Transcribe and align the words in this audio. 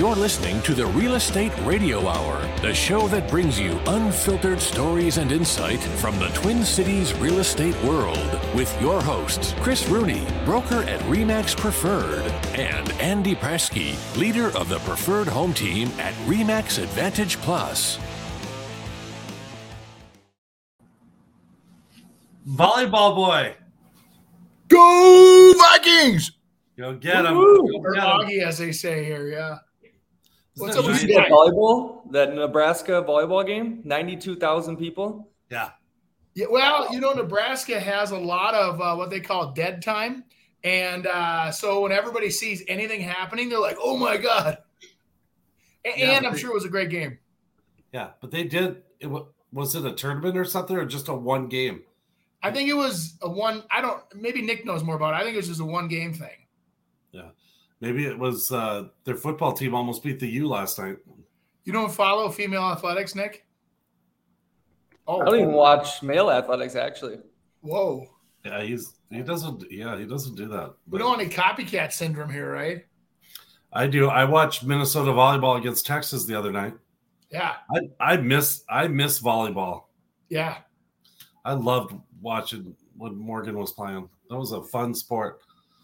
You're 0.00 0.16
listening 0.16 0.62
to 0.62 0.72
the 0.72 0.86
Real 0.86 1.16
Estate 1.16 1.52
Radio 1.58 2.08
Hour, 2.08 2.40
the 2.62 2.72
show 2.72 3.06
that 3.08 3.28
brings 3.28 3.60
you 3.60 3.78
unfiltered 3.86 4.58
stories 4.58 5.18
and 5.18 5.30
insight 5.30 5.78
from 5.78 6.18
the 6.18 6.28
Twin 6.28 6.64
Cities 6.64 7.12
real 7.18 7.38
estate 7.40 7.76
world 7.84 8.40
with 8.54 8.74
your 8.80 9.02
hosts, 9.02 9.54
Chris 9.60 9.86
Rooney, 9.90 10.26
broker 10.46 10.84
at 10.84 11.00
REMAX 11.00 11.54
Preferred, 11.54 12.32
and 12.58 12.90
Andy 12.92 13.34
Presky, 13.34 13.94
leader 14.16 14.46
of 14.56 14.70
the 14.70 14.78
Preferred 14.78 15.28
Home 15.28 15.52
Team 15.52 15.88
at 15.98 16.14
REMAX 16.26 16.82
Advantage 16.82 17.36
Plus. 17.36 17.98
Volleyball 22.48 23.14
boy. 23.14 23.54
Go 24.68 25.52
Vikings! 25.58 26.32
Go 26.78 26.94
get 26.94 27.26
him. 27.26 27.36
Woo! 27.36 27.68
Go 27.70 27.80
Or 27.80 27.92
get 27.92 28.02
'em. 28.02 28.08
Augie, 28.08 28.42
as 28.42 28.56
they 28.56 28.72
say 28.72 29.04
here. 29.04 29.28
Yeah. 29.28 29.58
What's 30.56 30.76
up 30.76 30.84
that 30.84 30.90
with 30.90 31.00
Did 31.00 31.08
you 31.10 31.14
you 31.14 31.14
see 31.14 31.20
nice? 31.20 31.28
that 31.30 31.34
volleyball, 31.34 32.12
that 32.12 32.34
Nebraska 32.34 32.92
volleyball 33.06 33.46
game? 33.46 33.80
92,000 33.84 34.76
people. 34.76 35.28
Yeah. 35.50 35.70
Yeah, 36.34 36.46
well, 36.50 36.92
you 36.92 37.00
know, 37.00 37.12
Nebraska 37.12 37.78
has 37.80 38.10
a 38.12 38.18
lot 38.18 38.54
of 38.54 38.80
uh, 38.80 38.94
what 38.94 39.10
they 39.10 39.20
call 39.20 39.52
dead 39.52 39.82
time. 39.82 40.24
And 40.62 41.06
uh, 41.06 41.50
so 41.50 41.80
when 41.80 41.92
everybody 41.92 42.30
sees 42.30 42.62
anything 42.68 43.00
happening, 43.00 43.48
they're 43.48 43.58
like, 43.60 43.78
oh 43.80 43.96
my 43.96 44.16
God. 44.16 44.58
A- 45.84 45.98
Yeah, 45.98 46.16
and 46.16 46.26
I'm 46.26 46.34
they- 46.34 46.38
sure 46.38 46.50
it 46.50 46.54
was 46.54 46.64
a 46.64 46.68
great 46.68 46.90
game. 46.90 47.18
Yeah. 47.92 48.10
But 48.20 48.30
they 48.30 48.44
did. 48.44 48.82
It, 49.00 49.10
was 49.52 49.74
it 49.74 49.84
a 49.84 49.92
tournament 49.92 50.36
or 50.36 50.44
something 50.44 50.76
or 50.76 50.84
just 50.84 51.08
a 51.08 51.14
one 51.14 51.48
game? 51.48 51.82
I 52.42 52.50
think 52.52 52.68
it 52.68 52.74
was 52.74 53.16
a 53.22 53.28
one. 53.28 53.64
I 53.70 53.80
don't, 53.80 54.00
maybe 54.14 54.40
Nick 54.42 54.64
knows 54.64 54.82
more 54.84 54.94
about 54.96 55.14
it. 55.14 55.16
I 55.16 55.22
think 55.22 55.34
it 55.34 55.38
was 55.38 55.48
just 55.48 55.60
a 55.60 55.64
one 55.64 55.88
game 55.88 56.12
thing. 56.14 56.28
Maybe 57.80 58.04
it 58.06 58.18
was 58.18 58.52
uh, 58.52 58.88
their 59.04 59.16
football 59.16 59.52
team 59.52 59.74
almost 59.74 60.02
beat 60.02 60.20
the 60.20 60.28
U 60.28 60.48
last 60.48 60.78
night. 60.78 60.96
You 61.64 61.72
don't 61.72 61.92
follow 61.92 62.28
female 62.30 62.62
athletics, 62.64 63.14
Nick? 63.14 63.46
Oh, 65.06 65.20
I 65.20 65.24
don't 65.24 65.36
even 65.36 65.52
watch 65.52 66.02
male 66.02 66.30
athletics, 66.30 66.76
actually. 66.76 67.18
whoa. 67.60 68.06
Yeah, 68.44 68.62
he's 68.62 68.94
he 69.10 69.20
doesn't. 69.22 69.64
Yeah, 69.70 69.98
he 69.98 70.06
doesn't 70.06 70.34
do 70.34 70.48
that. 70.48 70.74
We 70.88 70.98
don't 70.98 71.08
want 71.08 71.20
any 71.20 71.30
copycat 71.30 71.92
syndrome 71.92 72.30
here, 72.30 72.50
right? 72.50 72.86
I 73.72 73.86
do. 73.86 74.08
I 74.08 74.24
watched 74.24 74.64
Minnesota 74.64 75.10
volleyball 75.10 75.58
against 75.58 75.86
Texas 75.86 76.24
the 76.24 76.34
other 76.38 76.50
night. 76.50 76.74
Yeah. 77.30 77.56
I 77.74 78.14
I 78.14 78.16
miss 78.16 78.64
I 78.68 78.88
miss 78.88 79.20
volleyball. 79.20 79.84
Yeah. 80.28 80.58
I 81.44 81.52
loved 81.52 81.94
watching 82.20 82.74
when 82.96 83.16
Morgan 83.16 83.58
was 83.58 83.72
playing. 83.72 84.08
That 84.28 84.38
was 84.38 84.52
a 84.52 84.62
fun 84.62 84.94
sport. 84.94 85.40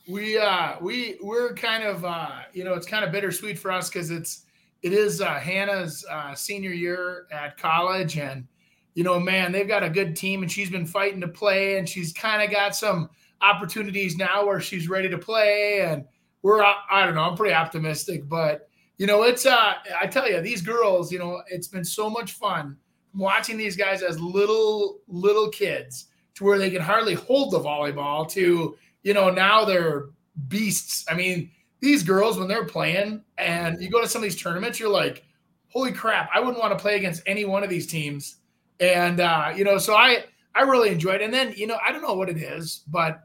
We 0.09 0.39
uh 0.39 0.75
we 0.81 1.19
we're 1.21 1.53
kind 1.55 1.83
of 1.83 2.05
uh 2.05 2.41
you 2.53 2.65
know 2.65 2.75
it's 2.75 2.87
kind 2.87 3.05
of 3.05 3.11
bittersweet 3.11 3.59
for 3.59 3.72
us 3.72 3.89
because 3.89 4.11
it's 4.11 4.44
it 4.83 4.93
is 4.93 5.21
uh 5.21 5.34
hannah's 5.34 6.05
uh 6.11 6.34
senior 6.34 6.71
year 6.71 7.27
at 7.33 7.56
college 7.59 8.16
and 8.16 8.47
you 8.95 9.03
know 9.03 9.19
man 9.19 9.50
they've 9.50 9.69
got 9.69 9.83
a 9.83 9.91
good 9.91 10.15
team 10.15 10.43
and 10.43 10.50
she's 10.50 10.71
been 10.71 10.87
fighting 10.87 11.21
to 11.21 11.28
play 11.28 11.78
and 11.78 11.89
she's 11.89 12.12
kind 12.12 12.43
of 12.43 12.50
got 12.50 12.77
some 12.77 13.11
opportunities 13.41 14.16
now 14.16 14.47
where 14.47 14.61
she's 14.61 14.89
ready 14.89 15.09
to 15.09 15.19
play 15.19 15.81
and 15.81 16.05
we're 16.43 16.62
uh, 16.62 16.75
i 16.91 17.05
don't 17.05 17.15
know 17.15 17.22
i'm 17.22 17.37
pretty 17.37 17.55
optimistic 17.55 18.28
but 18.28 18.69
you 18.99 19.06
know 19.06 19.25
it's 19.25 19.45
uh 19.45 19.75
i 20.00 20.06
tell 20.06 20.31
you 20.31 20.41
these 20.41 20.62
girls 20.62 21.11
you 21.11 21.19
know 21.19 21.43
it's 21.49 21.69
been 21.69 21.84
so 21.84 22.09
much 22.09 22.33
fun 22.33 22.77
watching 23.12 23.56
these 23.56 23.77
guys 23.77 24.03
as 24.03 24.21
little 24.21 25.00
little 25.09 25.49
kids 25.49 26.06
to 26.34 26.45
where 26.45 26.59
they 26.59 26.71
can 26.71 26.83
hardly 26.83 27.15
hold 27.15 27.50
the 27.50 27.59
volleyball 27.59 28.28
to 28.31 28.77
you 29.06 29.15
know, 29.15 29.31
now 29.31 29.65
they're 29.65 30.06
beasts. 30.49 31.05
I 31.09 31.15
mean, 31.15 31.53
these 31.78 32.03
girls, 32.03 32.39
when 32.39 32.49
they're 32.49 32.65
playing 32.65 33.22
and 33.39 33.81
you 33.81 33.89
go 33.89 34.00
to 34.00 34.09
some 34.09 34.19
of 34.19 34.25
these 34.25 34.34
tournaments, 34.34 34.81
you're 34.81 34.89
like, 34.89 35.22
holy 35.69 35.93
crap, 35.93 36.28
I 36.34 36.41
wouldn't 36.41 36.59
want 36.59 36.77
to 36.77 36.83
play 36.83 36.97
against 36.97 37.22
any 37.25 37.45
one 37.45 37.62
of 37.62 37.71
these 37.71 37.87
teams. 37.87 38.39
And, 38.81 39.21
uh, 39.21 39.53
you 39.55 39.62
know, 39.62 39.78
so 39.78 39.95
I, 39.95 40.25
I 40.56 40.62
really 40.62 40.89
enjoyed 40.89 41.21
it. 41.21 41.22
And 41.22 41.33
then, 41.33 41.55
you 41.56 41.69
know, 41.69 41.78
I 41.87 41.93
don't 41.93 42.03
know 42.03 42.15
what 42.15 42.28
it 42.28 42.39
is, 42.39 42.83
but 42.89 43.21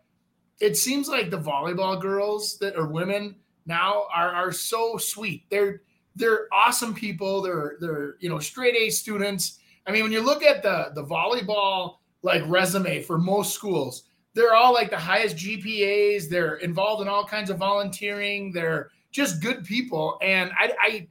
it 0.60 0.78
seems 0.78 1.10
like 1.10 1.32
the 1.32 1.40
volleyball 1.40 2.00
girls 2.00 2.60
that 2.60 2.76
are 2.76 2.86
women 2.86 3.38
now 3.66 4.06
are, 4.14 4.30
are 4.30 4.52
so 4.52 4.98
sweet. 4.98 5.46
They're, 5.50 5.82
they're 6.16 6.48
awesome 6.54 6.94
people. 6.94 7.42
They're, 7.42 7.78
they're, 7.80 8.18
you 8.20 8.30
know, 8.30 8.38
straight 8.38 8.76
A 8.76 8.92
students. 8.92 9.58
I 9.88 9.92
mean, 9.92 10.04
when 10.04 10.12
you 10.12 10.22
look 10.22 10.44
at 10.44 10.62
the, 10.62 10.92
the 10.94 11.04
volleyball 11.04 11.96
like 12.22 12.44
resume 12.46 13.02
for 13.02 13.18
most 13.18 13.56
schools, 13.56 14.04
they're 14.34 14.54
all 14.54 14.74
like 14.74 14.90
the 14.90 14.98
highest 14.98 15.36
GPAs. 15.38 16.30
They're 16.30 16.56
involved 16.56 17.02
in 17.02 17.08
all 17.08 17.26
kinds 17.26 17.50
of 17.50 17.58
volunteering. 17.58 18.52
They're 18.52 18.90
just 19.12 19.42
good 19.42 19.64
people. 19.66 20.18
And 20.22 20.52
I, 20.58 20.74
I 20.82 21.08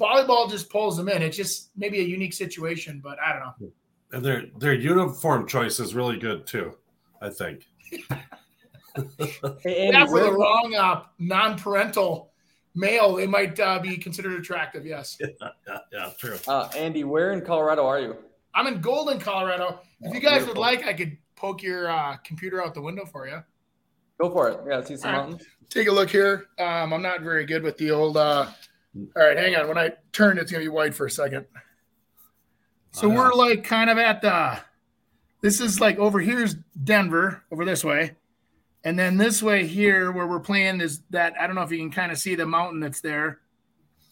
volleyball 0.00 0.50
just 0.50 0.70
pulls 0.70 0.96
them 0.96 1.08
in. 1.08 1.22
It's 1.22 1.36
just 1.36 1.70
maybe 1.76 2.00
a 2.00 2.04
unique 2.04 2.32
situation, 2.32 3.00
but 3.02 3.18
I 3.20 3.32
don't 3.32 3.40
know. 3.40 3.72
And 4.12 4.24
their 4.24 4.46
their 4.58 4.74
uniform 4.74 5.46
choice 5.46 5.80
is 5.80 5.94
really 5.94 6.18
good 6.18 6.46
too. 6.46 6.76
I 7.20 7.30
think. 7.30 7.66
Hey, 9.62 9.86
Andy, 9.86 9.98
Yeah, 9.98 10.06
for 10.06 10.20
the 10.20 10.32
wrong 10.32 10.74
uh, 10.76 11.04
non-parental 11.18 12.30
male, 12.74 13.16
it 13.16 13.28
might 13.28 13.58
uh, 13.58 13.78
be 13.78 13.96
considered 13.96 14.38
attractive. 14.38 14.84
Yes, 14.84 15.16
Yeah, 15.40 15.78
yeah, 15.90 16.10
true. 16.18 16.36
uh, 16.46 16.68
Andy, 16.76 17.04
where 17.04 17.32
in 17.32 17.40
Colorado 17.40 17.86
are 17.86 18.00
you? 18.00 18.16
I'm 18.54 18.66
in 18.66 18.82
Golden, 18.82 19.18
Colorado. 19.18 19.80
If 20.02 20.12
you 20.12 20.20
guys 20.20 20.46
would 20.46 20.58
like, 20.58 20.84
I 20.86 20.92
could 20.92 21.16
poke 21.42 21.60
your 21.62 21.90
uh, 21.90 22.16
computer 22.18 22.62
out 22.64 22.72
the 22.72 22.80
window 22.80 23.04
for 23.04 23.26
you. 23.26 23.42
Go 24.20 24.30
for 24.30 24.48
it. 24.50 24.60
Yeah, 24.66 24.82
see 24.84 24.96
some 24.96 25.10
All 25.12 25.16
right. 25.20 25.28
mountains. 25.30 25.48
Take 25.68 25.88
a 25.88 25.92
look 25.92 26.08
here. 26.08 26.46
Um, 26.60 26.92
I'm 26.92 27.02
not 27.02 27.22
very 27.22 27.44
good 27.44 27.64
with 27.64 27.76
the 27.78 27.90
old. 27.90 28.16
Uh, 28.16 28.46
all 29.16 29.22
right, 29.26 29.36
hang 29.36 29.56
on. 29.56 29.66
When 29.66 29.76
I 29.76 29.90
turn, 30.12 30.38
it's 30.38 30.52
gonna 30.52 30.62
be 30.62 30.68
white 30.68 30.94
for 30.94 31.06
a 31.06 31.10
second. 31.10 31.46
So 32.92 33.08
Uh-huh. 33.08 33.16
we're 33.16 33.32
like 33.34 33.64
kind 33.64 33.90
of 33.90 33.98
at 33.98 34.22
the. 34.22 34.58
This 35.40 35.60
is 35.60 35.80
like 35.80 35.98
over 35.98 36.20
here's 36.20 36.54
Denver 36.84 37.42
over 37.50 37.64
this 37.64 37.82
way, 37.84 38.14
and 38.84 38.96
then 38.96 39.16
this 39.16 39.42
way 39.42 39.66
here 39.66 40.12
where 40.12 40.26
we're 40.28 40.38
playing 40.40 40.80
is 40.80 41.00
that 41.10 41.34
I 41.40 41.48
don't 41.48 41.56
know 41.56 41.62
if 41.62 41.72
you 41.72 41.78
can 41.78 41.90
kind 41.90 42.12
of 42.12 42.18
see 42.18 42.36
the 42.36 42.46
mountain 42.46 42.78
that's 42.78 43.00
there. 43.00 43.40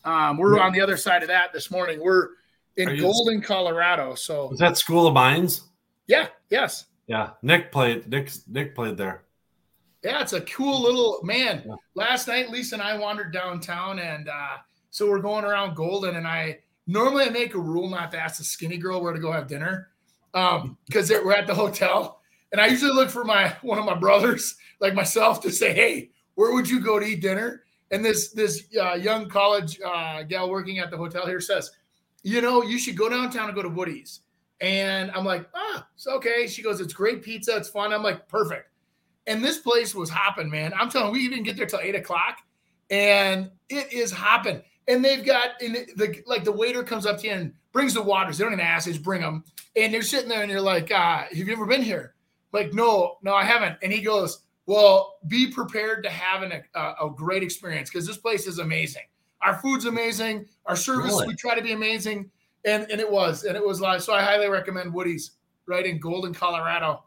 Um, 0.04 0.36
we're 0.38 0.58
on 0.58 0.72
the 0.72 0.80
other 0.80 0.96
side 0.96 1.22
of 1.22 1.28
that 1.28 1.52
this 1.52 1.70
morning. 1.70 2.00
We're 2.00 2.30
in 2.76 2.88
Are 2.88 2.94
you- 2.94 3.02
Golden, 3.02 3.40
Colorado. 3.42 4.14
So 4.16 4.50
is 4.50 4.58
that 4.58 4.76
School 4.78 5.06
of 5.06 5.14
Mines? 5.14 5.62
yeah, 6.08 6.28
yes, 6.48 6.86
Yeah, 7.10 7.30
Nick 7.42 7.72
played. 7.72 8.08
Nick 8.08 8.30
Nick 8.46 8.72
played 8.72 8.96
there. 8.96 9.24
Yeah, 10.04 10.22
it's 10.22 10.32
a 10.32 10.42
cool 10.42 10.80
little 10.80 11.18
man. 11.24 11.64
Yeah. 11.66 11.74
Last 11.96 12.28
night, 12.28 12.50
Lisa 12.50 12.76
and 12.76 12.82
I 12.82 12.96
wandered 12.96 13.32
downtown, 13.32 13.98
and 13.98 14.28
uh, 14.28 14.58
so 14.92 15.10
we're 15.10 15.18
going 15.18 15.44
around 15.44 15.74
Golden. 15.74 16.14
And 16.14 16.24
I 16.24 16.60
normally 16.86 17.24
I 17.24 17.30
make 17.30 17.54
a 17.54 17.58
rule 17.58 17.90
not 17.90 18.12
to 18.12 18.18
ask 18.20 18.38
the 18.38 18.44
skinny 18.44 18.78
girl 18.78 19.02
where 19.02 19.12
to 19.12 19.18
go 19.18 19.32
have 19.32 19.48
dinner, 19.48 19.88
um, 20.34 20.78
because 20.86 21.10
we're 21.10 21.32
at 21.32 21.48
the 21.48 21.54
hotel. 21.54 22.20
And 22.52 22.60
I 22.60 22.68
usually 22.68 22.92
look 22.92 23.10
for 23.10 23.24
my 23.24 23.56
one 23.62 23.80
of 23.80 23.84
my 23.84 23.94
brothers, 23.94 24.54
like 24.78 24.94
myself, 24.94 25.40
to 25.40 25.50
say, 25.50 25.74
"Hey, 25.74 26.10
where 26.36 26.52
would 26.52 26.70
you 26.70 26.78
go 26.78 27.00
to 27.00 27.04
eat 27.04 27.22
dinner?" 27.22 27.64
And 27.90 28.04
this 28.04 28.30
this 28.30 28.68
uh, 28.80 28.94
young 28.94 29.28
college 29.28 29.80
uh, 29.84 30.22
gal 30.22 30.48
working 30.48 30.78
at 30.78 30.92
the 30.92 30.96
hotel 30.96 31.26
here 31.26 31.40
says, 31.40 31.72
"You 32.22 32.40
know, 32.40 32.62
you 32.62 32.78
should 32.78 32.96
go 32.96 33.08
downtown 33.08 33.48
and 33.48 33.56
go 33.56 33.62
to 33.62 33.68
Woody's." 33.68 34.20
And 34.60 35.10
I'm 35.12 35.24
like, 35.24 35.48
"Ah, 35.54 35.86
it's 35.94 36.06
okay." 36.06 36.46
She 36.46 36.62
goes, 36.62 36.80
"It's 36.80 36.92
great 36.92 37.22
pizza. 37.22 37.56
It's 37.56 37.68
fun." 37.68 37.92
I'm 37.92 38.02
like, 38.02 38.28
"Perfect." 38.28 38.68
And 39.26 39.44
this 39.44 39.58
place 39.58 39.94
was 39.94 40.10
hopping, 40.10 40.50
man. 40.50 40.72
I'm 40.78 40.90
telling 40.90 41.14
you, 41.14 41.22
we 41.22 41.28
didn't 41.28 41.44
get 41.44 41.56
there 41.56 41.66
till 41.66 41.80
eight 41.80 41.94
o'clock, 41.94 42.38
and 42.90 43.50
it 43.68 43.92
is 43.92 44.10
hopping. 44.10 44.62
And 44.88 45.04
they've 45.04 45.24
got 45.24 45.60
in 45.62 45.72
the 45.96 46.22
like 46.26 46.44
the 46.44 46.52
waiter 46.52 46.82
comes 46.82 47.06
up 47.06 47.18
to 47.20 47.26
you 47.26 47.32
and 47.32 47.52
brings 47.72 47.94
the 47.94 48.02
waters. 48.02 48.38
They 48.38 48.44
don't 48.44 48.52
even 48.52 48.64
ask, 48.64 48.86
they 48.86 48.92
just 48.92 49.04
bring 49.04 49.20
them. 49.20 49.44
And 49.76 49.94
they're 49.94 50.02
sitting 50.02 50.28
there 50.28 50.42
and 50.42 50.50
you're 50.50 50.60
like, 50.60 50.90
uh, 50.90 51.18
have 51.28 51.32
you 51.36 51.52
ever 51.52 51.66
been 51.66 51.82
here? 51.82 52.14
Like, 52.52 52.74
no, 52.74 53.18
no, 53.22 53.32
I 53.32 53.44
haven't. 53.44 53.78
And 53.82 53.92
he 53.92 54.00
goes, 54.00 54.40
Well, 54.66 55.18
be 55.28 55.52
prepared 55.52 56.02
to 56.02 56.10
have 56.10 56.42
an, 56.42 56.52
a, 56.74 56.80
a 57.06 57.10
great 57.14 57.44
experience 57.44 57.88
because 57.88 58.06
this 58.06 58.16
place 58.16 58.48
is 58.48 58.58
amazing. 58.58 59.02
Our 59.42 59.58
food's 59.58 59.84
amazing. 59.84 60.46
Our 60.66 60.74
service, 60.74 61.12
Really? 61.12 61.28
we 61.28 61.34
try 61.36 61.54
to 61.54 61.62
be 61.62 61.72
amazing. 61.72 62.30
And 62.64 62.90
and 62.90 63.00
it 63.00 63.10
was, 63.10 63.44
and 63.44 63.56
it 63.56 63.66
was 63.66 63.80
live. 63.80 64.02
so. 64.02 64.12
I 64.12 64.22
highly 64.22 64.48
recommend 64.48 64.92
Woody's. 64.92 65.32
right 65.66 65.86
in 65.86 65.98
Golden, 65.98 66.34
Colorado. 66.34 67.04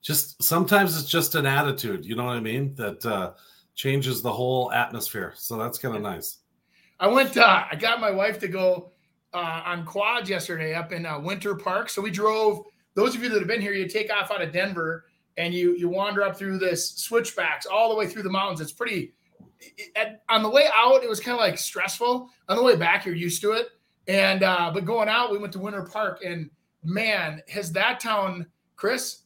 Just 0.00 0.42
sometimes 0.42 0.98
it's 0.98 1.08
just 1.08 1.34
an 1.34 1.46
attitude, 1.46 2.04
you 2.04 2.16
know 2.16 2.24
what 2.24 2.36
I 2.36 2.40
mean? 2.40 2.74
That 2.74 3.04
uh, 3.06 3.32
changes 3.74 4.22
the 4.22 4.32
whole 4.32 4.72
atmosphere. 4.72 5.32
So 5.36 5.56
that's 5.56 5.78
kind 5.78 5.94
of 5.94 6.02
nice. 6.02 6.38
I 6.98 7.06
went. 7.08 7.36
Uh, 7.36 7.64
I 7.70 7.76
got 7.76 8.00
my 8.00 8.10
wife 8.10 8.38
to 8.40 8.48
go 8.48 8.92
uh, 9.34 9.62
on 9.64 9.84
quads 9.84 10.30
yesterday 10.30 10.74
up 10.74 10.92
in 10.92 11.06
uh, 11.06 11.18
Winter 11.20 11.54
Park. 11.54 11.90
So 11.90 12.00
we 12.02 12.10
drove. 12.10 12.64
Those 12.94 13.14
of 13.14 13.22
you 13.22 13.28
that 13.30 13.38
have 13.38 13.48
been 13.48 13.60
here, 13.60 13.72
you 13.72 13.88
take 13.88 14.12
off 14.12 14.30
out 14.30 14.42
of 14.42 14.52
Denver 14.52 15.06
and 15.36 15.54
you 15.54 15.74
you 15.76 15.88
wander 15.88 16.22
up 16.22 16.36
through 16.36 16.58
this 16.58 16.90
switchbacks 16.96 17.66
all 17.66 17.88
the 17.88 17.96
way 17.96 18.06
through 18.06 18.22
the 18.22 18.30
mountains. 18.30 18.60
It's 18.60 18.72
pretty. 18.72 19.14
At, 19.96 20.22
on 20.28 20.42
the 20.42 20.50
way 20.50 20.68
out, 20.74 21.02
it 21.04 21.08
was 21.08 21.20
kind 21.20 21.34
of 21.34 21.40
like 21.40 21.56
stressful. 21.56 22.28
On 22.48 22.56
the 22.56 22.62
way 22.62 22.76
back, 22.76 23.06
you're 23.06 23.14
used 23.14 23.40
to 23.42 23.52
it. 23.52 23.68
And 24.08 24.42
uh, 24.42 24.70
but 24.72 24.84
going 24.84 25.08
out, 25.08 25.30
we 25.30 25.38
went 25.38 25.52
to 25.52 25.58
Winter 25.58 25.82
Park, 25.82 26.22
and 26.24 26.50
man, 26.82 27.42
has 27.48 27.72
that 27.72 28.00
town, 28.00 28.46
Chris? 28.76 29.22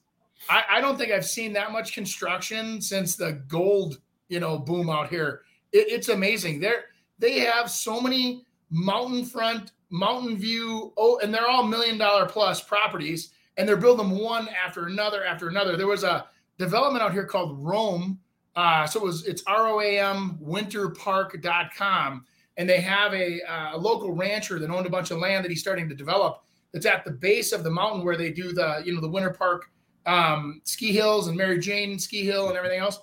I, 0.51 0.65
I 0.71 0.81
don't 0.81 0.99
think 0.99 1.13
I've 1.13 1.27
seen 1.27 1.53
that 1.55 1.73
much 1.73 1.95
construction 1.95 2.81
since 2.81 3.17
the 3.17 3.33
gold, 3.49 3.99
you 4.29 4.39
know, 4.39 4.59
boom 4.59 4.91
out 4.91 5.09
here. 5.09 5.43
It, 5.73 5.89
it's 5.89 6.09
amazing. 6.09 6.61
They're 6.61 6.85
they 7.19 7.41
have 7.41 7.71
so 7.71 8.01
many 8.01 8.45
mountain 8.71 9.25
front, 9.25 9.73
mountain 9.91 10.37
view, 10.37 10.93
oh, 10.97 11.19
and 11.23 11.33
they're 11.33 11.49
all 11.49 11.63
million 11.63 11.97
dollar 11.97 12.27
plus 12.27 12.61
properties, 12.63 13.31
and 13.57 13.67
they're 13.69 13.77
building 13.77 14.11
one 14.11 14.49
after 14.65 14.87
another 14.87 15.25
after 15.25 15.49
another. 15.49 15.77
There 15.77 15.87
was 15.87 16.05
a 16.05 16.27
development 16.59 17.03
out 17.03 17.13
here 17.13 17.25
called 17.25 17.59
Roam. 17.59 18.19
Uh, 18.55 18.87
so 18.87 19.01
it 19.01 19.05
was 19.05 19.27
it's 19.27 19.43
R-O-A-M 19.47 20.39
winterpark.com. 20.43 22.25
And 22.57 22.69
they 22.69 22.81
have 22.81 23.13
a, 23.13 23.43
uh, 23.43 23.77
a 23.77 23.79
local 23.79 24.13
rancher 24.13 24.59
that 24.59 24.71
owned 24.71 24.87
a 24.87 24.91
bunch 24.91 25.11
of 25.11 25.19
land 25.19 25.45
that 25.45 25.51
he's 25.51 25.61
starting 25.61 25.89
to 25.89 25.95
develop 25.95 26.43
that's 26.73 26.87
at 26.87 27.05
the 27.05 27.11
base 27.11 27.53
of 27.53 27.65
the 27.65 27.71
mountain 27.71 28.05
where 28.05 28.17
they 28.17 28.31
do 28.31 28.53
the, 28.53 28.83
you 28.85 28.95
know, 28.95 29.01
the 29.01 29.09
winter 29.09 29.31
park 29.31 29.71
um, 30.07 30.61
ski 30.65 30.93
hills 30.93 31.29
and 31.29 31.37
Mary 31.37 31.59
Jane 31.59 31.99
ski 31.99 32.25
hill 32.25 32.49
and 32.49 32.57
everything 32.57 32.81
else. 32.81 33.01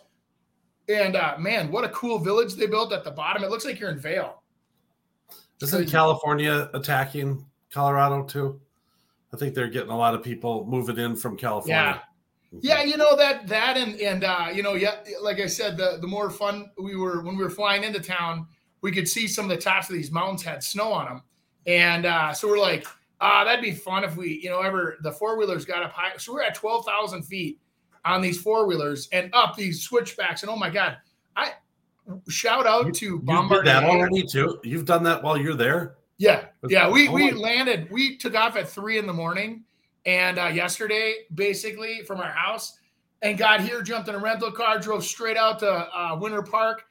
And 0.89 1.15
uh, 1.15 1.35
man, 1.37 1.71
what 1.71 1.83
a 1.83 1.89
cool 1.89 2.19
village 2.19 2.55
they 2.55 2.67
built 2.67 2.91
at 2.93 3.03
the 3.03 3.11
bottom. 3.11 3.43
It 3.43 3.49
looks 3.49 3.65
like 3.65 3.79
you're 3.79 3.89
in 3.89 3.99
Vail. 3.99 4.43
Isn't 5.61 5.89
California 5.89 6.69
attacking 6.73 7.45
Colorado 7.71 8.23
too? 8.23 8.59
I 9.33 9.37
think 9.37 9.55
they're 9.55 9.69
getting 9.69 9.91
a 9.91 9.97
lot 9.97 10.13
of 10.13 10.21
people 10.21 10.65
moving 10.65 10.97
in 10.97 11.15
from 11.15 11.37
California. 11.37 11.75
Yeah. 11.75 11.99
Yeah, 12.61 12.83
you 12.83 12.97
know 12.97 13.15
that 13.15 13.47
that 13.47 13.77
and 13.77 13.99
and 13.99 14.23
uh, 14.23 14.49
you 14.53 14.61
know, 14.61 14.75
yeah, 14.75 14.97
like 15.23 15.39
I 15.39 15.47
said, 15.47 15.75
the 15.75 15.97
the 15.99 16.05
more 16.05 16.29
fun 16.29 16.69
we 16.77 16.95
were 16.95 17.23
when 17.23 17.35
we 17.35 17.43
were 17.43 17.49
flying 17.49 17.83
into 17.83 17.99
town, 17.99 18.45
we 18.83 18.91
could 18.91 19.07
see 19.07 19.27
some 19.27 19.45
of 19.45 19.49
the 19.49 19.57
tops 19.57 19.89
of 19.89 19.95
these 19.95 20.11
mountains 20.11 20.43
had 20.43 20.61
snow 20.63 20.91
on 20.93 21.05
them, 21.05 21.21
and 21.65 22.05
uh, 22.05 22.31
so 22.33 22.47
we're 22.47 22.59
like, 22.59 22.85
ah, 23.21 23.43
that'd 23.43 23.63
be 23.63 23.71
fun 23.71 24.03
if 24.03 24.15
we, 24.15 24.39
you 24.43 24.49
know, 24.51 24.59
ever 24.61 24.97
the 25.01 25.11
four 25.11 25.35
wheelers 25.37 25.65
got 25.65 25.81
up 25.81 25.91
high. 25.93 26.11
So 26.17 26.33
we're 26.33 26.43
at 26.43 26.53
twelve 26.53 26.85
thousand 26.85 27.23
feet 27.23 27.59
on 28.05 28.21
these 28.21 28.39
four 28.39 28.67
wheelers 28.67 29.09
and 29.11 29.29
up 29.33 29.55
these 29.55 29.81
switchbacks, 29.81 30.43
and 30.43 30.49
oh 30.51 30.55
my 30.57 30.69
god, 30.69 30.97
I 31.35 31.53
shout 32.29 32.67
out 32.67 32.85
You- 32.87 32.91
to 32.91 33.05
You 33.05 33.17
did 33.19 33.25
Bombardier. 33.25 33.63
that 33.73 33.83
already 33.85 34.23
too. 34.23 34.59
You've 34.63 34.85
done 34.85 35.03
that 35.03 35.23
while 35.23 35.37
you're 35.37 35.55
there. 35.55 35.95
Yeah, 36.17 36.45
yeah. 36.69 36.89
We 36.89 37.07
Oh 37.07 37.13
we 37.13 37.31
landed. 37.31 37.89
We 37.89 38.17
took 38.17 38.35
off 38.35 38.55
at 38.55 38.69
three 38.69 38.97
in 38.97 39.07
the 39.07 39.13
morning, 39.13 39.63
and 40.05 40.37
uh, 40.37 40.47
yesterday, 40.47 41.15
basically 41.33 42.03
from 42.03 42.19
our 42.19 42.31
house, 42.31 42.77
and 43.21 43.37
got 43.37 43.61
here, 43.61 43.81
jumped 43.81 44.09
in 44.09 44.15
a 44.15 44.19
rental 44.19 44.51
car, 44.51 44.77
drove 44.79 45.03
straight 45.03 45.37
out 45.37 45.59
to 45.59 45.69
uh, 45.71 46.17
Winter 46.21 46.43
Park, 46.43 46.83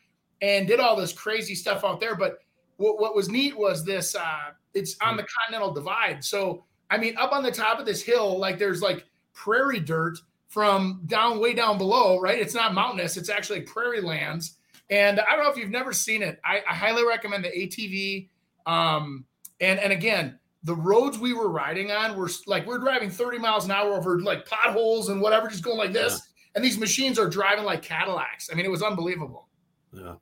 and 0.42 0.66
did 0.66 0.80
all 0.80 0.96
this 0.96 1.12
crazy 1.12 1.54
stuff 1.54 1.84
out 1.84 2.00
there. 2.00 2.14
But 2.14 2.40
what, 2.76 3.00
what 3.00 3.14
was 3.14 3.30
neat 3.30 3.56
was 3.56 3.84
this. 3.84 4.14
Uh, 4.14 4.50
it's 4.74 4.96
on 5.00 5.16
the 5.16 5.24
Continental 5.38 5.72
Divide, 5.72 6.22
so 6.22 6.64
I 6.90 6.98
mean, 6.98 7.16
up 7.16 7.32
on 7.32 7.42
the 7.42 7.50
top 7.50 7.78
of 7.78 7.86
this 7.86 8.02
hill, 8.02 8.38
like 8.38 8.58
there's 8.58 8.82
like 8.82 9.06
prairie 9.32 9.80
dirt 9.80 10.18
from 10.48 11.00
down 11.06 11.40
way 11.40 11.54
down 11.54 11.78
below, 11.78 12.20
right? 12.20 12.38
It's 12.38 12.54
not 12.54 12.74
mountainous; 12.74 13.16
it's 13.16 13.30
actually 13.30 13.62
prairie 13.62 14.02
lands. 14.02 14.58
And 14.90 15.20
I 15.20 15.34
don't 15.34 15.44
know 15.44 15.50
if 15.50 15.56
you've 15.56 15.70
never 15.70 15.94
seen 15.94 16.22
it. 16.22 16.38
I, 16.44 16.62
I 16.68 16.74
highly 16.74 17.06
recommend 17.06 17.44
the 17.44 17.48
ATV. 17.48 18.28
Um, 18.66 19.24
and 19.60 19.80
and 19.80 19.92
again, 19.92 20.38
the 20.64 20.74
roads 20.74 21.18
we 21.18 21.32
were 21.32 21.48
riding 21.48 21.90
on 21.90 22.16
were 22.16 22.30
like 22.46 22.66
we're 22.66 22.78
driving 22.78 23.10
30 23.10 23.38
miles 23.38 23.64
an 23.64 23.70
hour 23.70 23.94
over 23.94 24.20
like 24.20 24.46
potholes 24.46 25.08
and 25.08 25.20
whatever, 25.20 25.48
just 25.48 25.64
going 25.64 25.78
like 25.78 25.92
this. 25.92 26.20
And 26.54 26.62
these 26.62 26.78
machines 26.78 27.18
are 27.18 27.28
driving 27.28 27.64
like 27.64 27.82
Cadillacs. 27.82 28.50
I 28.52 28.54
mean, 28.54 28.66
it 28.66 28.70
was 28.70 28.82
unbelievable. 28.82 29.48
Yeah, 29.92 30.14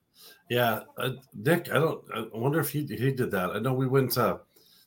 yeah. 0.50 0.80
Uh, 0.98 1.12
Nick, 1.34 1.70
I 1.70 1.74
don't. 1.74 2.04
I 2.14 2.26
wonder 2.34 2.60
if 2.60 2.70
he 2.70 2.84
he 2.84 3.12
did 3.12 3.30
that. 3.30 3.50
I 3.50 3.60
know 3.60 3.72
we 3.72 3.86
went 3.86 4.12
to 4.12 4.40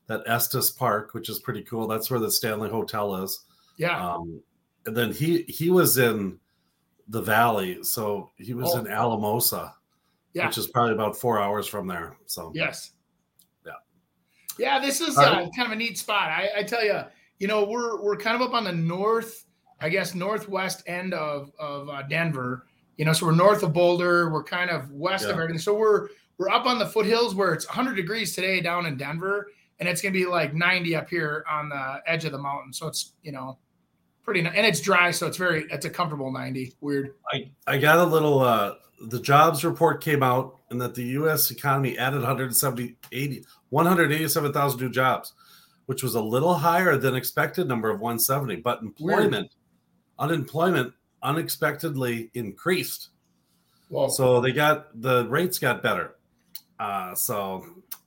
that 0.08 0.22
Estes 0.28 0.70
Park, 0.70 1.14
which 1.14 1.30
is 1.30 1.40
pretty 1.40 1.64
cool. 1.64 1.88
That's 1.88 2.12
where 2.12 2.20
the 2.20 2.30
Stanley 2.30 2.70
Hotel 2.70 3.16
is. 3.24 3.46
Yeah. 3.78 3.98
Um, 4.16 4.42
and 4.86 4.96
then 4.96 5.12
he 5.14 5.44
he 5.44 5.72
was 5.72 5.98
in 5.98 6.38
the 7.08 7.22
valley, 7.22 7.80
so 7.84 8.30
he 8.38 8.54
was 8.54 8.70
Oh. 8.76 8.80
in 8.80 8.88
Alamosa, 8.88 9.74
yeah. 10.34 10.46
which 10.48 10.58
is 10.58 10.68
probably 10.68 10.94
about 10.94 11.18
four 11.18 11.40
hours 11.40 11.68
from 11.68 11.88
there. 11.88 12.18
So 12.26 12.52
Yes. 12.54 12.92
Yeah. 13.66 13.72
Yeah, 14.60 14.80
this 14.80 15.00
is 15.02 15.18
uh, 15.18 15.22
right. 15.22 15.50
kind 15.56 15.66
of 15.68 15.72
a 15.72 15.76
neat 15.76 15.98
spot. 15.98 16.30
I, 16.30 16.50
I 16.58 16.64
tell 16.64 16.84
you, 16.84 17.02
you 17.40 17.48
know, 17.48 17.64
we're 17.66 18.02
we're 18.02 18.18
kind 18.18 18.36
of 18.36 18.42
up 18.42 18.54
on 18.54 18.66
the 18.66 18.72
north, 18.74 19.46
I 19.80 19.88
guess, 19.90 20.14
northwest 20.14 20.84
end 20.88 21.14
of 21.14 21.52
of 21.58 21.88
uh, 21.90 22.04
Denver. 22.04 22.68
You 22.98 23.06
know, 23.06 23.14
so 23.14 23.26
we're 23.26 23.36
north 23.36 23.64
of 23.64 23.74
Boulder. 23.74 24.30
We're 24.30 24.44
kind 24.44 24.70
of 24.70 24.92
west 24.92 25.26
of 25.26 25.32
everything. 25.32 25.58
So 25.58 25.74
we're 25.74 26.10
we're 26.38 26.50
up 26.50 26.66
on 26.66 26.80
the 26.80 26.86
foothills 26.86 27.36
where 27.36 27.54
it's 27.54 27.68
100 27.68 27.96
degrees 27.96 28.36
today 28.36 28.62
down 28.62 28.86
in 28.86 28.98
Denver, 28.98 29.48
and 29.80 29.90
it's 29.90 30.02
gonna 30.02 30.14
be 30.14 30.26
like 30.26 30.54
90 30.54 30.96
up 30.96 31.10
here 31.10 31.44
on 31.50 31.70
the 31.70 32.02
edge 32.06 32.26
of 32.26 32.32
the 32.32 32.38
mountain. 32.38 32.74
So 32.74 32.88
it's 32.88 33.14
you 33.24 33.32
know 33.32 33.58
pretty 34.24 34.40
and 34.42 34.66
it's 34.66 34.82
dry, 34.82 35.12
so 35.12 35.28
it's 35.28 35.38
very 35.38 35.66
it's 35.70 35.86
a 35.86 35.90
comfortable 35.90 36.32
90. 36.32 36.76
Weird. 36.82 37.16
I 37.32 37.52
I 37.68 37.78
got 37.78 38.00
a 38.00 38.06
little. 38.06 38.40
uh 38.40 38.76
The 39.08 39.20
jobs 39.20 39.66
report 39.66 40.02
came 40.02 40.24
out, 40.24 40.60
and 40.70 40.80
that 40.82 40.96
the 40.96 41.04
U.S. 41.20 41.52
economy 41.52 41.98
added 41.98 42.20
170 42.20 42.96
80 43.12 43.46
187,000 43.70 44.80
new 44.80 44.90
jobs, 44.90 45.34
which 45.88 46.04
was 46.04 46.16
a 46.16 46.22
little 46.22 46.54
higher 46.54 46.96
than 46.98 47.16
expected 47.16 47.68
number 47.68 47.90
of 47.90 48.00
170. 48.00 48.58
But 48.58 48.82
employment, 48.82 49.56
unemployment, 50.20 50.94
unexpectedly 51.24 52.30
increased. 52.34 53.10
Well, 53.90 54.10
So 54.10 54.42
they 54.42 54.52
got 54.52 55.00
the 55.02 55.28
rates 55.30 55.60
got 55.60 55.82
better. 55.84 56.16
Uh, 56.80 57.16
so, 57.16 57.66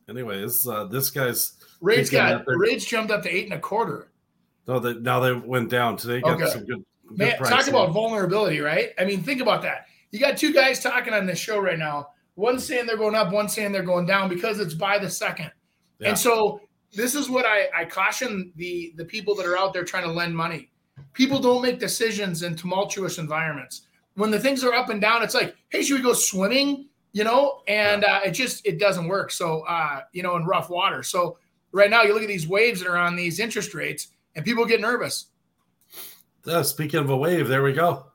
anyways, 0.09 0.67
uh, 0.67 0.85
this 0.85 1.11
guy's 1.11 1.53
rates 1.81 2.11
got 2.11 2.45
that 2.45 2.57
rates 2.57 2.85
jumped 2.85 3.11
up 3.11 3.23
to 3.23 3.29
eight 3.35 3.45
and 3.45 3.55
a 3.55 3.59
quarter. 3.59 4.11
no, 4.67 4.79
they, 4.81 4.95
now 4.95 5.21
they 5.21 5.33
went 5.33 5.71
down 5.71 5.97
today. 5.97 6.21
Got 6.21 6.41
Okay. 6.43 6.51
some 6.51 6.65
good, 6.65 6.85
good 7.09 7.19
Man, 7.19 7.39
talk 7.39 7.69
about 7.69 7.93
vulnerability, 7.93 8.61
right? 8.61 8.91
I 8.99 9.05
mean, 9.05 9.23
think 9.23 9.41
about 9.41 9.63
that. 9.63 9.87
You 10.11 10.19
got 10.19 10.37
two 10.37 10.53
guys 10.53 10.83
talking 10.83 11.13
on 11.15 11.27
this 11.27 11.39
show 11.39 11.59
right 11.61 11.79
now. 11.79 12.09
One 12.35 12.59
saying 12.59 12.87
they're 12.87 12.97
going 12.97 13.15
up, 13.15 13.33
one 13.33 13.49
saying 13.49 13.73
they're 13.73 13.83
going 13.83 14.07
down 14.07 14.29
because 14.29 14.59
it's 14.61 14.75
by 14.75 14.99
the 14.99 15.09
second. 15.09 15.51
Yeah. 16.01 16.11
And 16.11 16.19
so 16.19 16.61
this 16.93 17.15
is 17.15 17.31
what 17.31 17.47
I, 17.47 17.69
I 17.75 17.85
caution 17.85 18.53
the 18.57 18.93
the 18.97 19.05
people 19.05 19.35
that 19.37 19.47
are 19.47 19.57
out 19.57 19.73
there 19.73 19.85
trying 19.85 20.05
to 20.05 20.13
lend 20.13 20.37
money. 20.37 20.71
People 21.13 21.39
don't 21.39 21.63
make 21.63 21.79
decisions 21.79 22.43
in 22.43 22.57
tumultuous 22.57 23.19
environments. 23.19 23.83
When 24.15 24.31
the 24.31 24.41
things 24.41 24.65
are 24.65 24.73
up 24.73 24.89
and 24.89 25.01
down, 25.01 25.23
it's 25.23 25.35
like, 25.35 25.55
hey, 25.69 25.83
should 25.83 25.97
we 25.99 26.03
go 26.03 26.13
swimming? 26.13 26.89
You 27.13 27.25
know, 27.25 27.63
and 27.67 28.05
uh, 28.05 28.21
it 28.25 28.33
just 28.33 28.67
it 28.67 28.79
doesn't 28.79 29.09
work. 29.09 29.31
So 29.31 29.61
uh, 29.63 30.03
you 30.13 30.23
know, 30.23 30.37
in 30.37 30.45
rough 30.45 30.69
water. 30.69 31.03
So 31.03 31.39
right 31.73 31.89
now, 31.89 32.03
you 32.03 32.13
look 32.13 32.23
at 32.23 32.29
these 32.29 32.47
waves 32.47 32.81
that 32.81 32.89
are 32.89 32.97
on 32.99 33.17
these 33.17 33.41
interest 33.41 33.73
rates, 33.75 34.09
and 34.35 34.45
people 34.45 34.65
get 34.67 34.81
nervous. 34.81 35.27
Uh, 36.47 36.63
speaking 36.63 37.01
of 37.01 37.09
a 37.11 37.17
wave, 37.17 37.49
there 37.49 37.63
we 37.63 37.73
go. 37.73 38.07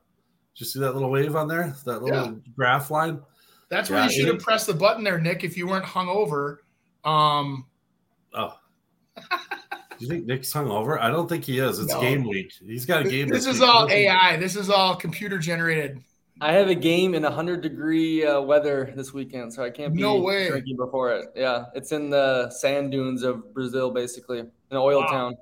Did 0.53 0.61
you 0.61 0.65
see 0.67 0.79
that 0.79 0.93
little 0.93 1.09
wave 1.09 1.35
on 1.35 1.47
there? 1.47 1.75
That 1.85 2.01
little 2.03 2.25
Yeah. 2.25 2.33
graph 2.55 2.91
line? 2.91 3.21
That's 3.69 3.89
where 3.89 4.03
you 4.03 4.11
should 4.11 4.27
have 4.27 4.39
pressed 4.39 4.67
the 4.67 4.73
button 4.73 5.03
there, 5.03 5.19
Nick, 5.19 5.43
if 5.43 5.57
you 5.57 5.67
weren't 5.67 5.85
hungover. 5.85 6.57
Um, 7.03 7.65
Oh. 8.33 8.53
Do 10.01 10.07
you 10.07 10.11
think 10.13 10.25
Nick's 10.25 10.51
hung 10.51 10.71
over? 10.71 10.99
I 10.99 11.11
don't 11.11 11.29
think 11.29 11.43
he 11.45 11.59
is. 11.59 11.77
It's 11.77 11.93
No. 11.93 12.01
game 12.01 12.27
week. 12.27 12.51
He's 12.65 12.87
got 12.87 13.05
a 13.05 13.09
game. 13.09 13.27
this 13.27 13.45
week. 13.45 13.53
is 13.53 13.59
He 13.59 13.65
all 13.65 13.83
doesn't- 13.83 13.91
AI. 13.99 14.35
This 14.37 14.55
is 14.55 14.67
all 14.71 14.95
computer 14.95 15.37
generated. 15.37 16.03
I 16.41 16.53
have 16.53 16.69
a 16.69 16.75
game 16.75 17.13
in 17.13 17.21
100 17.23 17.61
degree 17.61 18.25
uh, 18.25 18.41
weather 18.41 18.91
this 18.95 19.13
weekend, 19.13 19.53
so 19.53 19.63
I 19.63 19.69
can't 19.69 19.93
be 19.93 20.01
No 20.01 20.19
way. 20.19 20.49
drinking 20.49 20.77
before 20.77 21.11
it. 21.11 21.27
Yeah, 21.35 21.65
it's 21.75 21.91
in 21.91 22.09
the 22.09 22.49
sand 22.49 22.91
dunes 22.91 23.21
of 23.21 23.53
Brazil, 23.53 23.91
basically, 23.91 24.39
in 24.39 24.47
an 24.71 24.77
oil 24.77 25.01
Wow. 25.01 25.07
town. 25.07 25.37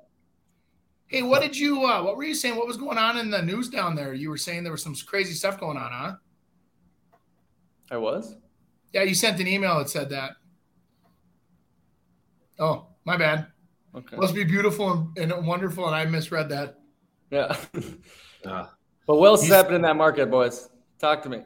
Hey, 1.06 1.22
what 1.22 1.40
did 1.40 1.56
you? 1.56 1.86
Uh, 1.86 2.02
what 2.02 2.18
were 2.18 2.24
you 2.24 2.34
saying? 2.34 2.56
What 2.56 2.66
was 2.66 2.76
going 2.76 2.98
on 2.98 3.16
in 3.16 3.30
the 3.30 3.40
news 3.40 3.70
down 3.70 3.94
there? 3.96 4.12
You 4.12 4.28
were 4.28 4.36
saying 4.36 4.62
there 4.62 4.72
was 4.72 4.82
some 4.82 4.94
crazy 5.06 5.32
stuff 5.32 5.58
going 5.58 5.78
on, 5.78 5.90
huh? 5.90 6.14
I 7.90 7.96
was. 7.96 8.36
Yeah, 8.92 9.04
you 9.04 9.14
sent 9.14 9.40
an 9.40 9.46
email 9.48 9.78
that 9.78 9.88
said 9.88 10.10
that. 10.10 10.32
Oh, 12.58 12.88
my 13.06 13.16
bad. 13.16 13.46
Okay. 13.94 14.16
Must 14.16 14.34
be 14.34 14.44
beautiful 14.44 15.12
and, 15.16 15.32
and 15.32 15.46
wonderful, 15.46 15.86
and 15.86 15.94
I 15.94 16.04
misread 16.04 16.48
that. 16.50 16.78
Yeah. 17.30 17.56
Uh, 18.44 18.66
but 19.06 19.16
what 19.16 19.26
else 19.26 19.42
is 19.42 19.48
happening 19.48 19.76
in 19.76 19.82
that 19.82 19.96
market, 19.96 20.30
boys? 20.30 20.68
Talk 20.98 21.22
to 21.22 21.28
me. 21.28 21.42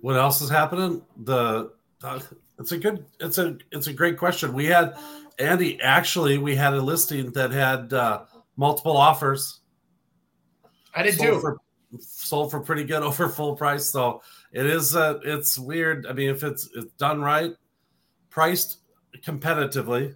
what 0.00 0.16
else 0.16 0.40
is 0.40 0.50
happening? 0.50 1.02
The 1.24 1.72
uh, 2.02 2.20
it's 2.58 2.72
a 2.72 2.78
good 2.78 3.04
it's 3.20 3.38
a 3.38 3.58
it's 3.72 3.86
a 3.86 3.92
great 3.92 4.18
question. 4.18 4.52
We 4.52 4.66
had 4.66 4.96
Andy 5.38 5.80
actually 5.80 6.38
we 6.38 6.54
had 6.54 6.74
a 6.74 6.80
listing 6.80 7.32
that 7.32 7.50
had 7.50 7.92
uh, 7.92 8.24
multiple 8.56 8.96
offers. 8.96 9.60
I 10.94 11.02
did 11.02 11.16
sold 11.16 11.28
too. 11.28 11.40
For, 11.40 11.58
sold 11.98 12.50
for 12.50 12.60
pretty 12.60 12.84
good 12.84 13.02
over 13.02 13.28
full 13.28 13.56
price. 13.56 13.90
So 13.90 14.22
it 14.52 14.66
is. 14.66 14.94
Uh, 14.94 15.18
it's 15.24 15.58
weird. 15.58 16.06
I 16.06 16.12
mean, 16.12 16.30
if 16.30 16.44
it's 16.44 16.68
it's 16.74 16.92
done 16.94 17.20
right, 17.20 17.52
priced 18.30 18.78
competitively, 19.24 20.14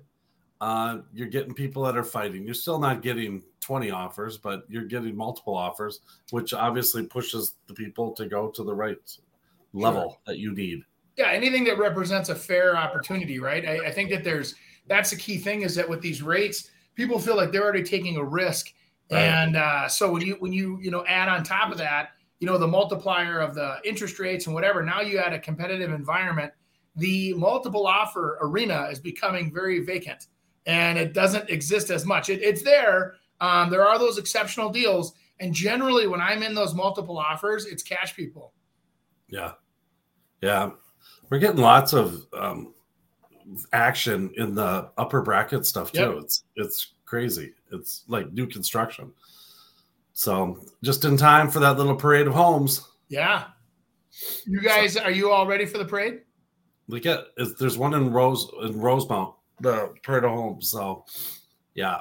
uh, 0.60 0.98
you're 1.14 1.28
getting 1.28 1.54
people 1.54 1.82
that 1.84 1.96
are 1.96 2.04
fighting. 2.04 2.44
You're 2.44 2.54
still 2.54 2.78
not 2.78 3.00
getting 3.02 3.42
20 3.60 3.90
offers, 3.90 4.36
but 4.36 4.64
you're 4.68 4.84
getting 4.84 5.16
multiple 5.16 5.56
offers, 5.56 6.00
which 6.30 6.52
obviously 6.52 7.04
pushes 7.06 7.54
the 7.66 7.74
people 7.74 8.12
to 8.12 8.26
go 8.26 8.48
to 8.50 8.62
the 8.62 8.74
right 8.74 8.96
level 9.72 10.02
Sure. 10.02 10.18
that 10.26 10.38
you 10.38 10.52
need. 10.54 10.82
yeah 11.16 11.28
anything 11.30 11.64
that 11.64 11.78
represents 11.78 12.28
a 12.28 12.34
fair 12.34 12.76
opportunity 12.76 13.38
right 13.38 13.64
I, 13.66 13.86
I 13.86 13.90
think 13.92 14.10
that 14.10 14.24
there's 14.24 14.54
that's 14.88 15.10
the 15.10 15.16
key 15.16 15.38
thing 15.38 15.62
is 15.62 15.74
that 15.76 15.88
with 15.88 16.00
these 16.00 16.22
rates 16.22 16.70
people 16.96 17.18
feel 17.20 17.36
like 17.36 17.52
they're 17.52 17.62
already 17.62 17.82
taking 17.84 18.16
a 18.16 18.24
risk 18.24 18.72
Right. 19.12 19.22
and 19.22 19.56
uh, 19.56 19.88
so 19.88 20.10
when 20.12 20.22
you 20.22 20.34
when 20.40 20.52
you 20.52 20.78
you 20.80 20.90
know 20.90 21.04
add 21.06 21.28
on 21.28 21.44
top 21.44 21.70
of 21.70 21.78
that 21.78 22.10
you 22.40 22.46
know 22.48 22.58
the 22.58 22.66
multiplier 22.66 23.38
of 23.40 23.54
the 23.54 23.76
interest 23.84 24.18
rates 24.18 24.46
and 24.46 24.54
whatever 24.54 24.82
now 24.82 25.00
you 25.02 25.18
add 25.18 25.32
a 25.32 25.38
competitive 25.38 25.92
environment 25.92 26.52
the 26.96 27.32
multiple 27.34 27.86
offer 27.86 28.38
arena 28.40 28.88
is 28.90 28.98
becoming 28.98 29.52
very 29.52 29.84
vacant 29.84 30.26
and 30.70 30.98
it 30.98 31.12
doesn't 31.12 31.48
exist 31.50 31.90
as 31.90 32.04
much 32.06 32.28
it, 32.30 32.42
it's 32.42 32.62
there 32.62 33.14
um, 33.40 33.70
there 33.70 33.86
are 33.86 33.98
those 33.98 34.18
exceptional 34.18 34.70
deals 34.70 35.12
and 35.40 35.52
generally 35.54 36.06
when 36.06 36.20
i'm 36.20 36.42
in 36.42 36.54
those 36.54 36.74
multiple 36.74 37.18
offers 37.18 37.66
it's 37.66 37.82
cash 37.82 38.14
people 38.14 38.52
Yeah. 39.28 39.52
Yeah. 40.42 40.70
We're 41.30 41.38
getting 41.38 41.60
lots 41.62 41.92
of 41.92 42.26
um, 42.36 42.74
action 43.72 44.32
in 44.36 44.54
the 44.54 44.90
upper 44.98 45.22
bracket 45.22 45.64
stuff 45.64 45.92
too. 45.92 46.00
Yep. 46.00 46.14
It's 46.22 46.44
it's 46.56 46.94
crazy. 47.04 47.52
It's 47.72 48.04
like 48.08 48.32
new 48.32 48.46
construction. 48.46 49.12
So 50.12 50.58
just 50.82 51.04
in 51.04 51.16
time 51.16 51.48
for 51.50 51.60
that 51.60 51.78
little 51.78 51.94
parade 51.94 52.26
of 52.26 52.34
homes. 52.34 52.82
Yeah. 53.08 53.44
You 54.46 54.60
guys, 54.60 54.96
are 54.96 55.10
you 55.12 55.30
all 55.30 55.46
ready 55.46 55.66
for 55.66 55.78
the 55.78 55.84
parade? 55.84 56.22
We 56.88 56.98
get 57.00 57.20
is 57.36 57.54
there's 57.56 57.78
one 57.78 57.94
in 57.94 58.12
Rose 58.12 58.50
in 58.62 58.80
Rosemount, 58.80 59.34
the 59.60 59.94
parade 60.02 60.24
of 60.24 60.30
homes. 60.30 60.70
So 60.70 61.04
yeah. 61.74 62.00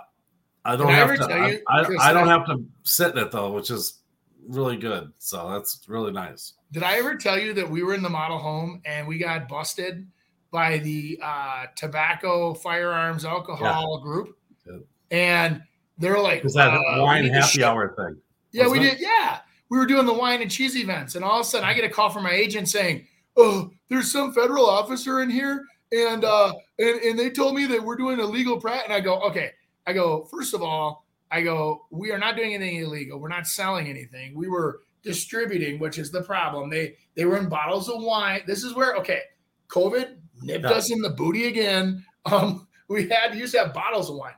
I 0.65 0.75
don't 0.75 0.87
I 0.87 0.95
have 0.95 1.09
ever 1.09 1.17
to 1.17 1.33
I, 1.33 1.59
I, 1.67 2.09
I 2.09 2.13
don't 2.13 2.27
have 2.27 2.45
to 2.47 2.63
sit 2.83 3.11
in 3.11 3.17
it 3.17 3.31
though, 3.31 3.51
which 3.51 3.71
is 3.71 3.99
really 4.47 4.77
good. 4.77 5.11
So 5.19 5.49
that's 5.51 5.81
really 5.87 6.11
nice. 6.11 6.53
Did 6.71 6.83
I 6.83 6.97
ever 6.97 7.15
tell 7.15 7.39
you 7.39 7.53
that 7.53 7.69
we 7.69 7.83
were 7.83 7.93
in 7.93 8.01
the 8.01 8.09
model 8.09 8.37
home 8.37 8.81
and 8.85 9.07
we 9.07 9.17
got 9.17 9.47
busted 9.47 10.07
by 10.51 10.79
the 10.79 11.19
uh, 11.23 11.65
tobacco, 11.75 12.53
firearms, 12.53 13.25
alcohol 13.25 13.99
group? 13.99 14.37
Good. 14.65 14.83
And 15.11 15.61
they're 15.97 16.19
like, 16.19 16.45
Is 16.45 16.53
that 16.53 16.73
uh, 16.73 17.01
wine 17.03 17.25
happy 17.25 17.63
hour 17.63 17.93
thing? 17.95 18.17
Yeah, 18.51 18.67
we 18.67 18.79
it? 18.79 18.83
did. 18.83 18.99
Yeah, 18.99 19.39
we 19.69 19.77
were 19.77 19.85
doing 19.85 20.05
the 20.05 20.13
wine 20.13 20.41
and 20.41 20.49
cheese 20.49 20.75
events, 20.75 21.15
and 21.15 21.23
all 21.23 21.39
of 21.39 21.45
a 21.45 21.49
sudden, 21.49 21.67
I 21.67 21.73
get 21.73 21.83
a 21.83 21.89
call 21.89 22.09
from 22.09 22.23
my 22.23 22.31
agent 22.31 22.67
saying, 22.67 23.05
"Oh, 23.37 23.69
there's 23.89 24.11
some 24.11 24.33
federal 24.33 24.67
officer 24.67 25.21
in 25.21 25.29
here, 25.29 25.65
and 25.91 26.23
uh, 26.23 26.53
and 26.77 26.99
and 27.01 27.17
they 27.19 27.29
told 27.29 27.55
me 27.55 27.65
that 27.67 27.83
we're 27.83 27.95
doing 27.97 28.19
illegal 28.19 28.59
prat." 28.59 28.83
And 28.85 28.93
I 28.93 28.99
go, 28.99 29.19
"Okay." 29.21 29.51
I 29.87 29.93
go, 29.93 30.25
first 30.25 30.53
of 30.53 30.61
all, 30.61 31.05
I 31.31 31.41
go, 31.41 31.87
we 31.89 32.11
are 32.11 32.19
not 32.19 32.35
doing 32.35 32.53
anything 32.53 32.75
illegal. 32.77 33.17
We're 33.19 33.29
not 33.29 33.47
selling 33.47 33.87
anything. 33.87 34.35
We 34.35 34.47
were 34.47 34.81
distributing, 35.01 35.79
which 35.79 35.97
is 35.97 36.11
the 36.11 36.21
problem. 36.21 36.69
They 36.69 36.95
they 37.15 37.25
were 37.25 37.37
in 37.37 37.49
bottles 37.49 37.89
of 37.89 38.01
wine. 38.03 38.41
This 38.45 38.63
is 38.63 38.75
where 38.75 38.95
okay, 38.97 39.21
COVID 39.69 40.17
nipped 40.43 40.65
Yeah. 40.65 40.71
us 40.71 40.91
in 40.91 41.01
the 41.01 41.09
booty 41.09 41.47
again. 41.47 42.05
Um, 42.25 42.67
we 42.89 43.07
had 43.09 43.33
used 43.33 43.53
to 43.53 43.59
have 43.59 43.73
bottles 43.73 44.09
of 44.09 44.17
wine, 44.17 44.33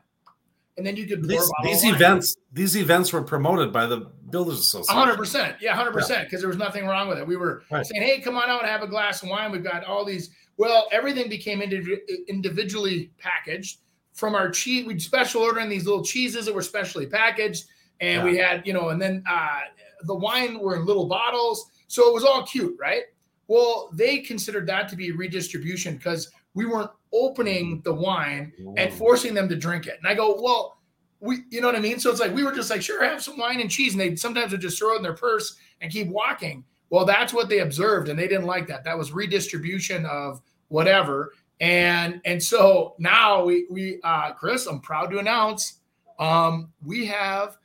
and 0.78 0.86
then 0.86 0.96
you 0.96 1.08
could 1.08 1.22
pour 1.22 1.28
These, 1.30 1.52
these 1.64 1.84
of 1.84 1.86
wine. 1.88 1.96
events 1.96 2.36
these 2.54 2.78
events 2.78 3.12
were 3.12 3.24
promoted 3.24 3.74
by 3.74 3.88
the 3.88 4.10
builders 4.30 4.60
association. 4.60 4.96
hundred 4.98 5.18
percent. 5.18 5.58
Yeah, 5.60 5.76
hundred 5.76 5.92
percent. 5.94 6.26
Because 6.26 6.40
there 6.42 6.48
was 6.48 6.58
nothing 6.60 6.86
wrong 6.86 7.10
with 7.10 7.18
it. 7.18 7.28
We 7.28 7.36
were 7.36 7.64
Right. 7.72 7.86
saying, 7.86 8.04
"Hey, 8.04 8.22
come 8.22 8.38
on 8.38 8.50
out 8.50 8.62
and 8.62 8.70
have 8.70 8.84
a 8.84 8.88
glass 8.88 9.24
of 9.24 9.30
wine." 9.30 9.52
We've 9.52 9.64
got 9.64 9.84
all 9.84 10.06
these. 10.06 10.30
Well, 10.62 10.88
everything 10.92 11.28
became 11.28 11.60
indiv- 11.60 12.28
individually 12.28 13.10
packaged. 13.18 13.80
From 14.14 14.36
our 14.36 14.52
cheese, 14.52 14.86
we'd 14.86 15.02
special 15.02 15.42
order 15.42 15.60
in 15.60 15.70
these 15.70 15.86
little 15.88 16.04
cheeses 16.04 16.46
that 16.46 16.54
were 16.54 16.62
specially 16.62 17.08
packaged, 17.08 17.66
and 18.00 18.24
we 18.24 18.38
had, 18.38 18.68
you 18.68 18.72
know, 18.72 18.90
and 18.90 19.02
then 19.02 19.24
uh, 19.28 19.62
the 20.04 20.14
wine 20.14 20.60
were 20.60 20.76
in 20.76 20.86
little 20.86 21.08
bottles, 21.08 21.72
so 21.88 22.08
it 22.08 22.14
was 22.14 22.24
all 22.24 22.46
cute, 22.46 22.78
right? 22.80 23.06
Well, 23.48 23.90
they 23.94 24.20
considered 24.20 24.68
that 24.68 24.88
to 24.90 24.96
be 24.96 25.12
redistribution 25.12 25.96
because 25.98 26.30
we 26.54 26.68
weren't 26.68 26.92
opening 27.12 27.82
the 27.84 27.94
wine 27.96 28.54
and 28.78 28.94
forcing 28.94 29.34
them 29.34 29.50
to 29.50 29.56
drink 29.56 29.88
it. 29.88 29.98
And 29.98 30.08
I 30.08 30.14
go, 30.14 30.40
well, 30.40 30.78
we, 31.22 31.40
you 31.50 31.60
know 31.60 31.68
what 31.68 31.76
I 31.76 31.80
mean? 31.80 32.00
So 32.00 32.12
it's 32.12 32.20
like 32.20 32.36
we 32.36 32.44
were 32.44 32.52
just 32.52 32.70
like, 32.70 32.84
sure, 32.84 33.04
have 33.04 33.24
some 33.24 33.40
wine 33.40 33.62
and 33.62 33.72
cheese, 33.72 33.94
and 33.94 34.02
they 34.02 34.16
sometimes 34.16 34.52
would 34.52 34.62
just 34.62 34.78
throw 34.78 34.94
it 34.94 34.98
in 34.98 35.02
their 35.02 35.14
purse 35.14 35.56
and 35.82 35.92
keep 35.92 36.08
walking. 36.08 36.66
Well, 36.92 37.06
that's 37.06 37.34
what 37.34 37.48
they 37.50 37.60
observed, 37.60 38.10
and 38.10 38.20
they 38.20 38.28
didn't 38.28 38.46
like 38.46 38.68
that. 38.68 38.84
That 38.84 38.98
was 38.98 39.12
redistribution 39.14 40.06
of 40.06 40.42
whatever. 40.68 41.32
And 41.62 42.22
and 42.26 42.42
so 42.44 42.96
now 43.00 43.44
we 43.46 43.66
we 43.72 44.00
uh 44.04 44.34
Chris, 44.34 44.66
I'm 44.68 44.82
proud 44.82 45.10
to 45.12 45.20
announce 45.20 45.80
um 46.20 46.72
we 46.86 47.06
have 47.06 47.58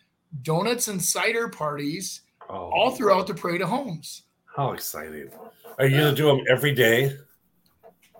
donuts 0.42 0.88
and 0.88 1.02
cider 1.02 1.48
parties 1.48 2.22
Oh, 2.48 2.70
all 2.72 2.90
throughout 2.92 3.26
the 3.26 3.34
parade 3.34 3.60
of 3.60 3.68
homes. 3.68 4.22
how 4.54 4.70
exciting! 4.72 5.30
Are 5.78 5.86
you 5.86 5.98
gonna 5.98 6.14
do 6.14 6.26
them 6.26 6.44
every 6.48 6.72
day? 6.72 7.16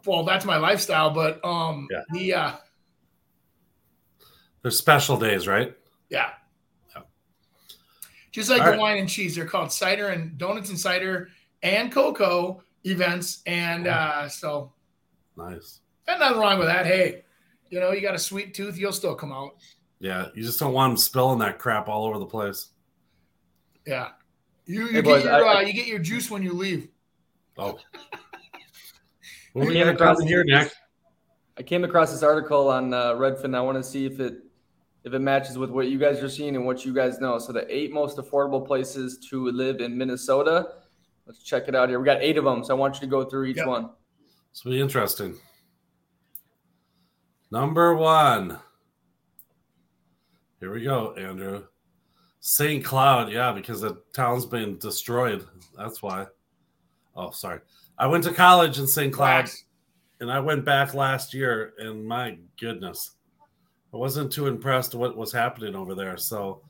Well, 0.05 0.25
that's 0.25 0.45
my 0.45 0.57
lifestyle, 0.57 1.11
but 1.11 1.43
um 1.45 1.87
Yeah. 1.91 2.03
the 2.13 2.35
uh 2.35 2.53
They're 4.63 4.71
special 4.73 5.17
days, 5.17 5.47
right? 5.47 5.73
Yeah. 6.11 6.19
Yeah. 6.19 6.31
Just 8.37 8.51
like 8.51 8.61
All 8.61 8.67
the 8.67 8.71
right. 8.73 8.81
wine 8.81 8.99
and 8.99 9.09
cheese, 9.09 9.35
they're 9.35 9.47
called 9.47 9.73
cider 9.73 10.09
and 10.09 10.37
donuts 10.37 10.69
and 10.69 10.79
cider 10.79 11.31
and 11.63 11.91
cocoa 11.91 12.63
events. 12.85 13.41
And 13.47 13.87
uh, 13.87 14.29
so, 14.29 14.75
Nice. 15.39 15.81
and 16.07 16.21
nothing 16.21 16.39
wrong 16.39 16.59
with 16.59 16.69
that. 16.69 16.85
Hey, 16.85 17.25
you 17.71 17.81
know, 17.81 17.93
you 17.93 18.03
got 18.03 18.15
a 18.15 18.19
sweet 18.19 18.53
tooth, 18.53 18.77
you'll 18.77 18.93
still 18.93 19.15
come 19.15 19.33
out. 19.33 19.53
Yeah, 20.01 20.27
you 20.35 20.43
just 20.43 20.61
don't 20.61 20.75
want 20.75 20.91
them 20.91 20.97
spilling 20.99 21.39
that 21.39 21.59
crap 21.59 21.89
all 21.89 22.05
over 22.05 22.19
the 22.19 22.27
place. 22.27 22.69
Yeah. 23.87 24.09
You, 24.67 24.81
you, 24.83 24.87
Hey, 24.89 24.93
get, 24.93 25.05
boys, 25.05 25.25
your, 25.25 25.33
I- 25.47 25.55
uh, 25.55 25.61
you 25.61 25.73
get 25.73 25.87
your 25.87 25.99
juice 25.99 26.31
when 26.31 26.43
you 26.43 26.53
leave. 26.53 26.89
Oh. 27.57 27.79
What 29.55 29.67
we 29.67 29.73
Came 29.73 29.87
got 29.87 29.95
across 29.95 30.17
coming 30.19 30.29
here, 30.29 30.45
Nick? 30.45 30.71
I 31.57 31.63
came 31.63 31.85
across 31.85 32.13
this 32.13 32.23
article 32.23 32.69
on 32.69 32.93
uh, 32.93 33.15
Redfin. 33.15 33.57
I 33.57 33.63
want 33.63 33.79
to 33.79 33.83
see 33.83 34.05
if 34.05 34.21
it 34.21 34.41
if 35.07 35.15
it 35.15 35.21
matches 35.21 35.57
with 35.57 35.71
what 35.71 35.87
you 35.87 35.99
guys 36.01 36.21
are 36.21 36.29
seeing 36.29 36.57
and 36.57 36.67
what 36.67 36.85
you 36.85 36.93
guys 36.93 37.21
know. 37.21 37.39
So 37.39 37.53
the 37.53 37.65
eight 37.75 37.93
most 37.93 38.17
affordable 38.17 38.67
places 38.67 39.19
to 39.31 39.49
live 39.53 39.81
in 39.81 39.97
Minnesota. 39.97 40.67
Let's 41.27 41.45
check 41.45 41.69
it 41.69 41.77
out 41.77 41.89
here. 41.89 42.01
We 42.01 42.05
got 42.05 42.21
eight 42.21 42.37
of 42.37 42.45
them, 42.45 42.65
so 42.65 42.75
I 42.75 42.79
want 42.79 42.97
you 42.97 43.01
to 43.03 43.07
go 43.07 43.25
through 43.25 43.45
each 43.45 43.57
Yep. 43.57 43.67
one. 43.69 43.91
This 44.53 44.65
will 44.65 44.73
be 44.73 44.81
interesting. 44.81 45.37
Number 47.53 47.95
one. 47.95 48.59
Here 50.59 50.73
we 50.73 50.83
go, 50.83 51.15
Andrew. 51.15 51.67
St. 52.41 52.85
Cloud, 52.85 53.31
yeah, 53.31 53.53
because 53.53 53.81
the 53.81 54.03
town's 54.13 54.47
been 54.47 54.77
destroyed. 54.79 55.47
That's 55.77 56.03
why. 56.03 56.27
Oh, 57.15 57.31
sorry. 57.31 57.61
I 57.97 58.09
went 58.09 58.25
to 58.25 58.33
college 58.33 58.81
in 58.81 58.89
St. 58.89 59.13
Cloud, 59.13 59.49
and 60.21 60.33
I 60.33 60.41
went 60.41 60.65
back 60.65 60.95
last 60.95 61.33
year, 61.33 61.75
and 61.79 62.05
my 62.05 62.39
goodness, 62.59 63.16
I 63.97 63.99
wasn't 63.99 64.31
too 64.31 64.47
impressed 64.47 64.93
with 64.95 65.01
what 65.01 65.17
was 65.17 65.33
happening 65.33 65.75
over 65.75 65.95
there. 65.95 66.17
So, 66.19 66.61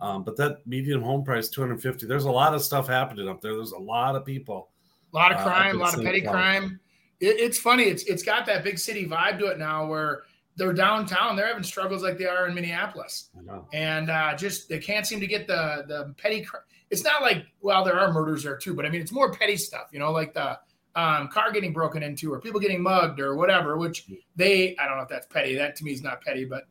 um, 0.00 0.22
but 0.22 0.36
that 0.36 0.64
median 0.66 1.00
home 1.02 1.24
price, 1.24 1.48
250, 1.48 2.06
there's 2.06 2.26
a 2.26 2.30
lot 2.30 2.54
of 2.54 2.62
stuff 2.62 2.86
happening 2.86 3.28
up 3.28 3.40
there. 3.40 3.54
There's 3.54 3.72
a 3.72 3.78
lot 3.78 4.14
of 4.14 4.24
people. 4.24 4.68
A 5.12 5.16
lot 5.16 5.32
of 5.32 5.38
Uh, 5.38 5.42
crime, 5.44 5.66
a 5.66 5.68
I've 5.70 5.74
lot 5.76 5.98
of 5.98 6.04
petty 6.04 6.20
crime. 6.20 6.78
It, 7.20 7.40
it's 7.40 7.58
funny. 7.58 7.84
It's 7.84 8.04
it's 8.04 8.22
got 8.22 8.46
that 8.46 8.62
big 8.62 8.78
city 8.78 9.06
vibe 9.06 9.38
to 9.40 9.46
it 9.46 9.58
now, 9.58 9.86
where 9.86 10.22
they're 10.56 10.72
downtown. 10.74 11.34
They're 11.34 11.48
having 11.48 11.62
struggles 11.64 12.02
like 12.02 12.18
they 12.18 12.26
are 12.26 12.46
in 12.46 12.54
Minneapolis. 12.54 13.30
I 13.38 13.42
know. 13.42 13.66
and 13.72 14.10
uh, 14.10 14.36
just 14.36 14.68
they 14.68 14.78
can't 14.78 15.06
seem 15.06 15.18
to 15.20 15.26
get 15.26 15.46
the 15.46 15.84
the 15.88 16.14
petty. 16.18 16.42
cr- 16.42 16.58
It's 16.90 17.02
not 17.02 17.22
like 17.22 17.46
well, 17.62 17.82
there 17.84 17.98
are 17.98 18.12
murders 18.12 18.42
there 18.44 18.56
too, 18.58 18.74
but 18.74 18.84
I 18.86 18.90
mean 18.90 19.00
it's 19.00 19.12
more 19.12 19.32
petty 19.32 19.56
stuff, 19.56 19.88
you 19.92 19.98
know, 19.98 20.12
like 20.12 20.34
the 20.34 20.58
um, 20.94 21.28
car 21.28 21.50
getting 21.52 21.72
broken 21.72 22.02
into 22.02 22.32
or 22.32 22.40
people 22.40 22.60
getting 22.60 22.82
mugged 22.82 23.18
or 23.18 23.34
whatever. 23.34 23.76
Which 23.78 24.06
they, 24.36 24.76
I 24.76 24.86
don't 24.86 24.96
know 24.98 25.02
if 25.02 25.08
that's 25.08 25.26
petty. 25.26 25.54
That 25.56 25.74
to 25.76 25.84
me 25.84 25.92
is 25.92 26.02
not 26.02 26.20
petty, 26.22 26.44
but 26.44 26.64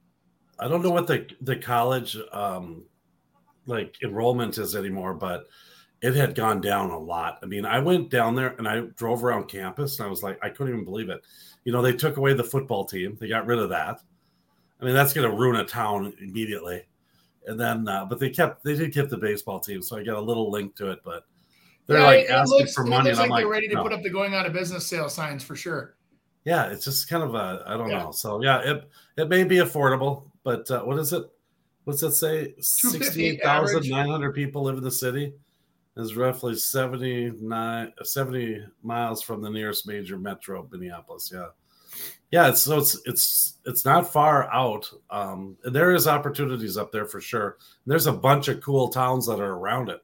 I 0.59 0.67
don't 0.67 0.81
know 0.83 0.91
what 0.91 1.07
the 1.07 1.27
the 1.41 1.55
college 1.55 2.17
um 2.31 2.83
like 3.67 3.95
enrollment 4.03 4.57
is 4.57 4.75
anymore, 4.75 5.13
but 5.13 5.47
it 6.01 6.13
had 6.15 6.35
gone 6.35 6.61
down 6.61 6.91
a 6.91 6.99
lot. 6.99 7.39
I 7.41 7.45
mean, 7.47 7.65
I 7.65 7.79
went 7.79 8.09
down 8.09 8.35
there 8.35 8.53
and 8.57 8.67
I 8.67 8.81
drove 8.95 9.23
around 9.23 9.47
campus 9.47 9.97
and 9.99 10.05
I 10.05 10.09
was 10.09 10.21
like, 10.21 10.37
I 10.43 10.49
couldn't 10.49 10.73
even 10.73 10.85
believe 10.85 11.09
it. 11.09 11.21
You 11.63 11.71
know, 11.71 11.81
they 11.81 11.93
took 11.93 12.17
away 12.17 12.33
the 12.33 12.43
football 12.43 12.85
team, 12.85 13.17
they 13.19 13.27
got 13.27 13.47
rid 13.47 13.57
of 13.59 13.69
that. 13.69 14.01
I 14.79 14.85
mean, 14.85 14.93
that's 14.93 15.13
going 15.13 15.27
to 15.29 15.35
ruin 15.35 15.55
a 15.59 15.65
town 15.65 16.13
immediately. 16.21 16.83
And 17.47 17.59
then, 17.59 17.87
uh, 17.87 18.05
but 18.05 18.19
they 18.19 18.29
kept, 18.29 18.63
they 18.63 18.75
did 18.75 18.93
keep 18.93 19.09
the 19.09 19.17
baseball 19.17 19.59
team, 19.59 19.81
so 19.81 19.97
I 19.97 20.03
got 20.03 20.17
a 20.17 20.21
little 20.21 20.51
link 20.51 20.75
to 20.75 20.91
it. 20.91 20.99
But 21.03 21.23
they're 21.87 21.99
Yeah, 21.99 22.05
like 22.05 22.19
it- 22.19 22.29
it 22.29 22.31
asking 22.31 22.59
looks- 22.59 22.73
for 22.75 22.85
it 22.85 22.89
money, 22.89 23.03
looks 23.09 23.17
and 23.17 23.23
I'm 23.23 23.29
like 23.29 23.37
like, 23.37 23.41
they're 23.43 23.51
ready 23.51 23.67
to 23.69 23.75
no. 23.75 23.83
put 23.83 23.93
up 23.93 24.03
the 24.03 24.09
going 24.11 24.35
out 24.35 24.45
of 24.45 24.53
business 24.53 24.85
sale 24.85 25.09
signs 25.09 25.43
for 25.43 25.55
sure. 25.55 25.95
yeah, 26.43 26.65
it's 26.67 26.85
just 26.85 27.09
kind 27.09 27.23
of 27.23 27.33
a, 27.33 27.63
I 27.65 27.77
don't 27.77 27.89
Yeah. 27.89 28.03
know. 28.03 28.11
So 28.11 28.43
yeah, 28.43 28.59
it 28.59 28.89
it 29.17 29.29
may 29.29 29.43
be 29.45 29.55
affordable, 29.57 30.29
but 30.45 30.71
uh, 30.71 30.83
what 30.83 30.97
is 30.97 31.11
it? 31.11 31.25
what's 31.85 32.01
that 32.01 32.11
say? 32.11 32.47
250 32.47 32.59
Sixty-eight 32.99 33.41
thousand 33.41 33.87
nine 33.89 34.09
hundred 34.09 34.33
people 34.33 34.63
live 34.63 34.77
in 34.77 34.83
the 34.83 34.91
city. 34.91 35.33
Is 35.97 36.17
roughly 36.17 36.57
79, 36.57 37.93
70 38.03 38.65
miles 38.83 39.21
from 39.21 39.41
the 39.41 39.49
nearest 39.49 39.87
major 39.87 40.17
metro, 40.17 40.67
Minneapolis. 40.69 41.31
Yeah, 41.33 41.47
yeah. 42.31 42.49
It's 42.49 42.63
so 42.63 42.79
it's 42.79 42.99
it's 43.05 43.59
it's 43.65 43.85
not 43.85 44.11
far 44.11 44.51
out. 44.53 44.91
Um, 45.09 45.55
and 45.63 45.73
there 45.73 45.95
is 45.95 46.05
opportunities 46.05 46.75
up 46.75 46.91
there 46.91 47.05
for 47.05 47.21
sure. 47.21 47.59
There's 47.85 48.07
a 48.07 48.11
bunch 48.11 48.49
of 48.49 48.61
cool 48.61 48.89
towns 48.89 49.25
that 49.27 49.39
are 49.39 49.53
around 49.53 49.87
it. 49.87 50.01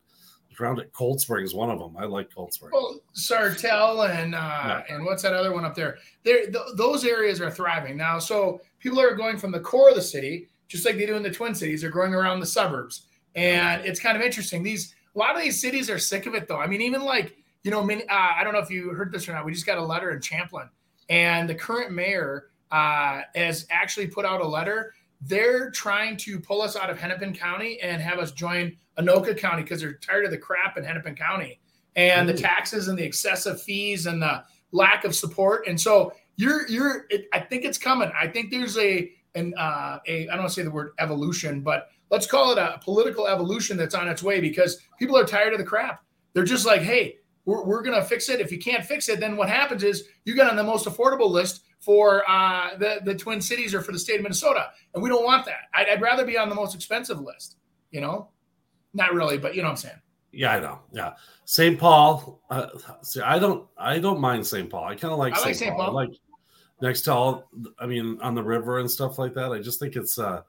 Around 0.60 0.80
it, 0.80 0.94
Cold 0.94 1.20
Springs, 1.20 1.56
one 1.56 1.72
of 1.72 1.80
them. 1.80 1.98
I 1.98 2.06
like 2.06 2.34
Cold 2.34 2.54
Springs. 2.54 2.72
Well, 2.72 3.00
Sartell 3.16 4.08
and 4.08 4.36
uh, 4.36 4.84
and 4.90 5.04
what's 5.04 5.24
that 5.24 5.34
other 5.34 5.52
one 5.54 5.66
up 5.66 5.74
there? 5.74 5.98
There, 6.24 6.46
th- 6.46 6.76
those 6.76 7.04
areas 7.04 7.42
are 7.42 7.50
thriving 7.50 7.98
now. 7.98 8.20
So 8.20 8.62
people 8.82 9.00
are 9.00 9.16
going 9.16 9.38
from 9.38 9.52
the 9.52 9.60
core 9.60 9.90
of 9.90 9.96
the 9.96 10.02
city, 10.02 10.50
just 10.68 10.86
like 10.86 10.98
they 10.98 11.06
do 11.06 11.16
in 11.16 11.24
the 11.24 11.32
Twin 11.32 11.56
Cities. 11.56 11.82
They're 11.82 11.90
going 11.90 12.14
around 12.14 12.42
the 12.42 12.46
suburbs, 12.46 13.04
and 13.36 13.86
it's 13.86 14.00
kind 14.00 14.18
of 14.18 14.24
interesting. 14.24 14.64
These 14.64 14.94
a 15.16 15.20
lot 15.20 15.36
of 15.36 15.42
these 15.42 15.62
cities 15.62 15.90
are 15.90 16.00
sick 16.00 16.26
of 16.26 16.36
it, 16.36 16.48
though. 16.48 16.60
I 16.60 16.68
mean, 16.68 16.82
even 16.82 17.02
like 17.02 17.38
you 17.64 17.72
know, 17.72 17.82
uh, 17.82 18.04
I 18.10 18.44
don't 18.44 18.54
know 18.54 18.60
if 18.60 18.70
you 18.70 18.90
heard 18.90 19.12
this 19.12 19.30
or 19.30 19.34
not. 19.34 19.46
We 19.46 19.54
just 19.54 19.66
got 19.66 19.78
a 19.78 19.84
letter 19.84 20.12
in 20.12 20.22
Champlin, 20.22 20.68
and 21.10 21.50
the 21.50 21.56
current 21.56 21.92
mayor 21.92 22.48
uh, 22.72 23.22
has 23.36 23.68
actually 23.70 24.08
put 24.08 24.26
out 24.26 24.42
a 24.42 24.48
letter. 24.48 24.94
They're 25.22 25.70
trying 25.70 26.18
to 26.18 26.40
pull 26.40 26.62
us 26.62 26.76
out 26.76 26.90
of 26.90 27.00
Hennepin 27.00 27.36
County 27.36 27.80
and 27.82 28.02
have 28.02 28.18
us 28.18 28.32
join 28.32 28.76
Anoka 28.98 29.38
County 29.38 29.62
because 29.62 29.82
they're 29.82 29.94
tired 29.94 30.26
of 30.26 30.32
the 30.32 30.38
crap 30.38 30.78
in 30.78 30.84
Hennepin 30.84 31.16
County 31.16 31.60
and 31.96 32.28
the 32.28 32.34
taxes 32.34 32.88
and 32.88 32.98
the 32.98 33.04
excessive 33.04 33.62
fees 33.62 34.06
and 34.06 34.22
the 34.22 34.44
lack 34.72 35.04
of 35.04 35.14
support. 35.14 35.68
And 35.68 35.80
so 35.80 36.14
you're 36.42 36.68
you're 36.68 37.06
it, 37.10 37.28
I 37.34 37.40
think 37.40 37.64
it's 37.64 37.78
coming. 37.78 38.12
I 38.20 38.28
think 38.28 38.50
there's 38.50 38.78
a 38.78 39.12
an 39.36 39.54
uh, 39.58 40.00
a 40.08 40.24
I 40.28 40.32
don't 40.32 40.40
want 40.40 40.50
to 40.50 40.56
say 40.56 40.64
the 40.64 40.72
word 40.72 40.94
evolution, 40.98 41.62
but 41.62 41.90
let's 42.10 42.26
call 42.26 42.52
it 42.52 42.58
a 42.58 42.80
political 42.84 43.28
evolution 43.28 43.78
that's 43.78 43.94
on 43.94 44.08
its 44.08 44.24
way 44.24 44.42
because 44.42 44.80
people 44.98 45.16
are 45.16 45.24
tired 45.24 45.54
of 45.54 45.60
the 45.60 45.66
crap. 45.66 46.04
They're 46.34 46.44
just 46.44 46.66
like, 46.66 46.82
hey, 46.82 47.18
we're, 47.46 47.64
we're 47.64 47.84
gonna 47.84 48.04
fix 48.04 48.28
it. 48.28 48.40
If 48.40 48.52
you 48.52 48.58
can't 48.58 48.84
fix 48.84 49.08
it, 49.08 49.20
then 49.20 49.38
what 49.38 49.50
happens 49.50 49.84
is 49.84 50.08
you 50.26 50.34
get 50.34 50.50
on 50.50 50.56
the 50.56 50.64
most 50.64 50.88
affordable 50.88 51.30
list 51.30 51.62
for 51.80 52.28
uh, 52.28 52.76
the 52.80 53.02
the 53.06 53.14
Twin 53.14 53.40
Cities 53.40 53.76
or 53.76 53.82
for 53.82 53.92
the 53.92 54.00
state 54.00 54.16
of 54.16 54.24
Minnesota, 54.24 54.72
and 54.96 55.04
we 55.04 55.10
don't 55.10 55.24
want 55.24 55.46
that. 55.46 55.70
I'd, 55.76 55.90
I'd 55.90 56.02
rather 56.02 56.26
be 56.26 56.40
on 56.40 56.50
the 56.50 56.56
most 56.56 56.74
expensive 56.74 57.22
list. 57.22 57.58
You 57.92 58.02
know, 58.02 58.30
not 58.96 59.14
really, 59.14 59.38
but 59.38 59.54
you 59.54 59.62
know 59.62 59.68
what 59.68 59.74
I'm 59.74 59.78
saying. 59.78 60.02
Yeah, 60.32 60.54
I 60.54 60.60
know. 60.60 60.80
Yeah, 60.92 61.14
St. 61.46 61.78
Paul. 61.78 62.42
Uh, 62.50 62.68
see, 63.04 63.22
I 63.22 63.38
don't. 63.38 63.68
I 63.78 64.00
don't 64.00 64.20
mind 64.20 64.48
St. 64.48 64.70
Paul. 64.70 64.86
I 64.86 64.96
kind 64.96 65.14
of 65.14 65.20
like 65.20 65.34
I 65.34 65.38
like 65.38 65.56
St. 65.56 65.58
St. 65.58 65.72
Paul. 65.76 65.88
Paul. 65.88 66.00
I 66.00 66.04
like 66.06 66.12
next 66.82 67.02
to 67.04 67.14
all. 67.14 67.50
I 67.80 67.86
mean, 67.86 68.18
on 68.22 68.36
the 68.36 68.44
river 68.44 68.80
and 68.80 68.90
stuff 68.90 69.18
like 69.20 69.34
that. 69.36 69.52
I 69.52 69.60
just 69.60 69.80
think 69.80 69.96
it's 69.96 70.18
uh, 70.20 70.42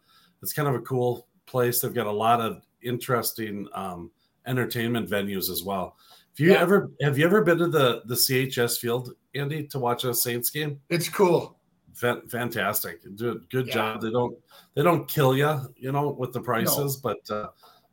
it's 0.43 0.53
kind 0.53 0.69
of 0.69 0.75
a 0.75 0.81
cool 0.81 1.27
place. 1.47 1.81
They've 1.81 1.95
got 1.95 2.07
a 2.07 2.11
lot 2.13 2.41
of 2.41 2.63
interesting 2.83 3.69
um, 3.75 4.11
entertainment 4.47 5.09
venues 5.09 5.51
as 5.51 5.63
well. 5.63 5.97
If 6.33 6.41
you 6.41 6.53
Yeah. 6.53 6.61
ever 6.61 6.91
have 7.03 7.19
you 7.19 7.25
ever 7.27 7.43
been 7.43 7.59
to 7.59 7.69
the 7.69 8.03
the 8.07 8.15
CHS 8.17 8.79
field, 8.79 9.15
Andy, 9.35 9.67
to 9.69 9.79
watch 9.79 10.05
a 10.05 10.15
Saints 10.15 10.51
game? 10.51 10.81
It's 10.89 11.09
cool. 11.09 11.59
Fan- 11.95 12.27
fantastic. 12.29 13.03
Do 13.17 13.33
a 13.33 13.35
good 13.51 13.67
Yeah. 13.69 13.75
job. 13.75 14.01
They 14.01 14.11
don't 14.11 14.37
they 14.75 14.83
don't 14.83 15.07
kill 15.07 15.37
you, 15.37 15.61
you 15.77 15.93
know, 15.93 16.09
with 16.09 16.33
the 16.33 16.41
prices, 16.41 16.97
but 16.97 17.19
uh, 17.31 17.49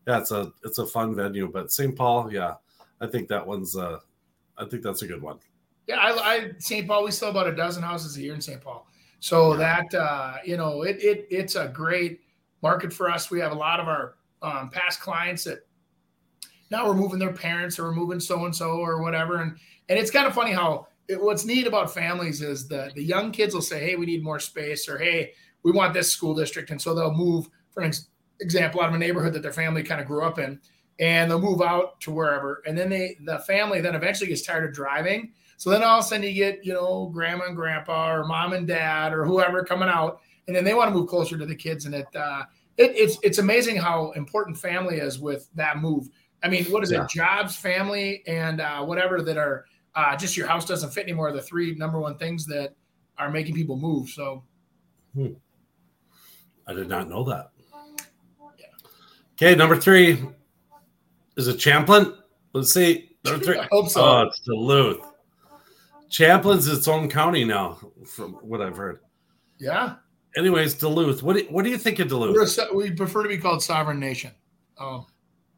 yeah, 0.07 0.19
it's 0.19 0.31
a 0.31 0.51
it's 0.63 0.77
a 0.77 0.85
fun 0.85 1.13
venue. 1.15 1.49
But 1.51 1.71
St. 1.71 1.95
Paul, 1.95 2.31
yeah, 2.31 2.53
I 3.01 3.07
think 3.07 3.27
that 3.27 3.45
one's 3.45 3.75
uh, 3.75 3.99
I 4.57 4.65
think 4.65 4.83
that's 4.83 5.01
a 5.01 5.07
good 5.07 5.21
one. 5.21 5.39
Yeah, 5.89 5.97
I, 5.97 6.11
I 6.11 6.51
St. 6.59 6.87
Paul. 6.87 7.03
We 7.03 7.09
sell 7.09 7.31
about 7.31 7.47
a 7.47 7.55
dozen 7.55 7.81
houses 7.81 8.15
a 8.15 8.21
year 8.21 8.35
in 8.35 8.41
St. 8.41 8.61
Paul, 8.61 8.87
so 9.19 9.57
that 9.57 9.91
uh, 9.95 10.35
you 10.45 10.55
know, 10.55 10.83
it 10.83 11.03
it 11.03 11.27
it's 11.31 11.55
a 11.55 11.67
great 11.67 12.19
market 12.61 12.93
for 12.93 13.09
us. 13.09 13.31
We 13.31 13.39
have 13.39 13.51
a 13.51 13.55
lot 13.55 13.79
of 13.79 13.87
our 13.87 14.13
um, 14.43 14.69
past 14.69 15.01
clients 15.01 15.45
that 15.45 15.65
now 16.69 16.85
we're 16.85 16.93
moving 16.93 17.17
their 17.17 17.33
parents 17.33 17.79
or 17.79 17.85
we're 17.85 17.95
moving 17.95 18.19
so 18.19 18.45
and 18.45 18.55
so 18.55 18.73
or 18.73 19.01
whatever, 19.01 19.41
and 19.41 19.57
and 19.89 19.97
it's 19.97 20.11
kind 20.11 20.27
of 20.27 20.35
funny 20.35 20.51
how 20.51 20.85
it, 21.07 21.19
what's 21.19 21.43
neat 21.43 21.65
about 21.65 21.91
families 21.91 22.43
is 22.43 22.67
the 22.67 22.91
the 22.93 23.03
young 23.03 23.31
kids 23.31 23.55
will 23.55 23.61
say, 23.63 23.79
hey, 23.79 23.95
we 23.95 24.05
need 24.05 24.23
more 24.23 24.39
space, 24.39 24.87
or 24.87 24.99
hey, 24.99 25.33
we 25.63 25.71
want 25.71 25.95
this 25.95 26.11
school 26.11 26.35
district, 26.35 26.69
and 26.69 26.79
so 26.79 26.93
they'll 26.93 27.15
move, 27.15 27.49
for 27.71 27.81
an 27.81 27.91
example, 28.41 28.79
out 28.79 28.89
of 28.89 28.95
a 28.95 28.99
neighborhood 28.99 29.33
that 29.33 29.41
their 29.41 29.51
family 29.51 29.81
kind 29.81 29.99
of 29.99 30.05
grew 30.05 30.23
up 30.23 30.37
in, 30.37 30.59
and 30.99 31.31
they'll 31.31 31.41
move 31.41 31.63
out 31.63 31.99
to 32.01 32.11
wherever, 32.11 32.61
and 32.67 32.77
then 32.77 32.91
they 32.91 33.17
the 33.25 33.39
family 33.39 33.81
then 33.81 33.95
eventually 33.95 34.27
gets 34.27 34.43
tired 34.43 34.69
of 34.69 34.75
driving. 34.75 35.31
So 35.59 35.69
then 35.69 35.83
all 35.83 35.99
of 35.99 36.05
a 36.05 36.07
sudden 36.07 36.23
you 36.25 36.33
get, 36.33 36.65
you 36.65 36.71
know, 36.71 37.07
grandma 37.13 37.43
and 37.47 37.55
grandpa 37.55 38.13
or 38.13 38.23
mom 38.25 38.53
and 38.53 38.65
dad 38.65 39.11
or 39.11 39.25
whoever 39.25 39.61
coming 39.61 39.89
out, 39.89 40.21
and 40.47 40.55
then 40.55 40.63
they 40.63 40.73
want 40.73 40.89
to 40.89 40.97
move 40.97 41.09
closer 41.09 41.37
to 41.37 41.45
the 41.45 41.53
kids. 41.53 41.85
And 41.85 41.93
it, 41.93 42.07
uh, 42.15 42.43
it 42.77 42.91
it's 42.95 43.17
it's 43.23 43.39
amazing 43.39 43.75
how 43.75 44.11
important 44.11 44.57
family 44.57 44.99
is 44.99 45.19
with 45.19 45.49
that 45.55 45.79
move. 45.79 46.07
I 46.43 46.47
mean, 46.47 46.63
what 46.67 46.81
is 46.83 46.91
Yeah. 46.93 47.03
it? 47.03 47.09
Jobs, 47.09 47.57
family, 47.57 48.23
and 48.25 48.61
uh, 48.61 48.85
whatever 48.85 49.21
that 49.21 49.35
are 49.35 49.65
uh, 49.95 50.15
just 50.15 50.37
your 50.37 50.47
house 50.47 50.63
doesn't 50.63 50.91
fit 50.91 51.03
anymore. 51.03 51.27
are 51.27 51.33
The 51.33 51.41
three 51.41 51.75
number 51.75 51.99
one 51.99 52.17
things 52.17 52.45
that 52.45 52.73
are 53.17 53.29
making 53.29 53.53
people 53.53 53.75
move. 53.75 54.07
So 54.07 54.45
I 55.17 56.73
did 56.73 56.87
not 56.87 57.09
know 57.09 57.25
that. 57.25 57.49
Okay, 59.33 59.55
number 59.55 59.75
three 59.75 60.25
is 61.35 61.49
it 61.49 61.57
Champlin? 61.57 62.13
Let's 62.53 62.73
see. 62.73 63.17
Number 63.25 63.43
three. 63.43 63.57
I 63.59 63.67
hope 63.69 63.89
so. 63.89 64.01
Oh, 64.05 64.21
it's 64.21 64.39
Duluth. 64.39 65.08
Champlin's 66.09 66.67
its 66.67 66.87
own 66.87 67.09
county 67.09 67.43
now, 67.45 67.77
from 68.05 68.33
what 68.35 68.61
I've 68.61 68.75
heard. 68.77 68.99
yeah, 69.59 69.95
Anyways, 70.37 70.75
Duluth. 70.75 71.23
What 71.23 71.35
do, 71.37 71.45
what 71.49 71.63
do 71.63 71.71
you 71.71 71.77
think 71.77 71.99
of 71.99 72.07
Duluth? 72.07 72.57
a, 72.59 72.75
we 72.75 72.91
prefer 72.91 73.23
to 73.23 73.29
be 73.29 73.37
called 73.37 73.63
sovereign 73.63 73.99
nation. 73.99 74.31
Oh, 74.79 75.07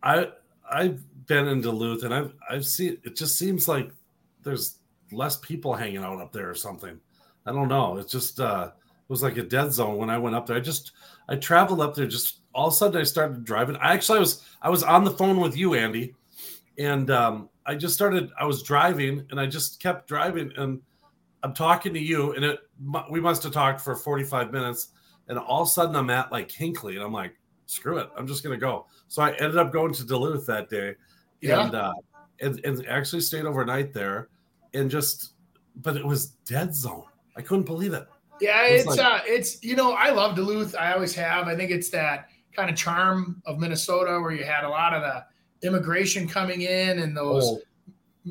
I 0.01 0.29
I've 0.69 1.03
been 1.27 1.47
in 1.47 1.61
Duluth 1.61 2.03
and 2.03 2.13
I've 2.13 2.33
I've 2.49 2.65
seen 2.65 2.97
it 3.03 3.15
just 3.15 3.37
seems 3.37 3.67
like 3.67 3.91
there's 4.43 4.77
less 5.11 5.37
people 5.37 5.73
hanging 5.73 6.03
out 6.03 6.21
up 6.21 6.31
there 6.31 6.49
or 6.49 6.55
something. 6.55 6.99
I 7.45 7.51
don't 7.51 7.67
know. 7.67 7.97
It's 7.97 8.11
just 8.11 8.39
uh 8.39 8.71
it 8.73 9.09
was 9.09 9.21
like 9.21 9.37
a 9.37 9.43
dead 9.43 9.73
zone 9.73 9.97
when 9.97 10.09
I 10.09 10.17
went 10.17 10.35
up 10.35 10.47
there. 10.47 10.55
I 10.55 10.61
just 10.61 10.93
I 11.27 11.35
traveled 11.35 11.81
up 11.81 11.93
there 11.93 12.07
just 12.07 12.39
all 12.55 12.67
of 12.67 12.73
a 12.73 12.75
sudden 12.77 12.99
I 12.99 13.03
started 13.03 13.43
driving. 13.43 13.75
I 13.75 13.93
actually 13.93 14.19
was 14.19 14.43
I 14.61 14.69
was 14.69 14.83
on 14.83 15.03
the 15.03 15.11
phone 15.11 15.39
with 15.41 15.55
you, 15.55 15.73
Andy, 15.75 16.15
and 16.79 17.11
um 17.11 17.49
I 17.65 17.75
just 17.75 17.93
started 17.93 18.31
I 18.39 18.45
was 18.45 18.63
driving 18.63 19.25
and 19.31 19.39
I 19.39 19.45
just 19.45 19.81
kept 19.81 20.07
driving 20.07 20.51
and 20.57 20.81
I'm 21.43 21.53
talking 21.53 21.93
to 21.93 21.99
you 21.99 22.33
and 22.33 22.43
it 22.45 22.59
we 23.09 23.19
must 23.19 23.43
have 23.43 23.51
talked 23.53 23.81
for 23.81 23.95
45 23.95 24.51
minutes 24.51 24.89
and 25.27 25.37
all 25.37 25.61
of 25.63 25.67
a 25.67 25.71
sudden 25.71 25.95
I'm 25.95 26.09
at 26.09 26.31
like 26.31 26.51
Hinckley 26.51 26.95
and 26.95 27.03
I'm 27.03 27.13
like 27.13 27.35
screw 27.67 27.97
it 27.99 28.09
I'm 28.17 28.27
just 28.27 28.43
gonna 28.43 28.57
go 28.57 28.87
so 29.07 29.21
I 29.21 29.31
ended 29.33 29.57
up 29.57 29.71
going 29.71 29.93
to 29.93 30.05
Duluth 30.05 30.45
that 30.47 30.69
day 30.69 30.95
Yeah. 31.41 31.65
and 31.65 31.75
uh 31.75 31.93
and, 32.39 32.59
and 32.65 32.85
actually 32.87 33.21
stayed 33.21 33.45
overnight 33.45 33.93
there 33.93 34.29
and 34.73 34.89
just 34.89 35.33
but 35.77 35.95
it 35.95 36.05
was 36.05 36.27
dead 36.47 36.73
zone 36.75 37.03
I 37.37 37.41
couldn't 37.41 37.65
believe 37.65 37.93
it 37.93 38.07
Yeah, 38.41 38.63
It's 38.65 38.85
it's 38.87 38.97
like- 38.97 38.99
uh 38.99 39.19
it's 39.25 39.63
you 39.63 39.75
know, 39.75 39.91
I 39.93 40.09
love 40.09 40.35
Duluth. 40.35 40.75
I 40.75 40.93
always 40.93 41.13
have. 41.15 41.47
I 41.47 41.55
think 41.55 41.69
it's 41.69 41.89
that 41.91 42.27
kind 42.55 42.69
of 42.71 42.75
charm 42.75 43.41
of 43.45 43.59
Minnesota 43.59 44.19
where 44.19 44.31
you 44.31 44.43
had 44.43 44.63
a 44.63 44.69
lot 44.69 44.93
of 44.93 45.01
the 45.03 45.23
immigration 45.63 46.27
coming 46.27 46.61
in 46.61 46.99
and 46.99 47.15
those 47.15 47.43
Oh, 47.45 47.61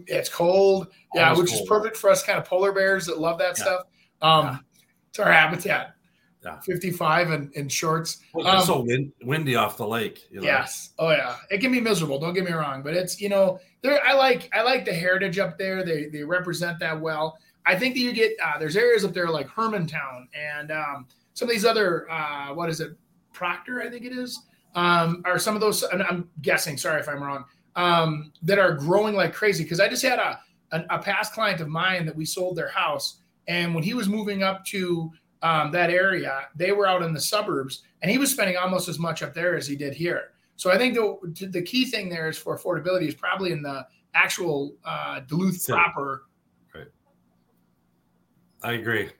it's 0.07 0.29
cold. 0.29 0.89
Yeah, 1.15 1.31
Always 1.31 1.51
which 1.51 1.61
is 1.61 1.69
perfect 1.69 1.97
for 1.97 2.11
us 2.11 2.23
kind 2.23 2.39
of 2.39 2.45
polar 2.45 2.73
bears 2.73 3.07
that 3.07 3.19
love 3.19 3.39
that 3.39 3.59
Yeah. 3.59 3.65
stuff. 3.65 3.83
Um 4.23 4.45
Yeah. 4.47 4.57
it's 5.09 5.19
our 5.19 5.33
habitat. 5.33 5.95
Yeah. 6.45 6.59
55 6.61 7.31
and 7.33 7.53
in 7.55 7.69
shorts. 7.69 8.19
well, 8.33 8.47
it's 8.47 8.63
Um, 8.63 8.67
so 8.67 8.81
wind, 8.81 9.13
windy 9.25 9.57
off 9.57 9.77
the 9.77 9.87
lake 9.87 10.27
you 10.31 10.41
know? 10.41 10.47
Yes. 10.47 10.91
Oh 10.99 11.11
yeah. 11.11 11.37
It 11.51 11.61
can 11.61 11.71
be 11.73 11.81
miserable. 11.81 12.19
Don't 12.19 12.35
get 12.35 12.45
me 12.45 12.53
wrong, 12.53 12.83
but 12.83 12.95
it's 12.95 13.21
you 13.21 13.29
know 13.29 13.59
there. 13.83 14.01
I 14.07 14.15
like 14.15 14.49
I 14.55 14.63
like 14.63 14.85
the 14.85 14.95
heritage 14.95 15.39
up 15.39 15.59
there. 15.59 15.83
They 15.85 16.07
they 16.07 16.23
represent 16.25 16.79
that 16.81 16.99
well. 17.01 17.39
I 17.67 17.79
think 17.79 17.95
that 17.95 18.01
you 18.01 18.13
get 18.13 18.33
uh, 18.43 18.59
there's 18.59 18.77
areas 18.77 19.05
up 19.05 19.13
there 19.13 19.29
like 19.29 19.47
Hermantown 19.49 20.27
and 20.35 20.71
um, 20.73 21.07
some 21.35 21.47
of 21.49 21.53
these 21.53 21.65
other 21.67 22.11
uh, 22.11 22.55
what 22.55 22.71
is 22.71 22.81
it 22.81 22.93
Proctor 23.35 23.83
I 23.83 23.91
think 23.91 24.05
it 24.07 24.13
is 24.13 24.41
um, 24.75 25.23
or 25.27 25.39
some 25.39 25.55
of 25.55 25.61
those. 25.61 25.83
And 25.83 26.03
I'm 26.03 26.29
guessing. 26.43 26.77
Sorry 26.77 27.01
if 27.01 27.09
I'm 27.09 27.23
wrong. 27.23 27.45
Um, 27.77 28.33
that 28.43 28.59
are 28.59 28.73
growing 28.73 29.15
like 29.15 29.33
crazy 29.33 29.63
because 29.63 29.81
I 29.81 29.89
just 29.89 30.03
had 30.03 30.19
a, 30.19 30.41
a 30.73 30.85
a 30.91 30.99
past 30.99 31.33
client 31.33 31.61
of 31.61 31.69
mine 31.69 32.05
that 32.07 32.17
we 32.17 32.25
sold 32.25 32.57
their 32.57 32.69
house 32.69 33.21
and 33.51 33.75
when 33.75 33.83
he 33.83 33.95
was 33.95 34.09
moving 34.09 34.43
up 34.43 34.65
to 34.67 35.11
um, 35.43 35.73
that 35.73 35.91
area, 35.91 36.47
they 36.55 36.71
were 36.71 36.87
out 36.87 37.03
in 37.03 37.13
the 37.13 37.21
suburbs, 37.21 37.83
and 38.03 38.11
he 38.11 38.17
was 38.19 38.31
spending 38.31 38.57
almost 38.57 38.89
as 38.89 38.99
much 38.99 39.23
up 39.23 39.35
there 39.35 39.57
as 39.57 39.67
he 39.67 39.75
did 39.75 39.95
here. 39.95 40.33
So 40.57 40.71
I 40.71 40.79
think 40.79 40.95
the 40.95 41.49
the 41.49 41.63
key 41.63 41.87
thing 41.87 42.09
there 42.09 42.29
is 42.29 42.39
for 42.39 42.57
affordability 42.57 43.09
is 43.09 43.15
probably 43.15 43.51
in 43.51 43.63
the 43.63 43.87
actual 44.15 44.75
uh, 44.85 45.21
Duluth 45.21 45.57
City. 45.57 45.73
proper. 45.77 46.27
Right. 46.75 46.87
I 48.63 48.73
agree 48.75 49.11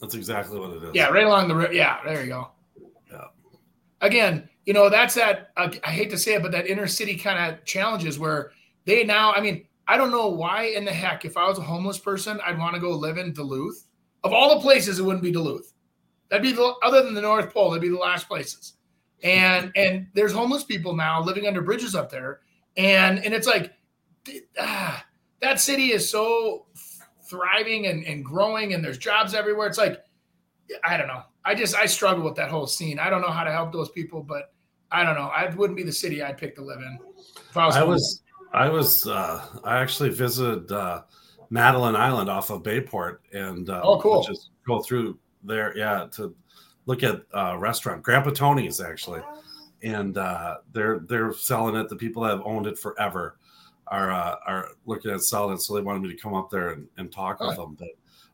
that's 0.00 0.14
exactly 0.14 0.60
what 0.60 0.70
it 0.70 0.82
is 0.82 0.90
Yeah, 0.94 1.08
right 1.08 1.24
along 1.24 1.48
the 1.48 1.54
ri- 1.54 1.76
yeah. 1.76 1.98
There 2.04 2.22
you 2.22 2.28
go. 2.28 2.50
Yeah. 3.10 3.24
Again, 4.02 4.48
you 4.66 4.72
know 4.72 4.88
that's 4.88 5.14
that. 5.14 5.50
Uh, 5.56 5.70
I 5.84 5.90
hate 5.90 6.10
to 6.10 6.18
say 6.18 6.34
it, 6.34 6.42
but 6.42 6.52
that 6.52 6.66
inner 6.66 6.86
city 6.86 7.16
kind 7.16 7.52
of 7.52 7.64
challenges 7.64 8.18
where 8.18 8.52
they 8.84 9.04
now. 9.04 9.32
I 9.32 9.40
mean, 9.40 9.66
I 9.86 9.96
don't 9.96 10.10
know 10.10 10.28
why 10.28 10.64
in 10.64 10.84
the 10.84 10.92
heck 10.92 11.24
if 11.24 11.36
I 11.36 11.48
was 11.48 11.58
a 11.58 11.62
homeless 11.62 11.98
person, 11.98 12.40
I'd 12.44 12.58
want 12.58 12.74
to 12.74 12.80
go 12.80 12.90
live 12.90 13.18
in 13.18 13.32
Duluth. 13.32 13.86
Of 14.22 14.32
all 14.32 14.54
the 14.54 14.60
places, 14.60 14.98
it 14.98 15.02
wouldn't 15.02 15.22
be 15.22 15.30
Duluth. 15.30 15.74
That'd 16.30 16.42
be 16.42 16.52
the 16.52 16.74
other 16.82 17.02
than 17.02 17.14
the 17.14 17.20
North 17.20 17.52
Pole. 17.52 17.70
That'd 17.70 17.82
be 17.82 17.90
the 17.90 17.96
last 17.96 18.26
places. 18.26 18.74
and 19.22 19.72
and 19.76 20.06
there's 20.14 20.32
homeless 20.32 20.64
people 20.64 20.94
now 20.94 21.22
living 21.22 21.46
under 21.46 21.62
bridges 21.62 21.94
up 21.94 22.10
there, 22.10 22.40
and 22.76 23.24
and 23.24 23.34
it's 23.34 23.46
like 23.46 23.72
ah, 24.58 25.04
that 25.40 25.60
city 25.60 25.92
is 25.92 26.08
so 26.08 26.66
thriving 27.28 27.86
and, 27.86 28.04
and 28.04 28.24
growing, 28.24 28.74
and 28.74 28.84
there's 28.84 28.98
jobs 28.98 29.34
everywhere. 29.34 29.66
It's 29.66 29.78
like 29.78 30.04
I 30.82 30.96
don't 30.96 31.08
know. 31.08 31.22
I 31.44 31.54
just 31.54 31.74
I 31.74 31.86
struggle 31.86 32.24
with 32.24 32.36
that 32.36 32.50
whole 32.50 32.66
scene. 32.66 32.98
I 32.98 33.10
don't 33.10 33.20
know 33.20 33.30
how 33.30 33.44
to 33.44 33.52
help 33.52 33.72
those 33.72 33.90
people, 33.90 34.22
but 34.22 34.53
I 34.94 35.02
don't 35.02 35.16
know. 35.16 35.26
I 35.26 35.50
wouldn't 35.50 35.76
be 35.76 35.82
the 35.82 35.92
city 35.92 36.22
I'd 36.22 36.38
pick 36.38 36.54
to 36.54 36.62
live 36.62 36.78
in. 36.78 36.98
I 37.56 37.66
was, 37.66 37.76
I 37.76 37.82
was, 37.82 38.22
I 38.52 38.68
was, 38.68 39.06
uh, 39.08 39.44
I 39.64 39.80
actually 39.80 40.10
visited 40.10 40.70
uh, 40.70 41.02
Madeline 41.50 41.96
Island 41.96 42.30
off 42.30 42.50
of 42.50 42.62
Bayport, 42.62 43.22
and 43.32 43.68
uh, 43.68 43.80
oh, 43.82 44.00
cool. 44.00 44.22
Just 44.22 44.50
go 44.66 44.80
through 44.80 45.18
there, 45.42 45.76
yeah, 45.76 46.06
to 46.12 46.34
look 46.86 47.02
at 47.02 47.22
uh, 47.34 47.56
restaurant 47.58 48.02
Grandpa 48.04 48.30
Tony's 48.30 48.80
actually, 48.80 49.20
and 49.82 50.16
uh, 50.16 50.58
they're 50.72 51.00
they're 51.00 51.32
selling 51.32 51.74
it. 51.74 51.88
The 51.88 51.96
people 51.96 52.22
that 52.22 52.30
have 52.30 52.42
owned 52.44 52.66
it 52.66 52.78
forever 52.78 53.38
are 53.88 54.12
uh, 54.12 54.36
are 54.46 54.68
looking 54.86 55.10
at 55.10 55.22
selling 55.22 55.54
it, 55.54 55.60
so 55.60 55.74
they 55.74 55.80
wanted 55.80 56.02
me 56.02 56.14
to 56.14 56.20
come 56.20 56.34
up 56.34 56.50
there 56.50 56.70
and, 56.70 56.86
and 56.98 57.12
talk 57.12 57.40
with 57.40 57.56
them. 57.56 57.76
But 57.78 57.88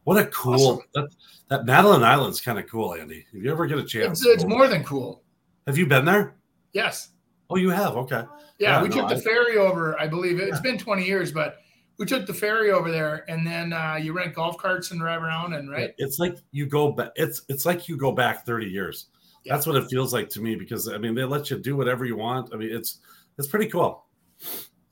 what 0.04 0.18
a 0.18 0.26
cool 0.26 0.54
awesome. 0.54 0.86
that 0.94 1.08
that 1.48 1.64
Madeline 1.64 2.02
Island's 2.02 2.40
kind 2.40 2.58
of 2.58 2.66
cool, 2.66 2.94
Andy. 2.94 3.26
If 3.32 3.42
you 3.42 3.50
ever 3.50 3.66
get 3.66 3.78
a 3.78 3.84
chance, 3.84 4.20
it's, 4.20 4.42
it's 4.42 4.44
more 4.44 4.68
than 4.68 4.84
cool. 4.84 5.22
Have 5.66 5.78
you 5.78 5.86
been 5.86 6.04
there? 6.04 6.36
Yes. 6.72 7.10
Oh, 7.48 7.56
you 7.56 7.70
have. 7.70 7.96
Okay. 7.96 8.22
Yeah, 8.58 8.78
yeah 8.78 8.82
we 8.82 8.88
no, 8.88 8.96
took 8.96 9.08
the 9.08 9.16
I, 9.16 9.20
ferry 9.20 9.56
over. 9.56 9.98
I 10.00 10.06
believe 10.06 10.38
it's 10.38 10.56
yeah. 10.56 10.60
been 10.60 10.78
20 10.78 11.04
years, 11.04 11.32
but 11.32 11.58
we 11.98 12.06
took 12.06 12.26
the 12.26 12.34
ferry 12.34 12.70
over 12.70 12.90
there, 12.90 13.24
and 13.28 13.46
then 13.46 13.72
uh, 13.72 13.98
you 14.00 14.12
rent 14.12 14.34
golf 14.34 14.56
carts 14.56 14.90
and 14.90 15.00
drive 15.00 15.22
around, 15.22 15.52
and 15.52 15.70
right. 15.70 15.94
It's 15.98 16.18
like 16.18 16.36
you 16.50 16.66
go 16.66 16.92
back. 16.92 17.10
It's 17.16 17.42
it's 17.48 17.66
like 17.66 17.88
you 17.88 17.96
go 17.96 18.12
back 18.12 18.46
30 18.46 18.66
years. 18.66 19.06
Yeah. 19.44 19.54
That's 19.54 19.66
what 19.66 19.76
it 19.76 19.88
feels 19.90 20.12
like 20.12 20.28
to 20.30 20.40
me 20.40 20.54
because 20.54 20.88
I 20.88 20.98
mean 20.98 21.14
they 21.14 21.24
let 21.24 21.50
you 21.50 21.58
do 21.58 21.76
whatever 21.76 22.04
you 22.04 22.16
want. 22.16 22.54
I 22.54 22.56
mean 22.56 22.70
it's 22.70 23.00
it's 23.38 23.48
pretty 23.48 23.66
cool. 23.66 24.06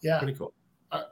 Yeah, 0.00 0.18
pretty 0.18 0.34
cool. 0.34 0.52
Uh, 0.92 1.04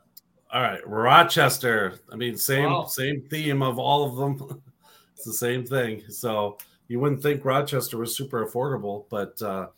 all 0.53 0.63
right, 0.63 0.87
Rochester. 0.87 1.99
I 2.13 2.17
mean, 2.17 2.37
same 2.37 2.71
wow. 2.71 2.85
same 2.85 3.23
theme 3.31 3.63
of 3.63 3.79
all 3.79 4.05
of 4.05 4.17
them. 4.17 4.63
it's 5.15 5.25
the 5.25 5.33
same 5.33 5.65
thing. 5.65 6.03
So 6.09 6.59
you 6.89 7.01
wouldn't 7.01 7.23
think 7.23 7.45
Rochester 7.45 7.99
was 7.99 8.17
super 8.17 8.47
affordable, 8.47 9.07
but 9.11 9.41
uh, 9.43 9.69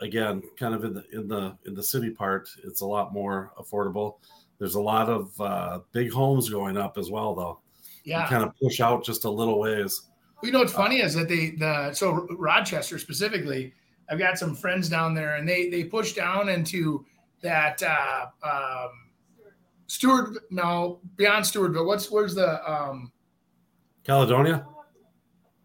again, 0.00 0.42
kind 0.58 0.74
of 0.74 0.84
in 0.84 0.94
the 0.94 1.04
in 1.12 1.28
the 1.28 1.56
in 1.66 1.74
the 1.74 1.82
city 1.82 2.10
part, 2.10 2.48
it's 2.64 2.80
a 2.80 2.86
lot 2.86 3.12
more 3.12 3.52
affordable. 3.58 4.18
There's 4.58 4.74
a 4.74 4.80
lot 4.80 5.08
of 5.08 5.40
uh, 5.40 5.80
big 5.92 6.12
homes 6.12 6.50
going 6.50 6.76
up 6.76 6.98
as 6.98 7.10
well, 7.10 7.34
though. 7.34 7.60
Yeah, 8.04 8.22
you 8.22 8.28
kind 8.28 8.42
of 8.42 8.52
push 8.60 8.80
out 8.80 9.04
just 9.04 9.24
a 9.24 9.30
little 9.30 9.58
ways. 9.58 10.02
You 10.42 10.52
know 10.52 10.60
what's 10.60 10.72
funny 10.72 11.00
is 11.00 11.14
that 11.14 11.28
they 11.28 11.50
the 11.50 11.92
so 11.92 12.26
Rochester 12.30 12.98
specifically, 12.98 13.72
I've 14.10 14.18
got 14.18 14.38
some 14.38 14.54
friends 14.54 14.88
down 14.88 15.14
there, 15.14 15.36
and 15.36 15.48
they 15.48 15.68
they 15.68 15.84
push 15.84 16.12
down 16.12 16.48
into 16.48 17.04
that 17.42 17.82
uh, 17.82 18.26
um, 18.42 18.90
Stewart. 19.86 20.38
No, 20.50 21.00
beyond 21.16 21.44
Stewartville. 21.44 21.86
What's 21.86 22.10
where's 22.10 22.34
the 22.34 22.70
um, 22.70 23.12
Caledonia? 24.04 24.66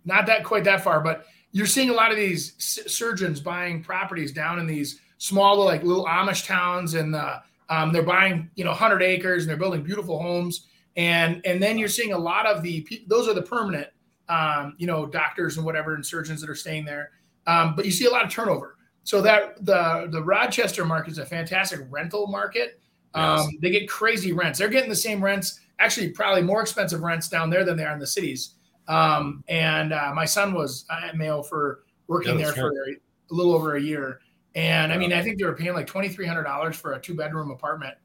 Not 0.06 0.26
that 0.26 0.44
quite 0.44 0.66
that 0.66 0.84
far, 0.84 1.00
but 1.00 1.26
you're 1.54 1.68
seeing 1.68 1.90
a 1.90 1.94
lot 1.94 2.12
of 2.12 2.18
these 2.18 2.56
surgeons 2.58 3.40
buying 3.40 3.82
properties 3.82 4.32
down 4.32 4.60
in 4.60 4.68
these 4.68 5.00
small, 5.20 5.64
like 5.64 5.84
little 5.84 6.06
Amish 6.06 6.46
towns, 6.46 6.96
and 6.96 7.16
uh, 7.16 7.40
um, 7.70 7.94
they're 7.94 8.04
buying 8.04 8.50
you 8.56 8.64
know 8.64 8.72
100 8.72 9.02
acres 9.02 9.44
and 9.44 9.50
they're 9.50 9.58
building 9.58 9.84
beautiful 9.84 10.20
homes. 10.20 10.68
And 10.98 11.42
and 11.46 11.62
then 11.62 11.78
you're 11.78 11.88
seeing 11.88 12.12
a 12.12 12.18
lot 12.18 12.46
of 12.46 12.62
the 12.62 12.86
those 13.08 13.28
are 13.28 13.34
the 13.34 13.42
permanent 13.42 13.88
um, 14.28 14.76
you 14.78 14.88
know 14.88 15.06
doctors 15.06 15.58
and 15.58 15.66
whatever 15.66 15.96
and 15.96 16.06
surgeons 16.06 16.42
that 16.42 16.50
are 16.50 16.56
staying 16.56 16.86
there. 16.86 17.12
Um, 17.46 17.76
but 17.76 17.86
you 17.86 17.92
see 17.92 18.06
a 18.06 18.12
lot 18.12 18.26
of 18.26 18.32
turnover. 18.32 18.76
So 19.04 19.22
that 19.22 19.64
the 19.64 20.08
the 20.12 20.24
Rochester 20.24 20.86
market 20.86 21.12
is 21.12 21.18
a 21.20 21.26
fantastic 21.26 21.82
rental 21.90 22.28
market. 22.28 22.80
Yes. 23.16 23.42
Um, 23.42 23.50
they 23.62 23.70
get 23.70 23.88
crazy 23.88 24.34
rents. 24.34 24.58
They're 24.58 24.70
getting 24.70 24.90
the 24.90 24.96
same 24.96 25.24
rents, 25.24 25.60
actually 25.78 26.10
probably 26.10 26.42
more 26.42 26.62
expensive 26.62 27.02
rents 27.02 27.30
down 27.30 27.52
there 27.52 27.64
than 27.64 27.78
they 27.78 27.84
are 27.84 27.94
in 27.94 28.00
the 28.00 28.08
cities. 28.08 28.56
Um, 28.88 29.44
and 29.48 29.94
uh, 29.94 30.12
my 30.14 30.26
son 30.26 30.54
was 30.54 30.86
at 30.92 31.16
Mayo 31.16 31.42
for 31.42 31.84
working 32.08 32.38
yeah, 32.40 32.46
there 32.46 32.54
for 32.54 32.70
a, 32.70 33.34
little 33.34 33.54
over 33.54 33.76
a 33.76 33.82
year. 33.82 34.20
And 34.56 34.94
I 34.94 34.98
mean, 34.98 35.14
I 35.14 35.24
think 35.24 35.40
they 35.40 35.46
were 35.46 35.56
paying 35.56 35.74
like 35.74 35.88
twenty 35.88 36.10
three 36.10 36.28
hundred 36.28 36.44
dollars 36.44 36.76
for 36.76 36.94
a 36.94 37.02
two 37.02 37.16
bedroom 37.16 37.50
apartment, 37.50 37.96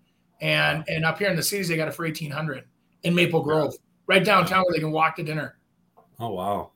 and 0.41 0.83
and 0.89 1.05
up 1.05 1.19
here 1.19 1.29
in 1.29 1.37
the 1.37 1.43
cities 1.43 1.69
they 1.69 1.77
got 1.77 1.89
it 1.89 1.95
for 1.95 2.07
eighteen 2.07 2.31
hundred 2.31 2.65
in 3.03 3.15
Maple 3.15 3.43
Grove, 3.43 3.75
right 4.07 4.25
downtown 4.25 4.63
where 4.63 4.73
they 4.73 4.79
can 4.79 4.91
walk 4.91 5.17
to 5.17 5.23
dinner. 5.23 5.59
Oh 6.19 6.31
wow! 6.31 6.71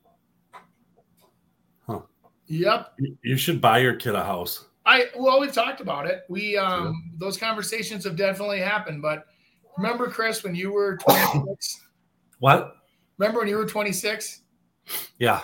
Huh? 1.86 2.00
Yep. 2.46 2.98
You 3.22 3.36
should 3.38 3.62
buy 3.62 3.78
your 3.78 3.94
kid 3.94 4.14
a 4.14 4.22
house. 4.22 4.66
I 4.84 5.06
well, 5.16 5.40
we've 5.40 5.52
talked 5.52 5.80
about 5.80 6.06
it. 6.06 6.24
We 6.28 6.56
um 6.58 6.84
yeah. 6.84 7.16
those 7.18 7.36
conversations 7.38 8.04
have 8.04 8.16
definitely 8.16 8.60
happened. 8.60 9.00
But 9.00 9.24
remember, 9.78 10.08
Chris, 10.08 10.44
when 10.44 10.54
you 10.54 10.72
were 10.72 10.98
twenty 10.98 11.44
six. 11.46 11.80
what? 12.40 12.76
Remember 13.22 13.38
when 13.38 13.48
you 13.48 13.56
were 13.56 13.66
26? 13.66 14.40
Yeah. 15.20 15.42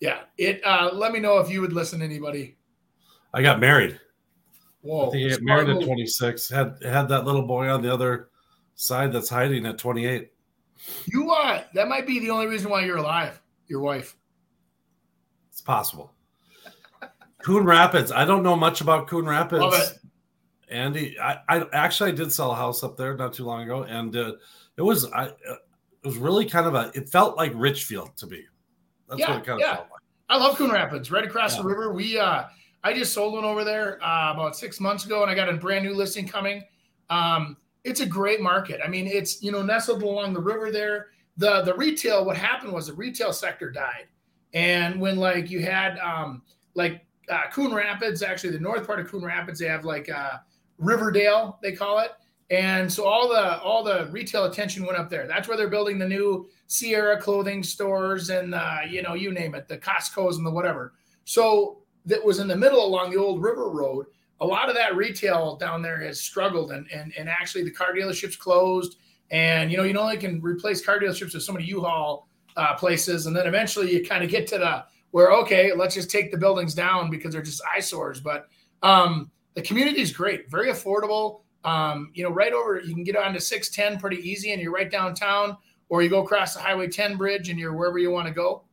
Yeah. 0.00 0.20
It. 0.38 0.62
Uh, 0.64 0.88
let 0.94 1.12
me 1.12 1.20
know 1.20 1.36
if 1.36 1.50
you 1.50 1.60
would 1.60 1.74
listen 1.74 1.98
to 1.98 2.04
anybody. 2.06 2.56
I 3.34 3.42
got 3.42 3.60
married. 3.60 4.00
Whoa. 4.80 5.08
I 5.08 5.10
think 5.10 5.26
I 5.26 5.34
got 5.34 5.42
married 5.42 5.68
at 5.68 5.84
26. 5.84 6.48
Had 6.48 6.82
had 6.82 7.10
that 7.10 7.26
little 7.26 7.42
boy 7.42 7.68
on 7.68 7.82
the 7.82 7.92
other 7.92 8.30
side 8.74 9.12
that's 9.12 9.28
hiding 9.28 9.66
at 9.66 9.76
28. 9.76 10.32
You 11.08 11.30
uh 11.30 11.62
that 11.74 11.88
might 11.88 12.06
be 12.06 12.20
the 12.20 12.30
only 12.30 12.46
reason 12.46 12.70
why 12.70 12.86
you're 12.86 12.96
alive. 12.96 13.38
Your 13.66 13.80
wife. 13.80 14.16
It's 15.50 15.60
possible. 15.60 16.14
Coon 17.44 17.66
Rapids. 17.66 18.10
I 18.10 18.24
don't 18.24 18.42
know 18.42 18.56
much 18.56 18.80
about 18.80 19.08
Coon 19.08 19.26
Rapids. 19.26 19.60
Love 19.60 19.74
it. 19.74 19.98
Andy, 20.70 21.20
I, 21.20 21.36
I 21.50 21.66
actually 21.74 22.12
I 22.12 22.14
did 22.14 22.32
sell 22.32 22.52
a 22.52 22.56
house 22.56 22.82
up 22.82 22.96
there 22.96 23.14
not 23.14 23.34
too 23.34 23.44
long 23.44 23.64
ago, 23.64 23.82
and 23.82 24.16
uh, 24.16 24.32
it 24.78 24.82
was 24.82 25.04
I 25.12 25.32
it 26.02 26.06
was 26.06 26.16
really 26.16 26.46
kind 26.46 26.66
of 26.66 26.74
a 26.74 26.90
it 26.94 27.08
felt 27.08 27.36
like 27.36 27.52
Richfield 27.54 28.16
to 28.16 28.26
me. 28.26 28.44
That's 29.08 29.20
yeah, 29.20 29.30
what 29.30 29.40
it 29.40 29.46
kind 29.46 29.60
of 29.60 29.60
yeah. 29.60 29.76
felt 29.76 29.88
like. 29.90 30.00
I 30.28 30.36
love 30.36 30.56
Coon 30.56 30.70
Rapids, 30.70 31.10
right 31.10 31.24
across 31.24 31.56
yeah. 31.56 31.62
the 31.62 31.68
river. 31.68 31.92
We 31.92 32.18
uh 32.18 32.44
I 32.82 32.94
just 32.94 33.12
sold 33.12 33.34
one 33.34 33.44
over 33.44 33.62
there 33.62 34.02
uh, 34.02 34.32
about 34.32 34.56
six 34.56 34.80
months 34.80 35.04
ago, 35.04 35.22
and 35.22 35.30
I 35.30 35.34
got 35.34 35.48
a 35.48 35.54
brand 35.54 35.84
new 35.84 35.94
listing 35.94 36.26
coming. 36.26 36.64
Um, 37.10 37.56
it's 37.84 38.00
a 38.00 38.06
great 38.06 38.40
market. 38.40 38.80
I 38.84 38.88
mean, 38.88 39.06
it's 39.06 39.42
you 39.42 39.52
know 39.52 39.62
nestled 39.62 40.02
along 40.02 40.32
the 40.32 40.40
river 40.40 40.70
there. 40.70 41.08
The 41.36 41.62
the 41.62 41.74
retail, 41.74 42.24
what 42.24 42.36
happened 42.36 42.72
was 42.72 42.86
the 42.86 42.94
retail 42.94 43.32
sector 43.32 43.70
died, 43.70 44.06
and 44.54 45.00
when 45.00 45.16
like 45.16 45.50
you 45.50 45.60
had 45.60 45.98
um, 45.98 46.42
like 46.74 47.04
uh, 47.28 47.50
Coon 47.52 47.74
Rapids, 47.74 48.22
actually 48.22 48.50
the 48.50 48.60
north 48.60 48.86
part 48.86 49.00
of 49.00 49.10
Coon 49.10 49.24
Rapids, 49.24 49.58
they 49.58 49.68
have 49.68 49.84
like 49.84 50.08
uh, 50.08 50.38
Riverdale, 50.78 51.58
they 51.62 51.72
call 51.72 51.98
it. 51.98 52.12
And 52.50 52.92
so 52.92 53.06
all 53.06 53.28
the 53.28 53.60
all 53.60 53.84
the 53.84 54.08
retail 54.10 54.44
attention 54.44 54.84
went 54.84 54.98
up 54.98 55.08
there. 55.08 55.26
That's 55.28 55.46
where 55.46 55.56
they're 55.56 55.68
building 55.68 55.98
the 55.98 56.08
new 56.08 56.48
Sierra 56.66 57.20
clothing 57.20 57.62
stores 57.62 58.30
and 58.30 58.54
uh, 58.54 58.78
you 58.88 59.02
know 59.02 59.14
you 59.14 59.30
name 59.30 59.54
it, 59.54 59.68
the 59.68 59.78
Costco's 59.78 60.36
and 60.36 60.44
the 60.44 60.50
whatever. 60.50 60.94
So 61.24 61.78
that 62.06 62.24
was 62.24 62.40
in 62.40 62.48
the 62.48 62.56
middle 62.56 62.84
along 62.84 63.10
the 63.10 63.18
old 63.18 63.40
river 63.40 63.70
road. 63.70 64.06
A 64.40 64.46
lot 64.46 64.68
of 64.68 64.74
that 64.74 64.96
retail 64.96 65.56
down 65.56 65.80
there 65.80 66.00
has 66.00 66.20
struggled, 66.20 66.72
and 66.72 66.90
and 66.92 67.12
and 67.16 67.28
actually 67.28 67.62
the 67.62 67.70
car 67.70 67.94
dealerships 67.94 68.36
closed. 68.36 68.96
And 69.30 69.70
you 69.70 69.76
know 69.76 69.84
you 69.84 69.96
only 69.96 70.16
can 70.16 70.42
replace 70.42 70.84
car 70.84 70.98
dealerships 70.98 71.34
with 71.34 71.44
so 71.44 71.52
many 71.52 71.66
U-Haul 71.66 72.26
uh, 72.56 72.74
places, 72.74 73.26
and 73.26 73.36
then 73.36 73.46
eventually 73.46 73.92
you 73.92 74.04
kind 74.04 74.24
of 74.24 74.30
get 74.30 74.48
to 74.48 74.58
the 74.58 74.84
where 75.12 75.30
okay, 75.32 75.72
let's 75.72 75.94
just 75.94 76.10
take 76.10 76.32
the 76.32 76.38
buildings 76.38 76.74
down 76.74 77.10
because 77.10 77.32
they're 77.32 77.42
just 77.42 77.62
eyesores. 77.76 78.18
But 78.18 78.48
um, 78.82 79.30
the 79.54 79.62
community 79.62 80.00
is 80.00 80.10
great, 80.10 80.50
very 80.50 80.72
affordable 80.72 81.42
um, 81.64 82.10
you 82.14 82.24
know, 82.24 82.30
right 82.30 82.52
over, 82.52 82.80
you 82.80 82.94
can 82.94 83.04
get 83.04 83.16
onto 83.16 83.38
610 83.38 84.00
pretty 84.00 84.16
easy 84.28 84.52
and 84.52 84.62
you're 84.62 84.72
right 84.72 84.90
downtown, 84.90 85.56
or 85.88 86.02
you 86.02 86.08
go 86.08 86.22
across 86.22 86.54
the 86.54 86.60
Highway 86.60 86.88
10 86.88 87.16
bridge 87.16 87.48
and 87.48 87.58
you're 87.58 87.74
wherever 87.74 87.98
you 87.98 88.10
want 88.10 88.28
to 88.28 88.34
go. 88.34 88.64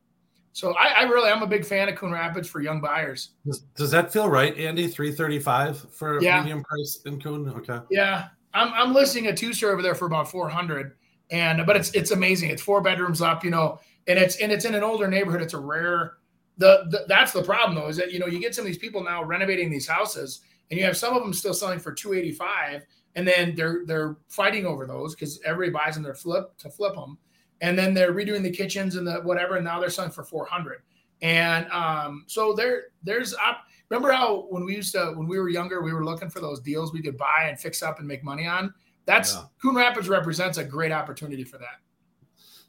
So 0.52 0.74
I, 0.74 0.88
I 0.98 1.02
really, 1.02 1.30
I'm 1.30 1.42
a 1.42 1.46
big 1.46 1.64
fan 1.64 1.88
of 1.88 1.94
Coon 1.96 2.12
Rapids 2.12 2.48
for 2.48 2.60
young 2.60 2.80
buyers. 2.80 3.30
Does, 3.46 3.60
does 3.76 3.90
that 3.90 4.12
feel 4.12 4.28
right, 4.28 4.56
Andy? 4.58 4.88
335 4.88 5.92
for 5.92 6.20
yeah. 6.20 6.40
medium 6.40 6.64
price 6.64 7.00
in 7.06 7.20
Coon? 7.20 7.48
Okay. 7.48 7.78
Yeah. 7.90 8.28
I'm, 8.54 8.72
I'm 8.72 8.94
listing 8.94 9.28
a 9.28 9.36
two 9.36 9.52
story 9.52 9.72
over 9.72 9.82
there 9.82 9.94
for 9.94 10.06
about 10.06 10.30
400 10.30 10.96
and, 11.30 11.66
but 11.66 11.76
it's, 11.76 11.92
it's 11.92 12.10
amazing. 12.10 12.50
It's 12.50 12.62
four 12.62 12.80
bedrooms 12.80 13.20
up, 13.20 13.44
you 13.44 13.50
know, 13.50 13.78
and 14.06 14.18
it's, 14.18 14.36
and 14.36 14.50
it's 14.50 14.64
in 14.64 14.74
an 14.74 14.82
older 14.82 15.06
neighborhood. 15.06 15.42
It's 15.42 15.54
a 15.54 15.58
rare, 15.58 16.14
the, 16.56 16.86
the 16.90 17.04
that's 17.06 17.32
the 17.32 17.42
problem 17.42 17.76
though, 17.76 17.88
is 17.88 17.96
that, 17.98 18.10
you 18.10 18.18
know, 18.18 18.26
you 18.26 18.40
get 18.40 18.54
some 18.54 18.62
of 18.62 18.66
these 18.66 18.78
people 18.78 19.04
now 19.04 19.22
renovating 19.22 19.70
these 19.70 19.86
houses 19.86 20.40
and 20.70 20.78
you 20.78 20.84
have 20.84 20.96
some 20.96 21.14
of 21.14 21.22
them 21.22 21.32
still 21.32 21.54
selling 21.54 21.78
for 21.78 21.92
285 21.92 22.84
and 23.14 23.26
then 23.26 23.54
they're 23.54 23.82
they're 23.86 24.16
fighting 24.28 24.66
over 24.66 24.86
those 24.86 25.14
because 25.14 25.40
everybody 25.44 25.84
buys 25.84 25.94
them 25.94 26.02
they're 26.02 26.14
flip 26.14 26.56
to 26.58 26.70
flip 26.70 26.94
them 26.94 27.18
and 27.60 27.78
then 27.78 27.94
they're 27.94 28.12
redoing 28.12 28.42
the 28.42 28.50
kitchens 28.50 28.96
and 28.96 29.06
the 29.06 29.20
whatever 29.20 29.56
and 29.56 29.64
now 29.64 29.80
they're 29.80 29.90
selling 29.90 30.10
for 30.10 30.24
400 30.24 30.82
and 31.22 31.68
um, 31.70 32.24
so 32.26 32.52
there 32.52 32.84
there's 33.02 33.34
up 33.34 33.64
remember 33.88 34.12
how 34.12 34.46
when 34.50 34.64
we 34.64 34.74
used 34.74 34.92
to 34.92 35.12
when 35.16 35.26
we 35.26 35.38
were 35.38 35.48
younger 35.48 35.82
we 35.82 35.92
were 35.92 36.04
looking 36.04 36.30
for 36.30 36.40
those 36.40 36.60
deals 36.60 36.92
we 36.92 37.02
could 37.02 37.16
buy 37.16 37.46
and 37.48 37.58
fix 37.58 37.82
up 37.82 37.98
and 37.98 38.06
make 38.06 38.22
money 38.22 38.46
on? 38.46 38.72
That's 39.06 39.34
yeah. 39.34 39.44
coon 39.60 39.74
rapids 39.74 40.08
represents 40.08 40.58
a 40.58 40.64
great 40.64 40.92
opportunity 40.92 41.44
for 41.44 41.58
that. 41.58 41.80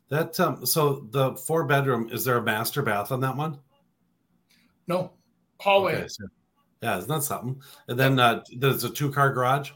That 0.09 0.39
um 0.39 0.65
so 0.65 1.07
the 1.11 1.35
four 1.35 1.65
bedroom 1.65 2.09
is 2.11 2.25
there 2.25 2.37
a 2.37 2.43
master 2.43 2.81
bath 2.81 3.11
on 3.11 3.19
that 3.21 3.35
one? 3.35 3.59
No. 4.87 5.11
Hallway. 5.59 5.95
Okay, 5.95 6.07
so 6.07 6.25
Yeah, 6.81 6.97
isn't 6.97 7.09
that 7.09 7.23
something? 7.23 7.61
And 7.87 7.99
then 7.99 8.19
uh, 8.19 8.43
there's 8.55 8.83
a 8.83 8.89
two 8.89 9.11
car 9.11 9.33
garage. 9.33 9.71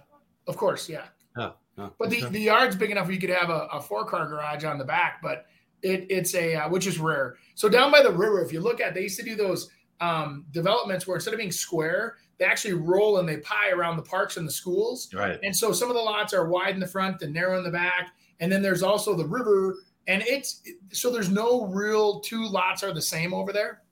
Of 0.47 0.57
course, 0.57 0.87
yeah. 0.87 1.05
Yeah. 1.37 1.51
yeah. 1.77 1.89
But 1.99 2.09
the, 2.09 2.23
okay. 2.23 2.31
the 2.31 2.39
yard's 2.39 2.75
big 2.75 2.91
enough 2.91 3.05
where 3.05 3.13
you 3.13 3.19
could 3.19 3.29
have 3.29 3.49
a, 3.49 3.67
a 3.71 3.81
four 3.81 4.05
car 4.05 4.27
garage 4.27 4.63
on 4.63 4.77
the 4.77 4.85
back, 4.85 5.21
but 5.21 5.45
it, 5.81 6.05
it's 6.09 6.33
a 6.35 6.55
uh, 6.55 6.69
which 6.69 6.87
is 6.87 6.99
rare. 6.99 7.35
So 7.55 7.69
down 7.69 7.91
by 7.91 8.01
the 8.01 8.11
river, 8.11 8.41
if 8.41 8.53
you 8.53 8.61
look 8.61 8.79
at, 8.79 8.93
they 8.93 9.01
used 9.01 9.19
to 9.19 9.25
do 9.25 9.35
those 9.35 9.69
um, 9.99 10.45
developments 10.51 11.05
where 11.05 11.15
instead 11.15 11.33
of 11.33 11.37
being 11.37 11.51
square, 11.51 12.17
they 12.37 12.45
actually 12.45 12.73
roll 12.73 13.19
and 13.19 13.27
they 13.27 13.37
pie 13.37 13.69
around 13.71 13.97
the 13.97 14.03
parks 14.03 14.37
and 14.37 14.47
the 14.47 14.51
schools. 14.51 15.09
right. 15.13 15.39
And 15.43 15.55
so 15.55 15.71
some 15.71 15.89
of 15.89 15.95
the 15.95 16.01
lots 16.01 16.33
are 16.33 16.47
wide 16.47 16.73
in 16.73 16.79
the 16.79 16.87
front 16.87 17.21
and 17.21 17.33
narrow 17.33 17.57
in 17.57 17.63
the 17.63 17.71
back. 17.71 18.11
And 18.39 18.51
then 18.51 18.61
there's 18.61 18.83
also 18.83 19.15
the 19.15 19.25
river, 19.25 19.75
and 20.07 20.23
it's 20.23 20.61
so 20.91 21.11
there's 21.11 21.29
no 21.29 21.65
real 21.67 22.19
two 22.21 22.45
lots 22.45 22.83
are 22.83 22.93
the 22.93 23.01
same 23.01 23.33
over 23.33 23.53
there. 23.53 23.82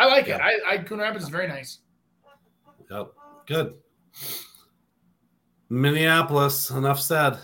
I 0.00 0.06
like 0.06 0.28
it. 0.28 0.40
I, 0.40 0.54
I 0.66 0.78
Coon 0.78 0.98
Rapids 0.98 1.24
is 1.24 1.30
very 1.30 1.46
nice. 1.46 1.78
Yep. 2.90 3.12
Good. 3.46 3.74
Minneapolis. 5.68 6.70
Enough 6.70 7.00
said. 7.00 7.38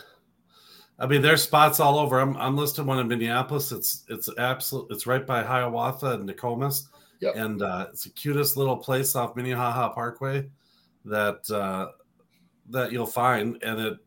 I 0.99 1.07
mean, 1.07 1.21
there's 1.21 1.43
spots 1.43 1.81
all 1.81 1.99
over. 1.99 2.19
I'm 2.19 2.35
I'm 2.39 2.57
listing 2.57 2.87
one 2.87 2.99
in 2.99 3.09
Minneapolis. 3.09 3.73
It's 3.73 4.05
it's 4.09 4.31
absolute. 4.39 4.87
It's 4.91 5.07
right 5.07 5.27
by 5.27 5.43
Hiawatha 5.43 6.13
and 6.13 6.27
Nokomis, 6.27 6.85
Yep. 7.21 7.37
and 7.37 7.61
uh, 7.63 7.89
it's 7.91 8.05
the 8.05 8.11
cutest 8.11 8.57
little 8.57 8.79
place 8.79 9.15
off 9.15 9.37
Minnehaha 9.37 9.91
Parkway 9.91 10.49
that 11.05 11.49
uh, 11.51 11.89
that 12.71 12.91
you'll 12.91 13.07
find, 13.07 13.63
and 13.63 13.79
it 13.79 13.99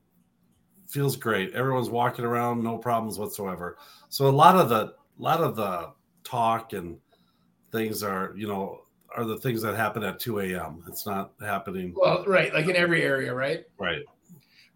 feels 0.88 1.16
great. 1.16 1.54
Everyone's 1.54 1.92
walking 1.92 2.26
around, 2.26 2.64
no 2.64 2.80
problems 2.80 3.20
whatsoever. 3.20 3.78
So 4.10 4.28
a 4.28 4.30
lot 4.30 4.56
of 4.56 4.70
the 4.70 4.96
lot 5.20 5.42
of 5.42 5.56
the 5.56 5.92
talk 6.24 6.74
and 6.74 6.98
things 7.72 8.04
are 8.04 8.34
you 8.36 8.48
know 8.48 8.82
are 9.16 9.26
the 9.26 9.38
things 9.38 9.62
that 9.64 9.76
happen 9.76 10.04
at 10.04 10.20
2 10.20 10.40
a.m. 10.40 10.84
It's 10.88 11.06
not 11.06 11.32
happening 11.42 11.94
Well, 11.96 12.24
right, 12.28 12.54
like 12.54 12.68
in 12.68 12.76
every 12.76 13.02
area, 13.04 13.34
right? 13.34 13.66
right. 13.80 14.04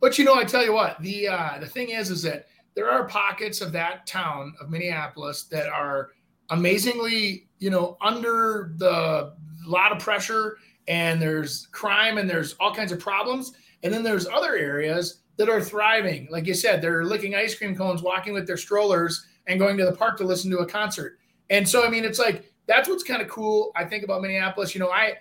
But 0.01 0.17
you 0.17 0.25
know, 0.25 0.36
I 0.36 0.43
tell 0.43 0.65
you 0.65 0.73
what, 0.73 0.99
the 1.01 1.27
uh, 1.27 1.60
the 1.60 1.67
thing 1.67 1.89
is, 1.89 2.10
is 2.10 2.21
that 2.23 2.47
there 2.75 2.89
are 2.89 3.08
pockets 3.08 3.62
of 3.62 3.71
that 3.73 4.08
town 4.08 4.53
of 4.60 4.69
Minneapolis 4.69 5.43
that 5.45 5.67
are 5.67 6.10
amazingly, 6.49 7.47
you 7.60 7.69
know, 7.69 7.97
under 8.01 8.73
the 8.77 9.34
lot 9.65 9.91
of 9.91 9.99
pressure, 9.99 10.58
and 10.88 11.21
there's 11.21 11.67
crime 11.71 12.17
and 12.17 12.29
there's 12.29 12.53
all 12.60 12.73
kinds 12.73 12.91
of 12.91 12.99
problems, 12.99 13.53
and 13.84 13.93
then 13.93 14.03
there's 14.03 14.27
other 14.27 14.56
areas 14.56 15.21
that 15.38 15.49
are 15.49 15.62
thriving. 15.62 16.27
Like 16.29 16.45
you 16.47 16.53
said, 16.53 16.82
they're 16.82 17.06
licking 17.06 17.36
ice 17.36 17.56
cream 17.56 17.75
cones, 17.75 18.01
walking 18.01 18.34
with 18.34 18.45
their 18.45 18.58
strollers, 18.58 19.25
and 19.47 19.60
going 19.60 19.77
to 19.77 19.86
the 19.86 19.95
park 19.95 20.17
to 20.17 20.25
listen 20.25 20.51
to 20.51 20.60
a 20.60 20.65
concert. 20.65 21.19
And 21.49 21.67
so, 21.67 21.86
I 21.86 21.89
mean, 21.89 22.03
it's 22.03 22.19
like 22.19 22.51
that's 22.67 22.88
what's 22.88 23.04
kind 23.04 23.21
of 23.21 23.28
cool. 23.28 23.71
I 23.76 23.86
think 23.86 24.04
about 24.04 24.21
Minneapolis. 24.21 24.73
You 24.73 24.80
know, 24.80 24.89
I 24.89 25.13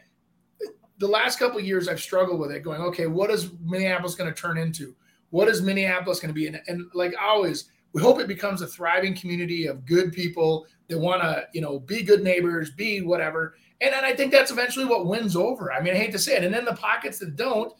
the 0.98 1.08
last 1.08 1.38
couple 1.38 1.58
years 1.60 1.88
I've 1.88 2.00
struggled 2.00 2.38
with 2.38 2.52
it, 2.52 2.62
going, 2.62 2.80
okay, 2.80 3.06
what 3.08 3.30
is 3.30 3.50
Minneapolis 3.60 4.14
going 4.14 4.32
to 4.32 4.40
turn 4.40 4.56
into? 4.56 4.94
What 5.30 5.48
is 5.48 5.60
Minneapolis 5.60 6.20
going 6.20 6.28
to 6.28 6.34
be? 6.34 6.46
And, 6.46 6.60
and 6.68 6.88
like 6.94 7.12
always, 7.20 7.70
we 7.92 8.00
hope 8.00 8.20
it 8.20 8.28
becomes 8.28 8.62
a 8.62 8.66
thriving 8.66 9.14
community 9.14 9.66
of 9.66 9.84
good 9.84 10.12
people 10.12 10.66
that 10.88 10.98
want 10.98 11.22
to, 11.22 11.46
you 11.52 11.60
know, 11.60 11.80
be 11.80 12.02
good 12.02 12.22
neighbors, 12.22 12.70
be 12.70 13.00
whatever. 13.00 13.56
And, 13.80 13.92
and 13.94 14.06
I 14.06 14.14
think 14.14 14.30
that's 14.30 14.52
eventually 14.52 14.84
what 14.84 15.06
wins 15.06 15.34
over. 15.34 15.72
I 15.72 15.80
mean, 15.80 15.94
I 15.94 15.98
hate 15.98 16.12
to 16.12 16.18
say 16.18 16.36
it. 16.36 16.44
And 16.44 16.54
then 16.54 16.64
the 16.64 16.74
pockets 16.74 17.18
that 17.18 17.34
don't, 17.34 17.72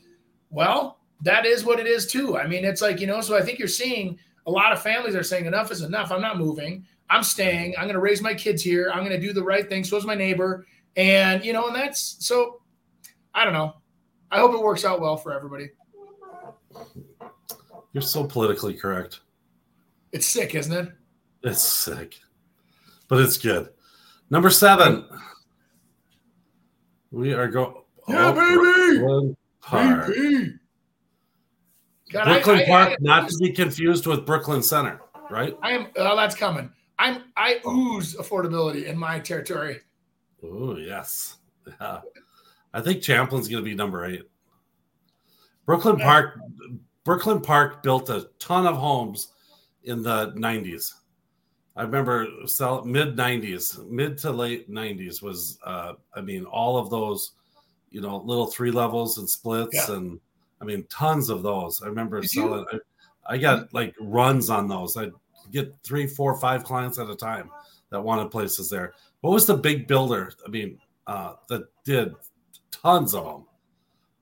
well, 0.51 0.99
that 1.21 1.47
is 1.47 1.65
what 1.65 1.79
it 1.79 1.87
is 1.87 2.07
too. 2.07 2.37
I 2.37 2.49
mean, 2.49 2.65
it's 2.65 2.83
like, 2.83 3.01
you 3.01 3.07
know, 3.07 3.21
so 3.21 3.37
I 3.37 3.43
think 3.43 3.59
you're 3.59 3.69
seeing 3.69 4.19
a 4.47 4.51
lot 4.51 4.73
of 4.73 4.83
families 4.83 5.15
are 5.15 5.23
saying 5.23 5.47
enough 5.47 5.71
is 5.71 5.83
enough. 5.83 6.11
I'm 6.11 6.21
not 6.21 6.39
moving. 6.39 6.85
I'm 7.13 7.23
staying. 7.23 7.75
I'm 7.77 7.85
going 7.85 7.95
to 7.95 8.01
raise 8.01 8.23
my 8.23 8.33
kids 8.33 8.63
here. 8.63 8.91
I'm 8.91 9.01
going 9.01 9.11
to 9.11 9.21
do 9.21 9.35
the 9.35 9.43
right 9.43 9.69
thing. 9.69 9.85
So 9.85 9.99
is 9.99 10.07
my 10.07 10.15
neighbor. 10.15 10.67
And, 10.97 11.45
you 11.45 11.53
know, 11.53 11.67
and 11.67 11.77
that's 11.77 12.17
so 12.21 12.63
I 13.35 13.45
don't 13.45 13.53
know. 13.53 13.75
I 14.31 14.39
hope 14.39 14.55
it 14.55 14.63
works 14.63 14.87
out 14.87 14.99
well 15.01 15.19
for 15.19 15.35
everybody. 15.35 15.69
You're 17.93 18.01
so 18.01 18.25
politically 18.25 18.73
correct. 18.73 19.21
It's 20.13 20.27
sick, 20.27 20.55
isn't 20.55 20.73
it? 20.73 20.93
It's 21.43 21.63
sick, 21.63 22.19
but 23.09 23.21
it's 23.21 23.37
good. 23.37 23.69
Number 24.31 24.49
seven. 24.49 25.07
We 27.11 27.35
are 27.35 27.49
going. 27.49 27.75
Yeah, 28.09 28.29
oh, 28.29 28.33
baby! 28.33 28.99
Brooklyn 29.01 29.37
Park. 29.61 30.07
God, 32.11 32.25
Brooklyn 32.25 32.57
I, 32.57 32.63
I, 32.63 32.67
Park, 32.67 32.91
I, 32.91 32.97
not 33.01 33.29
to 33.29 33.37
be 33.39 33.53
confused 33.53 34.07
with 34.07 34.25
Brooklyn 34.25 34.63
Center, 34.63 35.03
right? 35.31 35.55
I 35.63 35.73
am. 35.73 35.89
Oh, 35.97 36.17
that's 36.17 36.35
coming. 36.35 36.71
I'm. 36.99 37.25
I 37.37 37.61
ooze 37.67 38.15
affordability 38.17 38.85
in 38.87 38.97
my 38.99 39.19
territory. 39.19 39.81
Oh 40.45 40.77
yes, 40.77 41.39
yeah. 41.81 42.01
I 42.75 42.81
think 42.81 43.03
Champlin's 43.03 43.49
going 43.49 43.63
to 43.63 43.69
be 43.69 43.75
number 43.75 44.05
eight. 44.07 44.23
Brooklyn. 45.67 45.99
Park, 45.99 46.39
Brooklyn 47.05 47.41
Park 47.41 47.83
built 47.83 48.11
a 48.11 48.29
ton 48.39 48.67
of 48.67 48.77
homes 48.77 49.29
in 49.85 50.03
the 50.03 50.33
'90s. 50.33 50.95
I 51.77 51.83
remember 51.83 52.27
sell 52.47 52.85
mid 52.85 53.17
'90s, 53.17 53.89
mid 53.89 54.19
to 54.19 54.31
late 54.31 54.71
'90s 54.71 55.23
was. 55.23 55.59
Uh, 55.65 55.95
I 56.15 56.21
mean, 56.21 56.45
all 56.45 56.77
of 56.79 56.91
those, 56.91 57.33
you 57.91 58.01
know, 58.01 58.19
little 58.19 58.47
three 58.47 58.71
levels 58.71 59.19
and 59.19 59.29
splits, 59.29 59.89
Yeah. 59.89 59.97
and 59.97 60.21
I 60.61 60.65
mean, 60.65 60.85
tons 60.91 61.29
of 61.31 61.43
those. 61.43 61.83
I 61.83 61.87
remember 61.87 62.21
Did 62.21 62.35
you- 62.35 62.43
selling. 62.43 62.67
I, 62.73 62.79
I 63.35 63.39
got 63.39 63.73
like 63.73 63.95
runs 64.01 64.51
on 64.51 64.67
those. 64.69 64.97
I'd 64.97 65.13
get 65.53 65.75
three, 65.85 66.07
four, 66.07 66.37
five 66.37 66.65
clients 66.65 66.99
at 66.99 67.09
a 67.09 67.15
time 67.15 67.51
that 67.91 68.03
wanted 68.03 68.31
places 68.31 68.71
there. 68.71 68.95
What 69.21 69.33
was 69.33 69.47
the 69.47 69.57
big 69.57 69.87
builder? 69.87 70.33
I 70.45 70.51
mean, 70.51 70.79
uh, 71.07 71.35
that 71.49 71.65
did 71.85 72.15
tons 72.71 73.15
of 73.15 73.25
them. 73.25 73.45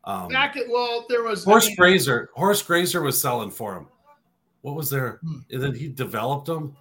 Um, 0.04 0.28
Back 0.28 0.56
at 0.56 0.68
well, 0.68 1.06
there 1.08 1.22
was 1.22 1.46
I 1.46 1.50
Horse 1.50 1.68
mean, 1.68 1.76
Grazer. 1.76 2.30
Horse 2.34 2.62
Grazer 2.62 3.02
was 3.02 3.20
selling 3.20 3.50
for 3.50 3.76
him. 3.76 3.86
What 4.62 4.74
was 4.74 4.90
there? 4.90 5.20
Hmm. 5.22 5.38
And 5.50 5.62
then 5.62 5.74
he 5.74 5.88
developed 5.88 6.46
them. 6.46 6.76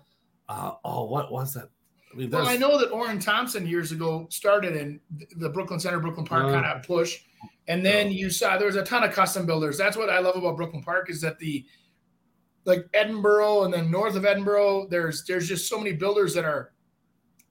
Uh, 0.47 0.73
oh, 0.83 1.05
what 1.05 1.31
was 1.31 1.53
that? 1.53 1.69
I 2.11 2.17
mean, 2.17 2.31
Well, 2.31 2.47
I 2.47 2.57
know 2.57 2.79
that 2.79 2.89
Orrin 2.91 3.19
Thompson 3.19 3.67
years 3.67 3.91
ago 3.91 4.25
started 4.31 4.75
in 4.75 4.99
the 5.35 5.49
Brooklyn 5.49 5.79
Center, 5.79 5.99
Brooklyn 5.99 6.25
Park 6.25 6.45
Uh, 6.45 6.53
kind 6.53 6.65
of 6.65 6.81
push, 6.83 7.19
and 7.67 7.85
then 7.85 8.11
you 8.11 8.31
saw 8.31 8.57
there 8.57 8.65
was 8.65 8.75
a 8.75 8.83
ton 8.83 9.03
of 9.03 9.13
custom 9.13 9.45
builders. 9.45 9.77
That's 9.77 9.95
what 9.95 10.09
I 10.09 10.19
love 10.19 10.35
about 10.35 10.57
Brooklyn 10.57 10.81
Park 10.81 11.09
is 11.11 11.21
that 11.21 11.37
the 11.37 11.65
like 12.65 12.85
Edinburgh 12.93 13.63
and 13.63 13.73
then 13.73 13.89
north 13.89 14.15
of 14.15 14.25
Edinburgh, 14.25 14.87
there's 14.89 15.23
there's 15.25 15.47
just 15.47 15.67
so 15.67 15.77
many 15.77 15.93
builders 15.93 16.33
that 16.33 16.45
are 16.45 16.73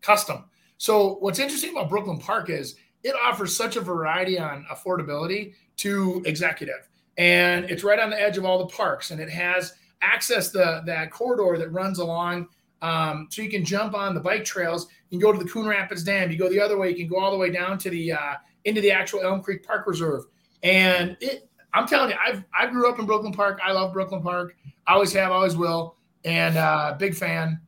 custom. 0.00 0.44
So 0.76 1.16
what's 1.16 1.38
interesting 1.38 1.70
about 1.70 1.88
Brooklyn 1.88 2.18
Park 2.18 2.50
is 2.50 2.76
it 3.02 3.14
offers 3.22 3.56
such 3.56 3.76
a 3.76 3.80
variety 3.80 4.38
on 4.38 4.64
affordability 4.72 5.54
to 5.78 6.22
executive, 6.26 6.88
and 7.16 7.64
it's 7.66 7.84
right 7.84 7.98
on 7.98 8.10
the 8.10 8.20
edge 8.20 8.38
of 8.38 8.44
all 8.44 8.58
the 8.58 8.72
parks, 8.72 9.10
and 9.10 9.20
it 9.20 9.30
has 9.30 9.74
access 10.02 10.50
the 10.50 10.82
that 10.86 11.10
corridor 11.10 11.58
that 11.58 11.70
runs 11.70 11.98
along 11.98 12.48
um, 12.82 13.28
so 13.30 13.42
you 13.42 13.50
can 13.50 13.64
jump 13.64 13.94
on 13.94 14.14
the 14.14 14.20
bike 14.20 14.44
trails. 14.44 14.88
Can 15.10 15.18
go 15.18 15.32
to 15.32 15.38
the 15.38 15.48
Coon 15.48 15.66
Rapids 15.66 16.04
Dam. 16.04 16.30
You 16.30 16.38
go 16.38 16.48
the 16.48 16.60
other 16.60 16.78
way. 16.78 16.90
You 16.90 16.96
can 16.96 17.08
go 17.08 17.18
all 17.18 17.30
the 17.30 17.38
way 17.38 17.50
down 17.50 17.78
to 17.78 17.90
the 17.90 18.12
uh, 18.12 18.34
into 18.64 18.80
the 18.80 18.90
actual 18.90 19.20
Elm 19.22 19.42
Creek 19.42 19.66
Park 19.66 19.86
Reserve. 19.86 20.24
And 20.62 21.16
it, 21.20 21.47
I'm 21.74 21.86
telling 21.86 22.10
you, 22.10 22.16
I've 22.24 22.44
I 22.58 22.66
grew 22.66 22.88
up 22.90 22.98
in 22.98 23.06
Brooklyn 23.06 23.32
Park. 23.32 23.60
I 23.64 23.72
love 23.72 23.92
Brooklyn 23.92 24.22
Park. 24.22 24.54
I 24.86 24.94
always 24.94 25.12
have, 25.12 25.32
always 25.32 25.56
will. 25.56 25.96
And 26.24 26.56
uh, 26.56 26.96
big 26.98 27.14
fan. 27.14 27.60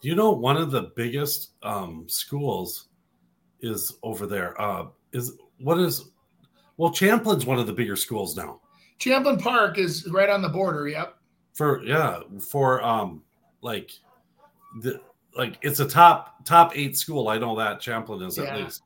you 0.00 0.14
know 0.14 0.30
one 0.32 0.56
of 0.56 0.70
the 0.70 0.92
biggest 0.96 1.50
um, 1.62 2.06
schools 2.08 2.88
is 3.60 3.96
over 4.02 4.26
there. 4.26 4.60
Uh, 4.60 4.86
is 5.12 5.32
what 5.58 5.78
is 5.78 6.10
well 6.76 6.90
Champlin's 6.90 7.46
one 7.46 7.58
of 7.58 7.66
the 7.66 7.72
bigger 7.72 7.96
schools 7.96 8.36
now. 8.36 8.60
Champlin 8.98 9.38
Park 9.38 9.78
is 9.78 10.08
right 10.10 10.28
on 10.28 10.42
the 10.42 10.48
border. 10.48 10.88
Yep. 10.88 11.14
For 11.54 11.84
yeah, 11.84 12.20
for 12.40 12.82
um 12.82 13.22
like 13.62 13.90
the 14.80 15.00
like 15.36 15.58
it's 15.62 15.80
a 15.80 15.88
top 15.88 16.44
top 16.44 16.76
eight 16.76 16.96
school. 16.96 17.28
I 17.28 17.38
know 17.38 17.56
that 17.56 17.80
Champlin 17.80 18.22
is 18.22 18.38
Yeah. 18.38 18.44
at 18.44 18.60
least 18.60 18.82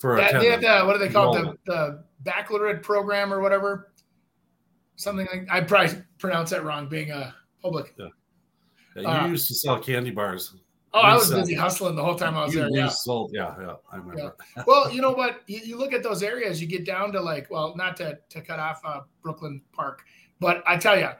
for 0.00 0.16
That, 0.16 0.40
they 0.40 0.50
have 0.50 0.60
the, 0.60 0.84
what 0.86 0.92
do 0.94 0.98
they 0.98 1.08
call 1.08 1.36
it? 1.36 1.42
The, 1.64 1.72
the 1.72 2.04
baccalaureate 2.20 2.82
program 2.82 3.32
or 3.32 3.40
whatever. 3.40 3.92
Something 4.96 5.26
like 5.32 5.46
I 5.50 5.60
probably 5.60 6.02
pronounce 6.18 6.50
that 6.50 6.64
wrong, 6.64 6.88
being 6.88 7.10
a 7.10 7.34
public. 7.62 7.94
Yeah, 7.98 8.06
you 8.96 9.06
uh, 9.06 9.26
used 9.28 9.48
to 9.48 9.54
sell 9.54 9.78
candy 9.78 10.10
bars. 10.10 10.54
Oh, 10.94 11.00
I 11.00 11.14
was 11.14 11.30
busy 11.30 11.54
hustling 11.54 11.94
the 11.94 12.02
whole 12.02 12.14
time 12.14 12.36
I 12.36 12.44
was 12.44 12.54
You- 12.54 12.60
there. 12.60 12.70
Yeah. 12.70 12.88
sold, 12.88 13.30
yeah, 13.34 13.54
yeah, 13.60 13.74
I 13.92 13.96
remember. 13.96 14.34
well, 14.66 14.90
you 14.90 15.02
know 15.02 15.10
what? 15.10 15.42
You, 15.46 15.58
you 15.62 15.76
look 15.76 15.92
at 15.92 16.02
those 16.02 16.22
areas, 16.22 16.58
you 16.60 16.66
get 16.66 16.86
down 16.86 17.12
to 17.12 17.20
like, 17.20 17.50
well, 17.50 17.76
not 17.76 17.98
to, 17.98 18.18
to 18.30 18.40
cut 18.40 18.58
off 18.58 18.80
uh, 18.82 19.00
Brooklyn 19.22 19.60
Park, 19.72 20.04
but 20.40 20.62
I 20.66 20.78
tell 20.78 20.98
you, 20.98 21.10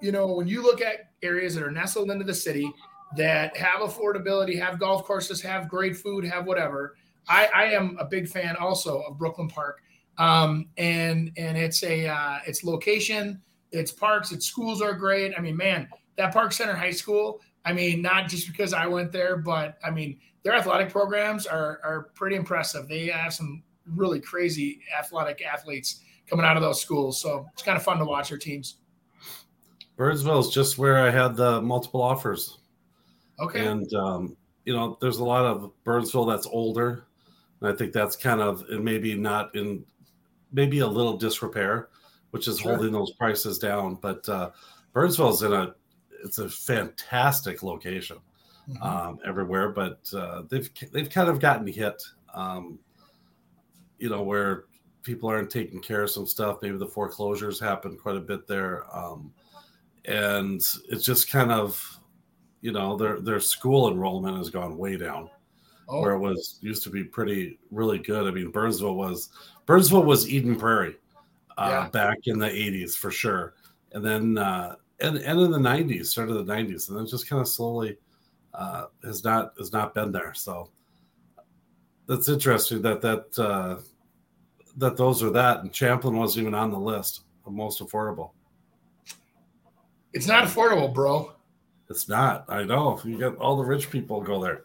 you 0.00 0.12
know, 0.12 0.28
when 0.28 0.46
you 0.46 0.62
look 0.62 0.80
at 0.80 1.10
areas 1.22 1.56
that 1.56 1.64
are 1.64 1.72
nestled 1.72 2.10
into 2.12 2.24
the 2.24 2.34
city 2.34 2.70
that 3.16 3.56
have 3.56 3.80
affordability, 3.80 4.56
have 4.60 4.78
golf 4.78 5.02
courses, 5.04 5.42
have 5.42 5.68
great 5.68 5.96
food, 5.96 6.24
have 6.24 6.46
whatever, 6.46 6.96
I, 7.28 7.48
I 7.52 7.64
am 7.64 7.96
a 7.98 8.04
big 8.04 8.28
fan 8.28 8.54
also 8.56 9.00
of 9.02 9.18
Brooklyn 9.18 9.48
Park. 9.48 9.82
Um, 10.20 10.66
and 10.76 11.32
and 11.38 11.56
it's 11.56 11.82
a 11.82 12.06
uh, 12.06 12.40
it's 12.46 12.62
location, 12.62 13.40
it's 13.72 13.90
parks, 13.90 14.32
its 14.32 14.44
schools 14.44 14.82
are 14.82 14.92
great. 14.92 15.32
I 15.36 15.40
mean, 15.40 15.56
man, 15.56 15.88
that 16.16 16.34
Park 16.34 16.52
Center 16.52 16.76
High 16.76 16.90
School. 16.90 17.40
I 17.64 17.72
mean, 17.72 18.02
not 18.02 18.28
just 18.28 18.46
because 18.46 18.72
I 18.74 18.86
went 18.86 19.12
there, 19.12 19.38
but 19.38 19.78
I 19.82 19.90
mean, 19.90 20.18
their 20.42 20.54
athletic 20.54 20.90
programs 20.90 21.46
are 21.46 21.80
are 21.82 22.10
pretty 22.14 22.36
impressive. 22.36 22.86
They 22.86 23.06
have 23.06 23.32
some 23.32 23.62
really 23.86 24.20
crazy 24.20 24.82
athletic 24.96 25.42
athletes 25.42 26.00
coming 26.28 26.44
out 26.44 26.56
of 26.56 26.62
those 26.62 26.80
schools. 26.82 27.20
So 27.20 27.46
it's 27.54 27.62
kind 27.62 27.76
of 27.76 27.82
fun 27.82 27.98
to 27.98 28.04
watch 28.04 28.28
their 28.28 28.38
teams. 28.38 28.76
Burnsville 29.96 30.40
is 30.40 30.50
just 30.50 30.76
where 30.76 30.98
I 30.98 31.10
had 31.10 31.34
the 31.34 31.62
multiple 31.62 32.02
offers. 32.02 32.58
Okay. 33.38 33.66
And 33.66 33.92
um, 33.94 34.36
you 34.66 34.74
know, 34.74 34.98
there's 35.00 35.18
a 35.18 35.24
lot 35.24 35.46
of 35.46 35.72
Burnsville 35.84 36.26
that's 36.26 36.46
older, 36.46 37.06
and 37.62 37.72
I 37.72 37.74
think 37.74 37.94
that's 37.94 38.16
kind 38.16 38.42
of 38.42 38.68
maybe 38.68 39.14
not 39.14 39.54
in 39.54 39.84
maybe 40.52 40.80
a 40.80 40.86
little 40.86 41.16
disrepair, 41.16 41.88
which 42.30 42.48
is 42.48 42.58
Sure. 42.58 42.74
holding 42.76 42.92
those 42.92 43.12
prices 43.12 43.58
down. 43.58 43.96
But 43.96 44.28
uh, 44.28 44.50
Burnsville's 44.92 45.42
in 45.42 45.52
a 45.52 45.74
it's 46.24 46.38
a 46.38 46.48
fantastic 46.48 47.62
location 47.62 48.18
Mhm. 48.68 48.82
um, 48.84 49.18
everywhere, 49.24 49.70
but 49.70 50.08
uh, 50.14 50.42
they've 50.48 50.70
they've 50.92 51.10
kind 51.10 51.28
of 51.28 51.40
gotten 51.40 51.66
hit. 51.66 52.02
Um, 52.34 52.78
you 53.98 54.08
know 54.08 54.22
where 54.22 54.64
people 55.02 55.28
aren't 55.28 55.50
taking 55.50 55.80
care 55.80 56.02
of 56.02 56.10
some 56.10 56.26
stuff. 56.26 56.58
Maybe 56.62 56.76
the 56.76 56.86
foreclosures 56.86 57.58
happen 57.60 57.96
quite 57.96 58.16
a 58.16 58.20
bit 58.20 58.46
there, 58.46 58.84
um, 58.96 59.32
and 60.04 60.60
it's 60.88 61.04
just 61.04 61.30
kind 61.30 61.52
of 61.52 61.98
you 62.60 62.72
know 62.72 62.96
their 62.96 63.20
their 63.20 63.40
school 63.40 63.90
enrollment 63.90 64.36
has 64.36 64.50
gone 64.50 64.76
way 64.78 64.96
down 64.96 65.30
oh, 65.90 66.00
where 66.00 66.12
it 66.12 66.18
was 66.18 66.58
used 66.62 66.82
to 66.84 66.90
be 66.90 67.04
pretty 67.04 67.58
really 67.70 67.98
good. 67.98 68.26
I 68.26 68.30
mean 68.30 68.50
Burnsville 68.50 68.94
was 68.94 69.28
Burnsville 69.66 70.04
was 70.04 70.28
Eden 70.30 70.56
Prairie 70.56 70.96
uh, 71.58 71.68
Yeah. 71.68 71.88
back 71.90 72.18
in 72.24 72.38
the 72.38 72.48
'80s 72.48 72.94
for 72.96 73.10
sure, 73.10 73.54
and 73.92 74.04
then 74.04 74.38
uh, 74.38 74.76
and 75.00 75.16
and 75.18 75.40
in 75.40 75.50
the 75.50 75.58
'90s, 75.58 76.06
sort 76.06 76.30
of 76.30 76.46
the 76.46 76.52
'90s, 76.52 76.88
and 76.88 76.96
then 76.98 77.06
just 77.06 77.28
kind 77.28 77.42
of 77.42 77.48
slowly 77.48 77.98
uh, 78.54 78.86
has 79.04 79.22
not 79.24 79.52
has 79.58 79.72
not 79.72 79.94
been 79.94 80.10
there. 80.12 80.32
So 80.34 80.70
that's 82.06 82.28
interesting 82.28 82.82
that 82.82 83.00
that 83.02 83.38
uh, 83.38 83.80
that 84.76 84.96
those 84.96 85.22
are 85.22 85.30
that, 85.30 85.60
and 85.60 85.72
Champlin 85.72 86.16
wasn't 86.16 86.42
even 86.42 86.54
on 86.54 86.70
the 86.70 86.78
list 86.78 87.22
of 87.46 87.52
most 87.52 87.80
affordable. 87.80 88.30
it's 90.12 90.26
not 90.26 90.44
affordable, 90.44 90.92
bro. 90.92 91.32
It's 91.88 92.08
not. 92.08 92.44
I 92.48 92.62
know. 92.64 93.00
You 93.04 93.18
got 93.18 93.36
all 93.36 93.56
the 93.56 93.64
rich 93.64 93.90
people 93.90 94.20
go 94.20 94.42
there. 94.42 94.64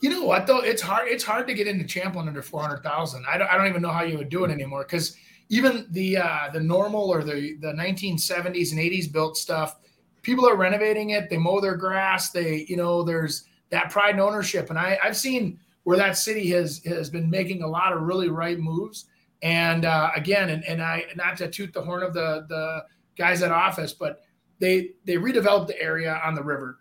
You 0.00 0.08
know 0.08 0.24
what 0.24 0.46
though? 0.46 0.60
It's 0.60 0.80
hard. 0.80 1.08
It's 1.08 1.24
hard 1.24 1.46
to 1.48 1.54
get 1.54 1.66
into 1.66 1.84
Champlin 1.84 2.26
under 2.26 2.42
four 2.42 2.62
hundred 2.62 2.82
thousand. 2.82 3.24
I 3.28 3.36
don't. 3.36 3.48
I 3.48 3.56
don't 3.56 3.68
even 3.68 3.82
know 3.82 3.90
how 3.90 4.02
you 4.02 4.16
would 4.16 4.30
do 4.30 4.44
it 4.44 4.50
anymore 4.50 4.84
because 4.84 5.16
even 5.50 5.86
the 5.90 6.16
uh, 6.16 6.48
the 6.52 6.60
normal 6.60 7.10
or 7.10 7.22
the 7.22 7.56
the 7.60 7.72
nineteen 7.74 8.16
seventies 8.16 8.72
and 8.72 8.80
eighties 8.80 9.06
built 9.08 9.36
stuff, 9.36 9.76
people 10.22 10.48
are 10.48 10.56
renovating 10.56 11.10
it. 11.10 11.28
They 11.28 11.36
mow 11.36 11.60
their 11.60 11.76
grass. 11.76 12.30
They 12.30 12.64
you 12.68 12.76
know 12.76 13.02
there's 13.02 13.44
that 13.68 13.90
pride 13.90 14.12
and 14.12 14.20
ownership. 14.20 14.70
And 14.70 14.78
I 14.78 14.98
I've 15.02 15.16
seen 15.16 15.58
where 15.84 15.98
that 15.98 16.16
city 16.16 16.48
has 16.50 16.82
has 16.84 17.10
been 17.10 17.28
making 17.28 17.62
a 17.62 17.66
lot 17.66 17.92
of 17.92 18.02
really 18.02 18.30
right 18.30 18.58
moves. 18.58 19.06
And 19.42 19.84
uh, 19.84 20.10
again, 20.14 20.50
and, 20.50 20.64
and 20.64 20.82
I 20.82 21.04
not 21.16 21.36
to 21.38 21.48
toot 21.48 21.72
the 21.72 21.82
horn 21.82 22.02
of 22.02 22.14
the 22.14 22.46
the 22.48 22.84
guys 23.16 23.42
at 23.42 23.50
office, 23.50 23.92
but 23.92 24.22
they 24.60 24.92
they 25.04 25.16
redeveloped 25.16 25.66
the 25.66 25.80
area 25.80 26.20
on 26.24 26.34
the 26.34 26.42
river. 26.42 26.78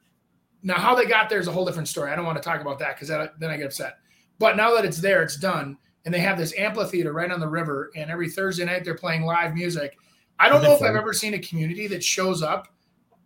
Now, 0.62 0.76
how 0.76 0.96
they 0.96 1.06
got 1.06 1.30
there 1.30 1.40
is 1.40 1.48
a 1.48 1.52
whole 1.52 1.66
different 1.66 1.88
story. 1.88 2.12
I 2.12 2.16
don't 2.16 2.26
want 2.26 2.38
to 2.38 2.44
talk 2.44 2.62
about 2.62 2.80
that 2.80 2.96
because 2.96 3.08
then 3.08 3.50
I 3.50 3.58
get 3.58 3.68
upset. 3.68 3.98
But 4.40 4.58
now 4.58 4.74
that 4.76 4.86
it's 4.86 5.00
there, 5.00 5.22
it's 5.22 5.38
done, 5.38 5.78
and 6.06 6.14
they 6.14 6.20
have 6.20 6.38
this 6.38 6.54
amphitheater 6.58 7.14
right 7.14 7.32
on 7.32 7.40
the 7.40 7.48
river. 7.48 7.92
And 7.96 8.10
every 8.10 8.30
Thursday 8.30 8.66
night, 8.66 8.84
they're 8.84 8.96
playing 8.96 9.24
live 9.24 9.54
music. 9.54 9.98
I 10.40 10.48
don't 10.50 10.64
know 10.64 10.74
if? 10.74 10.82
I've 10.82 10.96
ever 10.96 11.14
seen 11.14 11.34
a 11.34 11.40
community 11.40 11.88
that 11.88 12.04
shows 12.04 12.42
up 12.42 12.70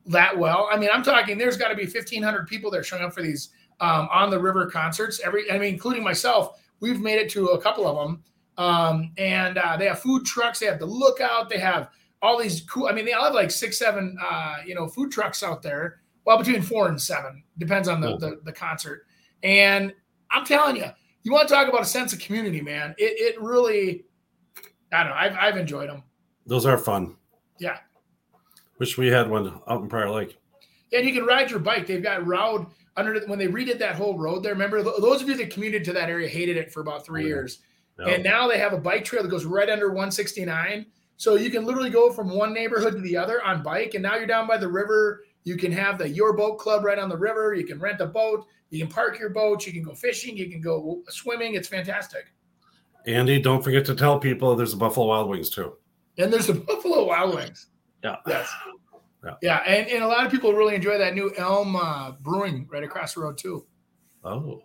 that 0.07 0.37
well. 0.37 0.67
I 0.71 0.77
mean, 0.77 0.89
I'm 0.91 1.03
talking. 1.03 1.37
There's 1.37 1.57
got 1.57 1.69
to 1.69 1.75
be 1.75 1.85
1,500 1.85 2.47
people 2.47 2.71
that 2.71 2.79
are 2.79 2.83
showing 2.83 3.03
up 3.03 3.13
for 3.13 3.21
these 3.21 3.49
um, 3.79 4.07
on 4.11 4.29
the 4.29 4.39
river 4.39 4.69
concerts. 4.69 5.19
Every, 5.23 5.49
I 5.51 5.57
mean, 5.57 5.73
including 5.73 6.03
myself. 6.03 6.59
We've 6.79 6.99
made 6.99 7.19
it 7.19 7.29
to 7.31 7.47
a 7.49 7.61
couple 7.61 7.87
of 7.87 7.95
them, 7.95 8.23
um, 8.57 9.11
and 9.17 9.57
uh, 9.57 9.77
they 9.77 9.87
have 9.87 9.99
food 9.99 10.25
trucks. 10.25 10.59
They 10.59 10.65
have 10.65 10.79
the 10.79 10.85
lookout. 10.85 11.49
They 11.49 11.59
have 11.59 11.89
all 12.21 12.37
these 12.37 12.61
cool. 12.61 12.87
I 12.87 12.91
mean, 12.91 13.05
they 13.05 13.13
all 13.13 13.25
have 13.25 13.33
like 13.33 13.51
six, 13.51 13.77
seven, 13.77 14.17
uh, 14.21 14.55
you 14.65 14.75
know, 14.75 14.87
food 14.87 15.11
trucks 15.11 15.43
out 15.43 15.61
there. 15.61 16.01
Well, 16.25 16.37
between 16.37 16.61
four 16.61 16.87
and 16.87 17.01
seven 17.01 17.43
depends 17.57 17.87
on 17.87 17.99
the, 18.01 18.07
Cool. 18.09 18.17
the 18.19 18.39
the 18.45 18.51
concert. 18.53 19.05
And 19.43 19.93
I'm 20.31 20.45
telling 20.45 20.75
you, 20.77 20.85
you 21.23 21.31
want 21.31 21.47
to 21.47 21.53
talk 21.53 21.67
about 21.67 21.81
a 21.81 21.85
sense 21.85 22.13
of 22.13 22.19
community, 22.19 22.61
man. 22.61 22.95
It 22.97 23.35
it 23.35 23.41
really, 23.41 24.05
I 24.91 25.03
don't 25.03 25.09
know. 25.11 25.15
I've 25.17 25.35
I've 25.37 25.57
enjoyed 25.57 25.89
them. 25.89 26.03
Those 26.45 26.65
are 26.65 26.77
fun. 26.77 27.15
Yeah. 27.59 27.77
Wish 28.79 28.97
we 28.97 29.07
had 29.07 29.29
one 29.29 29.59
out 29.67 29.81
in 29.81 29.87
Prior 29.89 30.09
Lake. 30.09 30.37
And 30.91 31.05
you 31.05 31.13
can 31.13 31.25
ride 31.25 31.49
your 31.49 31.59
bike. 31.59 31.87
They've 31.87 32.03
got 32.03 32.25
road 32.25 32.67
under 32.97 33.19
when 33.27 33.39
they 33.39 33.47
redid 33.47 33.79
that 33.79 33.95
whole 33.95 34.17
road 34.17 34.43
there. 34.43 34.53
Remember, 34.53 34.83
those 34.83 35.21
of 35.21 35.27
you 35.29 35.35
that 35.37 35.49
commuted 35.51 35.83
to 35.85 35.93
that 35.93 36.09
area 36.09 36.27
hated 36.27 36.57
it 36.57 36.71
for 36.71 36.81
about 36.81 37.05
three 37.05 37.23
Oh, 37.23 37.27
yeah. 37.27 37.33
years. 37.33 37.59
And 37.97 38.23
now 38.23 38.47
they 38.47 38.57
have 38.57 38.73
a 38.73 38.77
bike 38.77 39.05
trail 39.05 39.21
that 39.23 39.29
goes 39.29 39.45
right 39.45 39.69
under 39.69 39.87
169. 39.89 40.85
So 41.17 41.35
you 41.35 41.49
can 41.51 41.63
literally 41.65 41.89
go 41.91 42.11
from 42.11 42.29
one 42.29 42.53
neighborhood 42.53 42.93
to 42.93 42.99
the 43.01 43.15
other 43.17 43.41
on 43.43 43.63
bike. 43.63 43.93
And 43.93 44.03
now 44.03 44.15
you're 44.15 44.27
down 44.27 44.47
by 44.47 44.57
the 44.57 44.67
river. 44.67 45.21
You 45.43 45.57
can 45.57 45.71
have 45.71 45.97
the 45.97 46.07
Your 46.09 46.33
Boat 46.35 46.57
Club 46.57 46.83
right 46.83 46.97
on 46.99 47.09
the 47.09 47.17
river. 47.17 47.53
You 47.53 47.65
can 47.65 47.79
rent 47.79 47.99
a 48.01 48.05
boat. 48.05 48.45
You 48.69 48.79
can 48.79 48.87
park 48.87 49.19
your 49.19 49.29
boat. 49.29 49.65
You 49.67 49.73
can 49.73 49.83
go 49.83 49.93
fishing. 49.93 50.37
You 50.37 50.49
can 50.49 50.61
go 50.61 51.03
swimming. 51.09 51.55
It's 51.55 51.67
fantastic. 51.67 52.25
Andy, 53.05 53.39
don't 53.41 53.61
forget 53.63 53.83
to 53.85 53.95
tell 53.95 54.17
people 54.17 54.55
there's 54.55 54.73
a 54.73 54.77
Buffalo 54.77 55.07
Wild 55.07 55.29
Wings 55.29 55.49
too. 55.49 55.73
And 56.17 56.31
there's 56.31 56.47
the 56.47 56.53
Buffalo 56.67 57.05
Wild 57.05 57.35
Wings. 57.35 57.67
Yeah. 58.03 58.15
Yes. 58.27 58.49
Yeah. 59.23 59.33
Yeah. 59.41 59.57
And, 59.67 59.87
and 59.89 60.03
a 60.03 60.07
lot 60.07 60.25
of 60.25 60.31
people 60.31 60.53
really 60.53 60.75
enjoy 60.75 60.97
that 60.97 61.13
new 61.13 61.33
Elm 61.37 61.75
uh, 61.75 62.11
Brewing 62.21 62.67
right 62.71 62.83
across 62.83 63.13
the 63.13 63.21
road, 63.21 63.37
too. 63.37 63.65
Oh. 64.23 64.61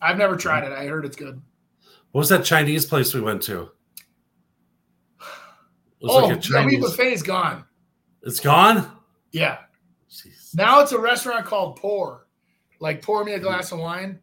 I've 0.00 0.18
never 0.18 0.36
tried 0.36 0.64
it. 0.64 0.72
I 0.72 0.86
heard 0.86 1.04
it's 1.04 1.16
good. 1.16 1.40
What 2.12 2.20
was 2.20 2.28
that 2.28 2.44
Chinese 2.44 2.86
place 2.86 3.14
we 3.14 3.20
went 3.20 3.42
to? 3.42 3.70
It 5.20 6.04
was 6.06 6.10
Oh, 6.12 6.26
like 6.28 6.40
Chinese. 6.40 6.80
Buffet 6.80 7.12
is 7.12 7.22
gone. 7.22 7.64
It's 8.22 8.40
gone? 8.40 8.88
Yeah. 9.32 9.58
Jeez. 10.10 10.54
Now 10.54 10.80
it's 10.80 10.92
a 10.92 10.98
restaurant 10.98 11.44
called 11.44 11.76
Pour. 11.76 12.26
Like 12.80 13.02
pour 13.02 13.24
me 13.24 13.32
a 13.34 13.38
glass 13.40 13.72
of 13.72 13.78
wine. 13.80 14.20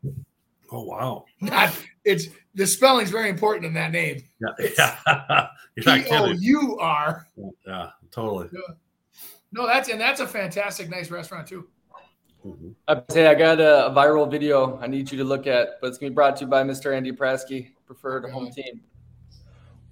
Oh 0.72 0.84
wow. 0.84 1.26
Not 1.42 1.74
it's 2.04 2.28
the 2.56 2.66
spelling's 2.66 3.12
very 3.12 3.30
important 3.30 3.66
in 3.66 3.74
that 3.74 3.92
name. 3.92 4.24
Yeah. 4.40 4.66
It's- 4.66 4.76
yeah. 5.06 5.48
You're 5.76 5.86
not 5.86 6.06
P 6.06 6.10
O 6.12 6.26
kidding. 6.28 6.42
U 6.42 6.78
R. 6.80 7.28
Yeah, 7.68 7.90
totally. 8.12 8.50
No, 9.52 9.68
that's 9.68 9.90
and 9.90 10.00
that's 10.00 10.22
a 10.22 10.28
fantastic, 10.28 10.90
nice 10.90 11.12
restaurant 11.12 11.48
too. 11.48 11.68
Mhm. 12.46 12.76
I 12.88 13.02
say 13.12 13.28
I 13.28 13.36
got 13.36 13.60
a, 13.60 13.88
a 13.88 13.92
viral 13.92 14.30
video 14.32 14.78
I 14.80 14.88
need 14.88 15.12
you 15.12 15.18
to 15.18 15.24
look 15.24 15.48
at, 15.48 15.82
but 15.82 15.88
it's 15.88 15.98
gonna 15.98 16.12
be 16.12 16.16
brought 16.16 16.38
to 16.38 16.46
you 16.46 16.50
by 16.50 16.64
Mr. 16.64 16.96
Andy 16.96 17.12
Prasky, 17.12 17.72
preferred 17.86 18.30
home 18.32 18.52
team. 18.52 18.82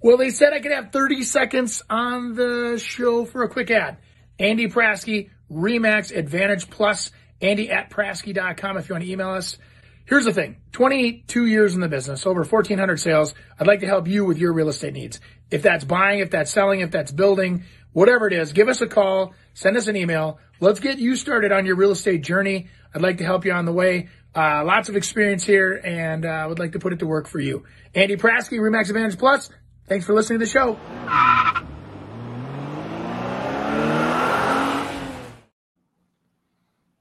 Well, 0.02 0.16
they 0.16 0.30
said 0.30 0.52
I 0.52 0.60
could 0.60 0.72
have 0.72 0.92
30 0.92 1.22
seconds 1.22 1.82
on 1.88 2.34
the 2.34 2.78
show 2.82 3.24
for 3.24 3.42
a 3.42 3.48
quick 3.48 3.70
ad. 3.70 3.96
Andy 4.38 4.68
Prasky, 4.68 5.30
Remax 5.50 6.16
Advantage 6.16 6.70
Plus, 6.70 7.10
Andy 7.40 7.70
at 7.70 7.90
Prasky.com 7.90 8.76
if 8.76 8.88
you 8.88 8.94
want 8.94 9.04
to 9.04 9.10
email 9.10 9.30
us. 9.30 9.58
Here's 10.06 10.26
the 10.26 10.32
thing 10.32 10.56
22 10.72 11.46
years 11.46 11.74
in 11.74 11.80
the 11.80 11.88
business, 11.88 12.26
over 12.26 12.40
1,400 12.42 12.98
sales. 12.98 13.34
I'd 13.58 13.66
like 13.66 13.80
to 13.80 13.86
help 13.86 14.06
you 14.06 14.24
with 14.24 14.38
your 14.38 14.52
real 14.52 14.68
estate 14.68 14.92
needs. 14.92 15.20
If 15.50 15.62
that's 15.62 15.84
buying, 15.84 16.20
if 16.20 16.30
that's 16.30 16.50
selling, 16.50 16.80
if 16.80 16.90
that's 16.90 17.12
building, 17.12 17.64
whatever 17.92 18.26
it 18.26 18.32
is, 18.32 18.52
give 18.52 18.68
us 18.68 18.80
a 18.80 18.86
call, 18.86 19.34
send 19.54 19.76
us 19.76 19.86
an 19.86 19.96
email. 19.96 20.38
Let's 20.60 20.80
get 20.80 20.98
you 20.98 21.16
started 21.16 21.52
on 21.52 21.64
your 21.64 21.76
real 21.76 21.90
estate 21.90 22.22
journey. 22.22 22.68
I'd 22.94 23.02
like 23.02 23.18
to 23.18 23.24
help 23.24 23.44
you 23.44 23.52
on 23.52 23.64
the 23.64 23.72
way. 23.72 24.08
Uh, 24.34 24.64
lots 24.64 24.88
of 24.88 24.96
experience 24.96 25.44
here, 25.44 25.80
and 25.84 26.24
uh, 26.24 26.28
I 26.28 26.46
would 26.46 26.58
like 26.58 26.72
to 26.72 26.80
put 26.80 26.92
it 26.92 26.98
to 26.98 27.06
work 27.06 27.28
for 27.28 27.38
you. 27.38 27.64
Andy 27.94 28.16
Prasky, 28.16 28.58
Remax 28.58 28.88
Advantage 28.88 29.18
Plus. 29.18 29.48
Thanks 29.86 30.06
for 30.06 30.14
listening 30.14 30.40
to 30.40 30.46
the 30.46 30.50
show. 30.50 31.73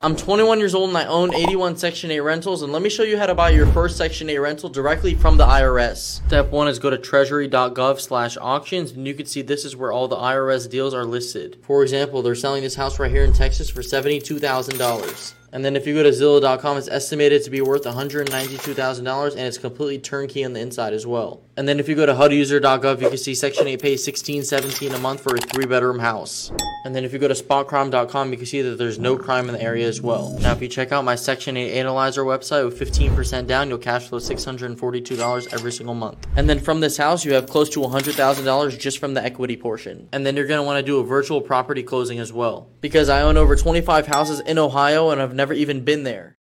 I'm 0.04 0.18
21 0.18 0.60
years 0.60 0.76
old 0.76 0.89
and 0.89 0.97
I 0.97 1.06
own 1.06 1.34
81 1.34 1.78
Section 1.78 2.12
8 2.12 2.20
rentals, 2.20 2.62
and 2.62 2.74
let 2.74 2.82
me 2.82 2.89
show 2.89 3.04
you 3.04 3.18
how 3.18 3.26
to 3.26 3.34
buy 3.34 3.51
your 3.51 3.66
first 3.68 3.95
Section 3.95 4.30
8 4.30 4.38
rental 4.38 4.68
directly 4.68 5.16
from 5.16 5.38
the 5.38 5.45
IRS. 5.45 6.22
Step 6.28 6.51
one 6.51 6.68
is 6.68 6.78
go 6.78 6.89
to 6.89 6.97
treasury.gov 6.97 8.01
slash 8.01 8.36
auctions, 8.36 8.91
and 8.91 9.08
you 9.08 9.14
can 9.14 9.26
see 9.26 9.41
this 9.41 9.64
is 9.64 9.78
where 9.78 9.93
all 9.93 10.10
the 10.10 10.18
IRS 10.18 10.70
deals 10.70 10.93
are 10.93 11.06
listed. 11.06 11.58
For 11.62 11.84
example, 11.84 12.22
they're 12.22 12.36
selling 12.36 12.64
this 12.64 12.76
house 12.76 12.99
right 12.99 13.10
here 13.10 13.24
in 13.24 13.32
Texas 13.32 13.70
for 13.70 13.80
$72,000. 13.82 15.34
And 15.54 15.64
then 15.64 15.76
if 15.76 15.86
you 15.86 15.93
go 15.93 16.01
to 16.01 16.10
Zillow.com, 16.10 16.78
it's 16.80 16.88
estimated 16.88 17.43
to 17.43 17.51
be 17.51 17.62
worth 17.62 17.84
$192,000 17.84 19.32
and 19.32 19.39
it's 19.39 19.60
completely 19.60 19.99
turnkey 19.99 20.43
on 20.43 20.54
the 20.54 20.60
inside 20.60 20.93
as 20.93 21.06
well. 21.06 21.43
And 21.56 21.68
then 21.68 21.80
if 21.80 21.88
you 21.88 21.93
go 21.93 22.08
to 22.08 22.14
HUDuser.gov, 22.14 23.01
you 23.01 23.10
can 23.10 23.18
see 23.20 23.36
Section 23.36 23.68
8 23.68 23.80
pays 23.80 24.08
$16.17 24.08 24.95
a 24.95 24.97
month 24.97 25.22
for 25.22 25.36
a 25.36 25.39
three 25.39 25.68
bedroom 25.68 25.99
house. 25.99 26.51
And 26.86 26.95
then 26.95 27.06
if 27.06 27.14
you 27.14 27.20
go 27.20 27.28
to 27.28 27.36
SpotCrime.com, 27.36 28.32
you 28.32 28.38
can 28.38 28.47
see 28.47 28.64
that 28.64 28.78
there's 28.80 28.97
no 28.97 29.16
crime 29.16 29.47
in 29.47 29.54
the 29.54 29.62
area 29.62 29.88
as 29.88 30.01
well. 30.01 30.36
Now, 30.41 30.51
if 30.54 30.62
you 30.62 30.68
check 30.68 30.91
out 30.91 31.06
my 31.06 31.14
Section 31.14 31.56
8 31.56 31.80
Analyzer 31.80 32.24
website 32.24 32.66
with 32.66 32.80
15% 32.80 33.45
down, 33.45 33.70
you'll 33.70 33.78
cash 33.78 34.08
flow 34.08 34.18
$642 34.18 35.54
every 35.54 35.72
single 35.72 35.93
month. 35.93 36.28
And 36.36 36.49
then 36.49 36.60
from 36.60 36.80
this 36.80 36.97
house, 36.97 37.24
you 37.24 37.34
have 37.34 37.47
close 37.47 37.70
to 37.70 37.80
$100,000 37.80 38.80
just 38.80 38.97
from 38.97 39.14
the 39.14 39.24
equity 39.24 39.56
portion. 39.56 40.10
And 40.12 40.26
then 40.26 40.36
you're 40.36 40.47
going 40.47 40.60
to 40.60 40.66
want 40.66 40.84
to 40.84 40.84
do 40.84 40.97
a 40.97 41.04
virtual 41.04 41.39
property 41.39 41.84
closing 41.84 42.18
as 42.18 42.34
well. 42.34 42.70
Because 42.82 43.08
I 43.08 43.22
own 43.22 43.38
over 43.38 43.56
25 43.56 44.08
houses 44.08 44.39
in 44.39 44.58
Ohio 44.58 45.12
and 45.12 45.22
I've 45.22 45.36
never 45.36 45.43
even 45.52 45.84
been 45.84 46.04
there. 46.04 46.38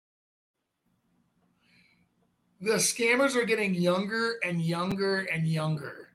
the 2.62 2.74
scammers 2.74 3.38
are 3.38 3.46
getting 3.46 3.74
younger 3.74 4.38
and 4.44 4.62
younger 4.62 5.20
and 5.32 5.48
younger. 5.48 6.10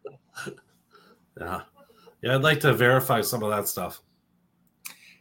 Yeah. 1.41 1.63
Yeah, 2.23 2.37
I'd 2.37 2.43
like 2.43 2.61
to 2.61 2.73
verify 2.73 3.21
some 3.21 3.43
of 3.43 3.51
that 3.51 3.67
stuff. 3.67 4.01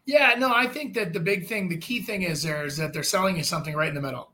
Yeah, 0.05 0.35
no, 0.37 0.53
I 0.53 0.67
think 0.67 0.93
that 0.93 1.11
the 1.11 1.19
big 1.19 1.47
thing, 1.47 1.67
the 1.67 1.77
key 1.77 2.03
thing 2.03 2.21
is 2.21 2.43
there 2.43 2.65
is 2.65 2.77
that 2.77 2.93
they're 2.93 3.01
selling 3.01 3.35
you 3.35 3.43
something 3.43 3.75
right 3.75 3.89
in 3.89 3.95
the 3.95 4.01
middle. 4.01 4.31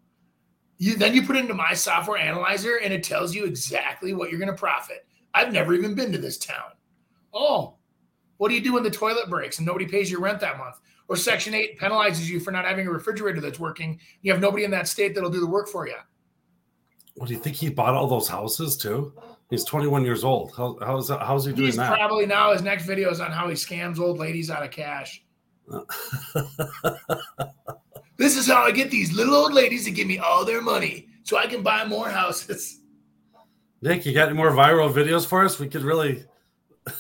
You 0.77 0.97
then 0.97 1.13
you 1.13 1.23
put 1.23 1.37
it 1.37 1.39
into 1.39 1.53
my 1.53 1.73
software 1.73 2.17
analyzer 2.17 2.77
and 2.83 2.93
it 2.93 3.01
tells 3.03 3.33
you 3.33 3.45
exactly 3.45 4.13
what 4.13 4.29
you're 4.29 4.39
going 4.39 4.51
to 4.51 4.57
profit. 4.57 5.07
I've 5.33 5.53
never 5.53 5.73
even 5.73 5.95
been 5.95 6.11
to 6.11 6.17
this 6.17 6.37
town. 6.37 6.71
Oh, 7.33 7.75
what 8.37 8.49
do 8.49 8.55
you 8.55 8.61
do 8.61 8.73
when 8.73 8.83
the 8.83 8.91
toilet 8.91 9.29
breaks 9.29 9.59
and 9.59 9.65
nobody 9.65 9.85
pays 9.85 10.11
your 10.11 10.19
rent 10.19 10.41
that 10.41 10.57
month? 10.57 10.75
Or 11.09 11.17
Section 11.17 11.53
8 11.53 11.77
penalizes 11.79 12.27
you 12.27 12.39
for 12.39 12.51
not 12.51 12.65
having 12.65 12.87
a 12.87 12.91
refrigerator 12.91 13.41
that's 13.41 13.59
working. 13.59 13.99
You 14.21 14.31
have 14.31 14.39
nobody 14.39 14.63
in 14.63 14.71
that 14.71 14.87
state 14.87 15.13
that'll 15.13 15.29
do 15.29 15.41
the 15.41 15.47
work 15.47 15.67
for 15.67 15.87
you. 15.87 15.95
What 17.15 17.27
do 17.27 17.33
you 17.33 17.39
think 17.39 17.57
he 17.57 17.69
bought 17.69 17.95
all 17.95 18.07
those 18.07 18.27
houses 18.29 18.77
too? 18.77 19.13
He's 19.49 19.65
21 19.65 20.05
years 20.05 20.23
old. 20.23 20.53
How, 20.55 20.77
how's 20.81 21.07
that, 21.09 21.21
how's 21.21 21.43
he 21.45 21.51
doing 21.51 21.65
He's 21.65 21.75
that? 21.75 21.97
probably 21.97 22.25
now 22.25 22.53
his 22.53 22.61
next 22.61 22.85
video 22.85 23.09
is 23.09 23.19
on 23.19 23.31
how 23.31 23.49
he 23.49 23.55
scams 23.55 23.99
old 23.99 24.19
ladies 24.19 24.49
out 24.49 24.63
of 24.63 24.71
cash. 24.71 25.23
This 28.19 28.35
is 28.35 28.47
how 28.47 28.63
I 28.63 28.71
get 28.71 28.91
these 28.91 29.13
little 29.13 29.33
old 29.33 29.53
ladies 29.53 29.85
to 29.85 29.91
give 29.91 30.05
me 30.05 30.17
all 30.17 30.43
their 30.43 30.61
money 30.61 31.07
so 31.23 31.37
I 31.37 31.47
can 31.47 31.63
buy 31.63 31.85
more 31.85 32.09
houses. 32.09 32.81
Nick, 33.81 34.05
you 34.05 34.13
got 34.13 34.27
any 34.27 34.35
more 34.35 34.51
viral 34.51 34.91
videos 34.93 35.25
for 35.25 35.45
us? 35.45 35.57
We 35.57 35.69
could 35.69 35.83
really. 35.83 36.25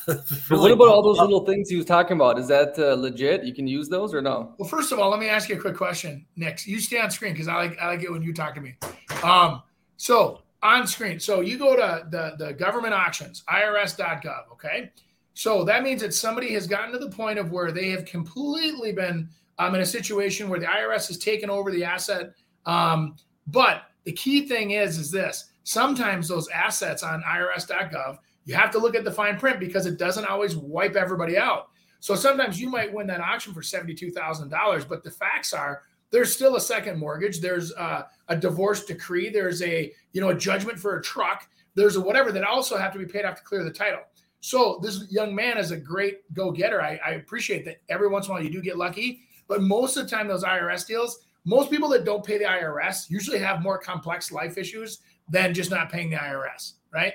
What 0.49 0.71
about 0.71 0.87
all 0.87 1.01
those 1.01 1.19
little 1.19 1.45
things 1.45 1.69
he 1.69 1.75
was 1.75 1.85
talking 1.85 2.15
about? 2.15 2.39
Is 2.39 2.47
that 2.47 2.77
uh, 2.77 2.95
legit? 2.95 3.43
You 3.43 3.53
can 3.53 3.67
use 3.67 3.89
those 3.89 4.13
or 4.13 4.21
no? 4.21 4.53
Well, 4.57 4.67
first 4.67 4.91
of 4.91 4.99
all, 4.99 5.09
let 5.09 5.19
me 5.19 5.27
ask 5.27 5.49
you 5.49 5.57
a 5.57 5.59
quick 5.59 5.75
question, 5.75 6.25
Nick. 6.35 6.65
You 6.65 6.79
stay 6.79 6.99
on 6.99 7.11
screen 7.11 7.33
because 7.33 7.47
I 7.47 7.55
like 7.55 7.79
I 7.79 7.87
like 7.87 8.03
it 8.03 8.11
when 8.11 8.21
you 8.21 8.33
talk 8.33 8.55
to 8.55 8.61
me. 8.61 8.75
Um, 9.23 9.61
so 9.97 10.41
on 10.61 10.87
screen, 10.87 11.19
so 11.19 11.41
you 11.41 11.57
go 11.57 11.75
to 11.75 12.05
the 12.09 12.35
the 12.37 12.53
government 12.53 12.93
auctions, 12.93 13.43
IRS.gov. 13.49 14.51
Okay, 14.53 14.91
so 15.33 15.63
that 15.63 15.83
means 15.83 16.01
that 16.01 16.13
somebody 16.13 16.53
has 16.53 16.67
gotten 16.67 16.91
to 16.91 16.99
the 16.99 17.09
point 17.09 17.39
of 17.39 17.51
where 17.51 17.71
they 17.71 17.89
have 17.89 18.05
completely 18.05 18.91
been 18.91 19.29
um, 19.57 19.75
in 19.75 19.81
a 19.81 19.85
situation 19.85 20.49
where 20.49 20.59
the 20.59 20.65
IRS 20.65 21.07
has 21.07 21.17
taken 21.17 21.49
over 21.49 21.71
the 21.71 21.83
asset. 21.83 22.33
Um, 22.65 23.15
but 23.47 23.83
the 24.03 24.11
key 24.11 24.47
thing 24.47 24.71
is, 24.71 24.97
is 24.97 25.11
this: 25.11 25.51
sometimes 25.63 26.27
those 26.27 26.47
assets 26.49 27.03
on 27.03 27.21
IRS.gov, 27.23 28.17
you 28.49 28.55
have 28.55 28.71
to 28.71 28.79
look 28.79 28.95
at 28.95 29.03
the 29.03 29.11
fine 29.11 29.37
print 29.37 29.59
because 29.59 29.85
it 29.85 29.99
doesn't 29.99 30.25
always 30.25 30.57
wipe 30.57 30.95
everybody 30.95 31.37
out. 31.37 31.69
So 31.99 32.15
sometimes 32.15 32.59
you 32.59 32.67
might 32.67 32.91
win 32.91 33.05
that 33.05 33.21
auction 33.21 33.53
for 33.53 33.61
seventy-two 33.61 34.09
thousand 34.09 34.49
dollars, 34.49 34.83
but 34.83 35.03
the 35.03 35.11
facts 35.11 35.53
are 35.53 35.83
there's 36.09 36.33
still 36.33 36.55
a 36.55 36.61
second 36.61 36.97
mortgage. 36.97 37.41
There's 37.41 37.71
uh, 37.73 38.05
a 38.27 38.35
divorce 38.35 38.85
decree. 38.85 39.29
There's 39.29 39.61
a 39.61 39.93
you 40.13 40.21
know 40.21 40.29
a 40.29 40.35
judgment 40.35 40.79
for 40.79 40.97
a 40.97 41.01
truck. 41.03 41.47
There's 41.75 41.95
a 41.95 42.01
whatever 42.01 42.31
that 42.31 42.43
also 42.43 42.75
have 42.75 42.91
to 42.93 42.97
be 42.97 43.05
paid 43.05 43.23
off 43.23 43.35
to 43.35 43.43
clear 43.43 43.63
the 43.63 43.69
title. 43.69 43.99
So 44.39 44.79
this 44.81 45.05
young 45.11 45.35
man 45.35 45.59
is 45.59 45.69
a 45.69 45.77
great 45.77 46.21
go-getter. 46.33 46.81
I, 46.81 46.99
I 47.05 47.11
appreciate 47.11 47.65
that. 47.65 47.81
Every 47.87 48.07
once 48.07 48.25
in 48.25 48.31
a 48.31 48.33
while 48.33 48.43
you 48.43 48.49
do 48.49 48.63
get 48.63 48.77
lucky, 48.77 49.21
but 49.47 49.61
most 49.61 49.95
of 49.95 50.05
the 50.05 50.09
time 50.09 50.27
those 50.27 50.43
IRS 50.43 50.87
deals, 50.87 51.19
most 51.45 51.69
people 51.69 51.89
that 51.89 52.03
don't 52.03 52.25
pay 52.25 52.39
the 52.39 52.45
IRS 52.45 53.11
usually 53.11 53.37
have 53.37 53.61
more 53.61 53.77
complex 53.77 54.31
life 54.31 54.57
issues 54.57 55.01
than 55.29 55.53
just 55.53 55.69
not 55.69 55.91
paying 55.91 56.09
the 56.09 56.15
IRS, 56.15 56.73
right? 56.91 57.13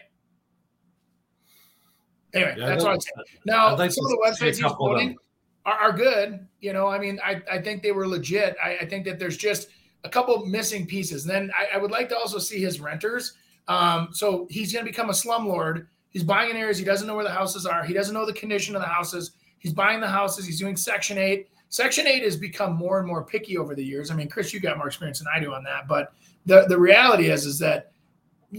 Anyway, 2.35 2.55
Yeah, 2.59 2.67
that's 2.67 2.85
I'd 2.85 2.89
all 2.89 2.95
I'd 2.95 3.03
say. 3.03 3.11
Now, 3.47 3.77
like 3.77 3.93
some 3.93 4.05
of 4.05 4.11
the 4.11 4.19
websites 4.25 4.63
he's 4.63 4.73
quoting 4.73 5.17
are, 5.65 5.75
are 5.75 5.93
good. 5.93 6.47
You 6.61 6.73
know, 6.73 6.89
I 6.89 6.99
mean, 6.99 7.19
I, 7.25 7.41
I 7.51 7.61
think 7.61 7.83
they 7.83 7.93
were 7.93 8.07
legit. 8.07 8.57
I, 8.63 8.79
I 8.79 8.87
think 8.87 9.05
that 9.07 9.19
there's 9.19 9.37
just 9.37 9.69
a 10.05 10.09
couple 10.09 10.45
missing 10.45 10.87
pieces. 10.87 11.25
And 11.25 11.35
then 11.35 11.51
I, 11.57 11.77
I 11.77 11.79
would 11.79 11.91
like 11.91 12.09
to 12.11 12.17
also 12.17 12.39
see 12.39 12.61
his 12.61 12.81
renters. 12.81 13.35
Um, 13.69 14.09
so 14.13 14.47
he's 14.51 14.73
going 14.73 14.85
to 14.85 14.91
become 14.91 15.09
a 15.09 15.15
slumlord. 15.15 15.87
He's 16.11 16.25
buying 16.25 16.51
in 16.51 16.57
areas 16.57 16.79
he 16.79 16.85
doesn't 16.85 17.07
know 17.07 17.15
where 17.15 17.25
the 17.25 17.31
houses 17.31 17.67
are. 17.67 17.85
He 17.85 17.95
doesn't 17.95 18.15
know 18.15 18.27
the 18.27 18.33
condition 18.35 18.77
of 18.77 18.83
the 18.83 18.89
houses. 18.89 19.33
He's 19.59 19.73
buying 19.73 20.01
the 20.01 20.09
houses. 20.09 20.45
He's 20.45 20.59
doing 20.59 20.77
Section 20.77 21.19
8. 21.19 21.49
Section 21.71 22.07
8 22.07 22.23
has 22.23 22.37
become 22.37 22.77
more 22.77 22.99
and 22.99 23.09
more 23.09 23.25
picky 23.25 23.57
over 23.57 23.75
the 23.75 23.85
years. 23.85 24.11
I 24.11 24.15
mean, 24.15 24.29
Chris, 24.29 24.53
you 24.53 24.61
got 24.61 24.77
more 24.77 24.87
experience 24.87 25.19
than 25.19 25.29
I 25.35 25.41
do 25.41 25.53
on 25.55 25.65
that. 25.65 25.89
But 25.89 26.13
the, 26.47 26.67
the 26.69 26.79
reality 26.79 27.31
is, 27.31 27.47
is 27.47 27.59
that 27.61 27.91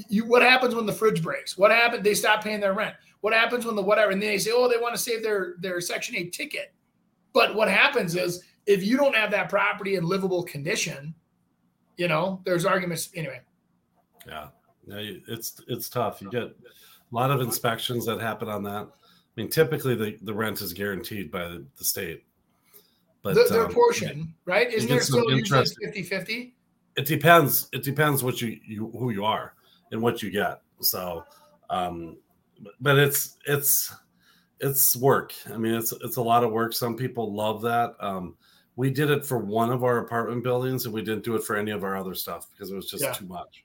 you 0.09 0.26
what 0.26 0.41
happens 0.41 0.76
when 0.76 0.86
the 0.86 0.91
fridge 0.91 1.21
breaks? 1.21 1.57
What 1.57 1.71
happened? 1.71 2.03
They 2.03 2.13
stop 2.13 2.43
paying 2.43 2.59
their 2.59 2.73
rent. 2.73 2.95
What 3.26 3.34
happens 3.34 3.65
when 3.65 3.76
the 3.76 3.82
whatever? 3.82 4.11
And 4.11 4.21
then 4.21 4.30
they 4.30 4.38
say, 4.38 4.51
oh, 4.53 4.69
they 4.69 4.78
want 4.78 4.93
to 4.93 5.01
save 5.01 5.23
their 5.23 5.55
their 5.57 5.82
Section 5.82 6.15
8 6.15 6.32
ticket. 6.32 6.71
But 7.34 7.55
what 7.55 7.67
happens 7.67 8.15
is 8.15 8.43
if 8.67 8.84
you 8.84 8.97
don't 8.97 9.15
have 9.15 9.32
that 9.32 9.49
property 9.49 9.95
in 9.95 10.05
livable 10.05 10.43
condition, 10.43 11.15
you 11.97 12.07
know, 12.07 12.39
there's 12.45 12.65
arguments 12.65 13.09
anyway. 13.15 13.41
Yeah, 14.28 14.49
yeah, 14.86 15.13
it's 15.28 15.59
it's 15.67 15.89
tough. 15.89 16.21
You 16.21 16.30
get 16.30 16.43
a 16.43 16.53
lot 17.09 17.32
of 17.32 17.41
inspections 17.41 18.05
that 18.05 18.21
happen 18.21 18.47
on 18.47 18.61
that. 18.65 18.84
I 18.84 19.41
mean, 19.41 19.49
typically 19.49 19.95
the, 19.95 20.19
the 20.21 20.32
rent 20.32 20.61
is 20.61 20.71
guaranteed 20.71 21.32
by 21.32 21.47
the, 21.47 21.65
the 21.80 21.84
state, 21.84 22.23
but 23.23 23.34
The, 23.34 23.47
their 23.49 23.65
um, 23.65 23.73
portion, 23.73 24.36
right? 24.45 24.71
Isn't 24.71 24.88
there 24.88 25.01
still 25.01 25.32
usually 25.32 25.39
interest. 25.39 25.78
50 25.84 26.03
50? 26.03 26.55
It 26.95 27.07
depends. 27.07 27.69
It 27.73 27.82
depends 27.82 28.23
what 28.23 28.39
you, 28.39 28.59
you 28.63 28.91
who 28.91 29.09
you 29.09 29.26
are 29.26 29.55
and 29.91 29.99
what 29.99 30.21
you 30.21 30.30
get. 30.30 30.61
So, 30.80 31.26
um, 31.71 32.17
but 32.80 32.97
it's 32.97 33.38
it's 33.47 33.93
it's 34.60 34.95
work. 34.97 35.34
I 35.53 35.58
mean, 35.58 35.74
it's 35.74 35.91
it's 36.01 36.18
a 36.18 36.22
lot 36.22 36.43
of 36.43 36.51
work. 36.51 36.74
Some 36.74 36.95
people 36.95 37.34
love 37.34 37.62
that. 37.64 37.95
Um, 37.99 38.36
we 38.76 38.89
did 38.89 39.10
it 39.10 39.26
for 39.26 39.38
one 39.38 39.72
of 39.72 39.84
our 39.84 39.99
apartment 39.99 40.43
buildings, 40.43 40.86
and 40.86 40.93
we 40.93 41.01
didn't 41.01 41.24
do 41.24 41.36
it 41.36 41.43
for 41.43 41.56
any 41.56 41.72
of 41.72 41.84
our 41.84 41.95
other 41.95 42.14
stuff 42.14 42.47
because 42.51 42.72
it 42.72 42.76
was 42.76 42.89
just 42.89 43.03
Yeah. 43.03 43.14
too 43.14 43.26
much, 43.26 43.64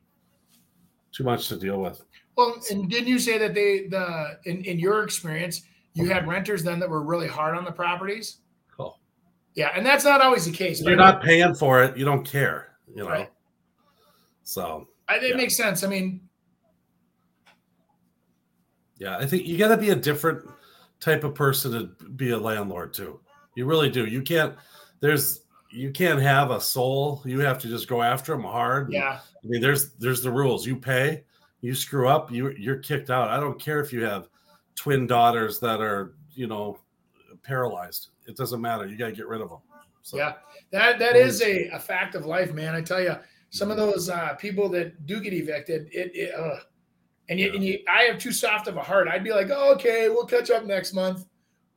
too 1.12 1.24
much 1.24 1.48
to 1.48 1.56
deal 1.56 1.80
with. 1.80 2.02
Well, 2.36 2.60
and 2.70 2.88
didn't 2.88 3.08
you 3.08 3.18
say 3.18 3.38
that 3.38 3.54
they 3.54 3.88
the 3.88 4.38
in, 4.44 4.64
in 4.64 4.78
your 4.78 5.02
experience, 5.02 5.62
you 5.94 6.08
had 6.08 6.28
renters 6.28 6.62
then 6.62 6.78
that 6.80 6.88
were 6.88 7.02
really 7.02 7.28
hard 7.28 7.56
on 7.56 7.64
the 7.64 7.72
properties? 7.72 8.38
Oh. 8.78 8.96
Yeah, 9.54 9.70
and 9.74 9.84
that's 9.84 10.04
not 10.04 10.20
always 10.20 10.44
the 10.44 10.52
case. 10.52 10.80
You're 10.80 10.96
not 10.96 11.22
paying 11.22 11.54
for 11.54 11.82
it. 11.82 11.96
You 11.96 12.04
don't 12.04 12.24
care. 12.24 12.76
You 12.88 13.02
know. 13.02 13.08
Right. 13.08 13.30
So 14.44 14.88
I, 15.08 15.16
it 15.16 15.30
yeah. 15.30 15.36
makes 15.36 15.56
sense. 15.56 15.82
I 15.84 15.88
mean, 15.88 16.20
yeah, 19.00 19.16
I 19.16 19.26
think 19.26 19.46
you 19.46 19.58
got 19.58 19.68
to 19.68 19.76
be 19.76 19.90
a 19.90 19.96
different 19.96 20.48
type 21.00 21.24
of 21.24 21.34
person 21.34 21.72
to 21.72 22.08
be 22.10 22.30
a 22.30 22.38
landlord 22.38 22.92
too. 22.92 23.18
You 23.56 23.64
really 23.64 23.90
do. 23.90 24.04
You 24.04 24.22
can't. 24.22 24.54
There's 25.00 25.40
you 25.70 25.90
can't 25.90 26.20
have 26.20 26.50
a 26.50 26.60
soul. 26.60 27.22
You 27.24 27.40
have 27.40 27.58
to 27.60 27.68
just 27.68 27.88
go 27.88 28.02
after 28.02 28.32
them 28.32 28.44
hard. 28.44 28.92
yeah, 28.92 29.20
I 29.42 29.46
mean, 29.46 29.60
there's 29.60 29.92
there's 29.94 30.22
the 30.22 30.30
rules. 30.30 30.66
You 30.66 30.76
pay. 30.76 31.24
You 31.62 31.74
screw 31.74 32.08
up. 32.08 32.30
You 32.30 32.50
you're 32.50 32.76
kicked 32.76 33.10
out. 33.10 33.28
I 33.28 33.40
don't 33.40 33.58
care 33.58 33.80
if 33.80 33.92
you 33.92 34.04
have 34.04 34.28
twin 34.76 35.06
daughters 35.06 35.58
that 35.60 35.80
are 35.80 36.14
you 36.34 36.46
know 36.46 36.78
paralyzed. 37.42 38.08
It 38.26 38.36
doesn't 38.36 38.60
matter. 38.60 38.86
You 38.86 38.96
got 38.96 39.06
to 39.06 39.12
get 39.12 39.26
rid 39.26 39.40
of 39.40 39.48
them. 39.48 39.58
So, 40.02 40.18
yeah. 40.18 40.34
That 40.72 40.98
that 40.98 41.16
is 41.16 41.42
a, 41.42 41.68
a 41.68 41.78
fact 41.78 42.14
of 42.14 42.26
life, 42.26 42.52
man. 42.52 42.74
I 42.74 42.82
tell 42.82 43.00
you, 43.00 43.16
some 43.48 43.70
of 43.70 43.76
those 43.76 44.08
uh, 44.08 44.34
people 44.34 44.68
that 44.70 45.06
do 45.06 45.20
get 45.20 45.32
evicted, 45.32 45.88
it, 45.92 46.12
it 46.14 46.34
uh, 46.34 46.60
and 47.30 47.38
you, 47.38 47.52
and 47.54 47.64
you, 47.64 47.78
I 47.88 48.02
have 48.02 48.18
too 48.18 48.32
soft 48.32 48.66
of 48.66 48.76
a 48.76 48.82
heart. 48.82 49.08
I'd 49.08 49.24
be 49.24 49.30
like, 49.30 49.50
oh, 49.50 49.72
okay, 49.74 50.08
we'll 50.08 50.26
catch 50.26 50.50
up 50.50 50.66
next 50.66 50.92
month. 50.92 51.26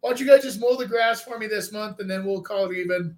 Why 0.01 0.09
don't 0.09 0.19
you 0.19 0.27
guys 0.27 0.41
just 0.41 0.59
mow 0.59 0.75
the 0.75 0.87
grass 0.87 1.21
for 1.21 1.37
me 1.37 1.47
this 1.47 1.71
month, 1.71 1.99
and 1.99 2.09
then 2.09 2.25
we'll 2.25 2.41
call 2.41 2.69
it 2.69 2.75
even. 2.75 3.15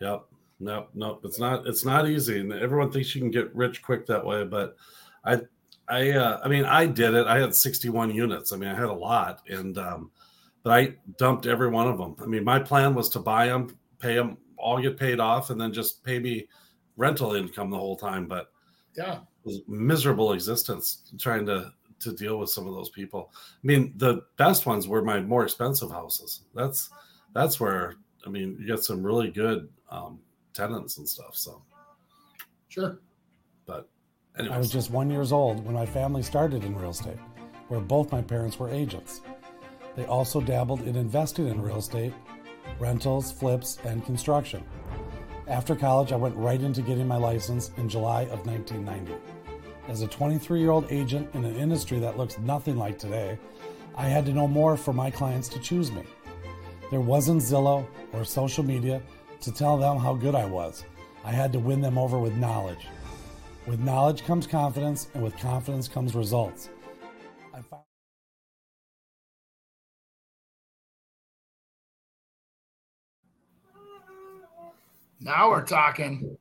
Yep. 0.00 0.24
No, 0.60 0.86
no, 0.94 1.18
it's 1.24 1.38
not. 1.38 1.66
It's 1.66 1.84
not 1.84 2.08
easy, 2.08 2.38
and 2.38 2.52
everyone 2.52 2.92
thinks 2.92 3.14
you 3.14 3.20
can 3.20 3.30
get 3.30 3.54
rich 3.54 3.82
quick 3.82 4.06
that 4.06 4.24
way. 4.24 4.44
But 4.44 4.76
I, 5.24 5.40
I, 5.88 6.12
uh, 6.12 6.40
I 6.44 6.48
mean, 6.48 6.64
I 6.64 6.86
did 6.86 7.12
it. 7.12 7.26
I 7.26 7.40
had 7.40 7.54
61 7.54 8.14
units. 8.14 8.52
I 8.52 8.56
mean, 8.56 8.70
I 8.70 8.74
had 8.74 8.84
a 8.84 8.92
lot, 8.92 9.42
and 9.48 9.76
um, 9.76 10.12
but 10.62 10.72
I 10.72 10.94
dumped 11.18 11.46
every 11.46 11.68
one 11.68 11.88
of 11.88 11.98
them. 11.98 12.14
I 12.22 12.26
mean, 12.26 12.44
my 12.44 12.60
plan 12.60 12.94
was 12.94 13.08
to 13.10 13.18
buy 13.18 13.48
them, 13.48 13.76
pay 13.98 14.14
them, 14.14 14.38
all 14.56 14.80
get 14.80 14.96
paid 14.96 15.18
off, 15.18 15.50
and 15.50 15.60
then 15.60 15.72
just 15.72 16.04
pay 16.04 16.20
me 16.20 16.46
rental 16.96 17.34
income 17.34 17.68
the 17.68 17.76
whole 17.76 17.96
time. 17.96 18.26
But 18.26 18.46
Yeah, 18.96 19.18
miserable 19.68 20.32
existence 20.32 21.02
trying 21.18 21.46
to 21.46 21.72
to 22.00 22.12
deal 22.12 22.38
with 22.38 22.50
some 22.50 22.66
of 22.66 22.74
those 22.74 22.90
people. 22.90 23.32
I 23.34 23.66
mean, 23.66 23.94
the 23.96 24.22
best 24.36 24.66
ones 24.66 24.86
were 24.86 25.02
my 25.02 25.20
more 25.20 25.44
expensive 25.44 25.90
houses. 25.90 26.42
That's 26.54 26.90
that's 27.34 27.58
where 27.60 27.96
I 28.26 28.30
mean, 28.30 28.56
you 28.58 28.66
get 28.66 28.82
some 28.82 29.04
really 29.04 29.30
good 29.30 29.68
um, 29.90 30.20
tenants 30.54 30.98
and 30.98 31.08
stuff. 31.08 31.36
So, 31.36 31.62
sure. 32.68 33.00
but 33.66 33.88
I 34.38 34.58
was 34.58 34.70
just 34.70 34.90
one 34.90 35.10
years 35.10 35.32
old 35.32 35.64
when 35.64 35.74
my 35.74 35.86
family 35.86 36.22
started 36.22 36.64
in 36.64 36.74
real 36.74 36.90
estate, 36.90 37.18
where 37.68 37.80
both 37.80 38.12
my 38.12 38.22
parents 38.22 38.58
were 38.58 38.70
agents. 38.70 39.20
They 39.96 40.06
also 40.06 40.40
dabbled 40.40 40.82
in 40.82 40.96
investing 40.96 41.48
in 41.48 41.62
real 41.62 41.78
estate, 41.78 42.12
rentals, 42.78 43.30
flips, 43.30 43.78
and 43.84 44.04
construction. 44.04 44.64
After 45.46 45.76
college, 45.76 46.10
I 46.10 46.16
went 46.16 46.34
right 46.36 46.60
into 46.60 46.80
getting 46.82 47.06
my 47.06 47.16
license 47.16 47.70
in 47.76 47.88
July 47.88 48.22
of 48.22 48.46
1990. 48.46 49.12
As 49.86 50.00
a 50.00 50.06
23 50.06 50.60
year 50.60 50.70
old 50.70 50.90
agent 50.90 51.28
in 51.34 51.44
an 51.44 51.56
industry 51.56 51.98
that 51.98 52.16
looks 52.16 52.38
nothing 52.38 52.76
like 52.76 52.98
today, 52.98 53.38
I 53.96 54.08
had 54.08 54.24
to 54.26 54.32
know 54.32 54.48
more 54.48 54.76
for 54.76 54.92
my 54.92 55.10
clients 55.10 55.48
to 55.50 55.60
choose 55.60 55.92
me. 55.92 56.02
There 56.90 57.00
wasn't 57.00 57.42
Zillow 57.42 57.86
or 58.12 58.24
social 58.24 58.64
media 58.64 59.02
to 59.40 59.52
tell 59.52 59.76
them 59.76 59.98
how 59.98 60.14
good 60.14 60.34
I 60.34 60.46
was. 60.46 60.84
I 61.22 61.32
had 61.32 61.52
to 61.52 61.58
win 61.58 61.80
them 61.80 61.98
over 61.98 62.18
with 62.18 62.34
knowledge. 62.36 62.86
With 63.66 63.80
knowledge 63.80 64.24
comes 64.24 64.46
confidence, 64.46 65.08
and 65.14 65.22
with 65.22 65.36
confidence 65.38 65.88
comes 65.88 66.14
results. 66.14 66.68
Now 75.20 75.48
we're 75.48 75.64
talking. 75.64 76.36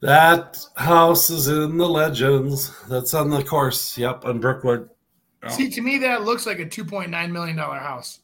That 0.00 0.58
house 0.76 1.28
is 1.28 1.48
in 1.48 1.76
the 1.76 1.88
legends. 1.88 2.72
That's 2.88 3.12
on 3.12 3.28
the 3.28 3.44
course. 3.44 3.98
Yep, 3.98 4.24
on 4.24 4.40
Brookwood. 4.40 4.88
See, 5.48 5.70
to 5.70 5.80
me, 5.80 5.98
that 5.98 6.22
looks 6.22 6.46
like 6.46 6.58
a 6.58 6.68
two 6.68 6.84
point 6.84 7.10
nine 7.10 7.32
million 7.32 7.56
dollar 7.56 7.78
house. 7.78 8.20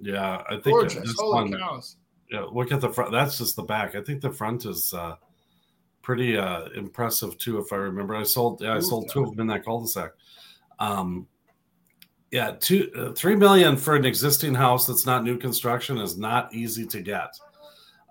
Yeah, 0.00 0.42
I 0.48 0.54
think 0.54 0.64
Gorgeous. 0.64 1.02
this 1.02 1.14
Holy 1.18 1.50
one- 1.50 1.52
cows! 1.52 1.96
Yeah, 2.30 2.46
look 2.50 2.72
at 2.72 2.80
the 2.80 2.88
front. 2.88 3.12
That's 3.12 3.38
just 3.38 3.56
the 3.56 3.62
back. 3.62 3.94
I 3.94 4.02
think 4.02 4.20
the 4.22 4.30
front 4.32 4.64
is 4.64 4.92
uh, 4.94 5.16
pretty 6.02 6.36
uh, 6.36 6.68
impressive 6.74 7.36
too. 7.38 7.58
If 7.58 7.72
I 7.72 7.76
remember, 7.76 8.16
I 8.16 8.22
sold. 8.24 8.60
Yeah, 8.62 8.72
I 8.72 8.78
Ooh, 8.78 8.82
sold 8.82 9.10
two 9.10 9.22
of 9.22 9.30
them 9.30 9.40
in 9.40 9.46
that 9.48 9.64
cul-de-sac. 9.64 10.12
Um, 10.78 11.28
yeah, 12.30 12.52
two, 12.58 12.90
uh, 12.96 13.12
three 13.12 13.36
million 13.36 13.76
for 13.76 13.94
an 13.94 14.04
existing 14.04 14.54
house 14.54 14.86
that's 14.86 15.04
not 15.06 15.22
new 15.22 15.36
construction 15.36 15.98
is 15.98 16.16
not 16.16 16.52
easy 16.54 16.86
to 16.86 17.00
get. 17.02 17.28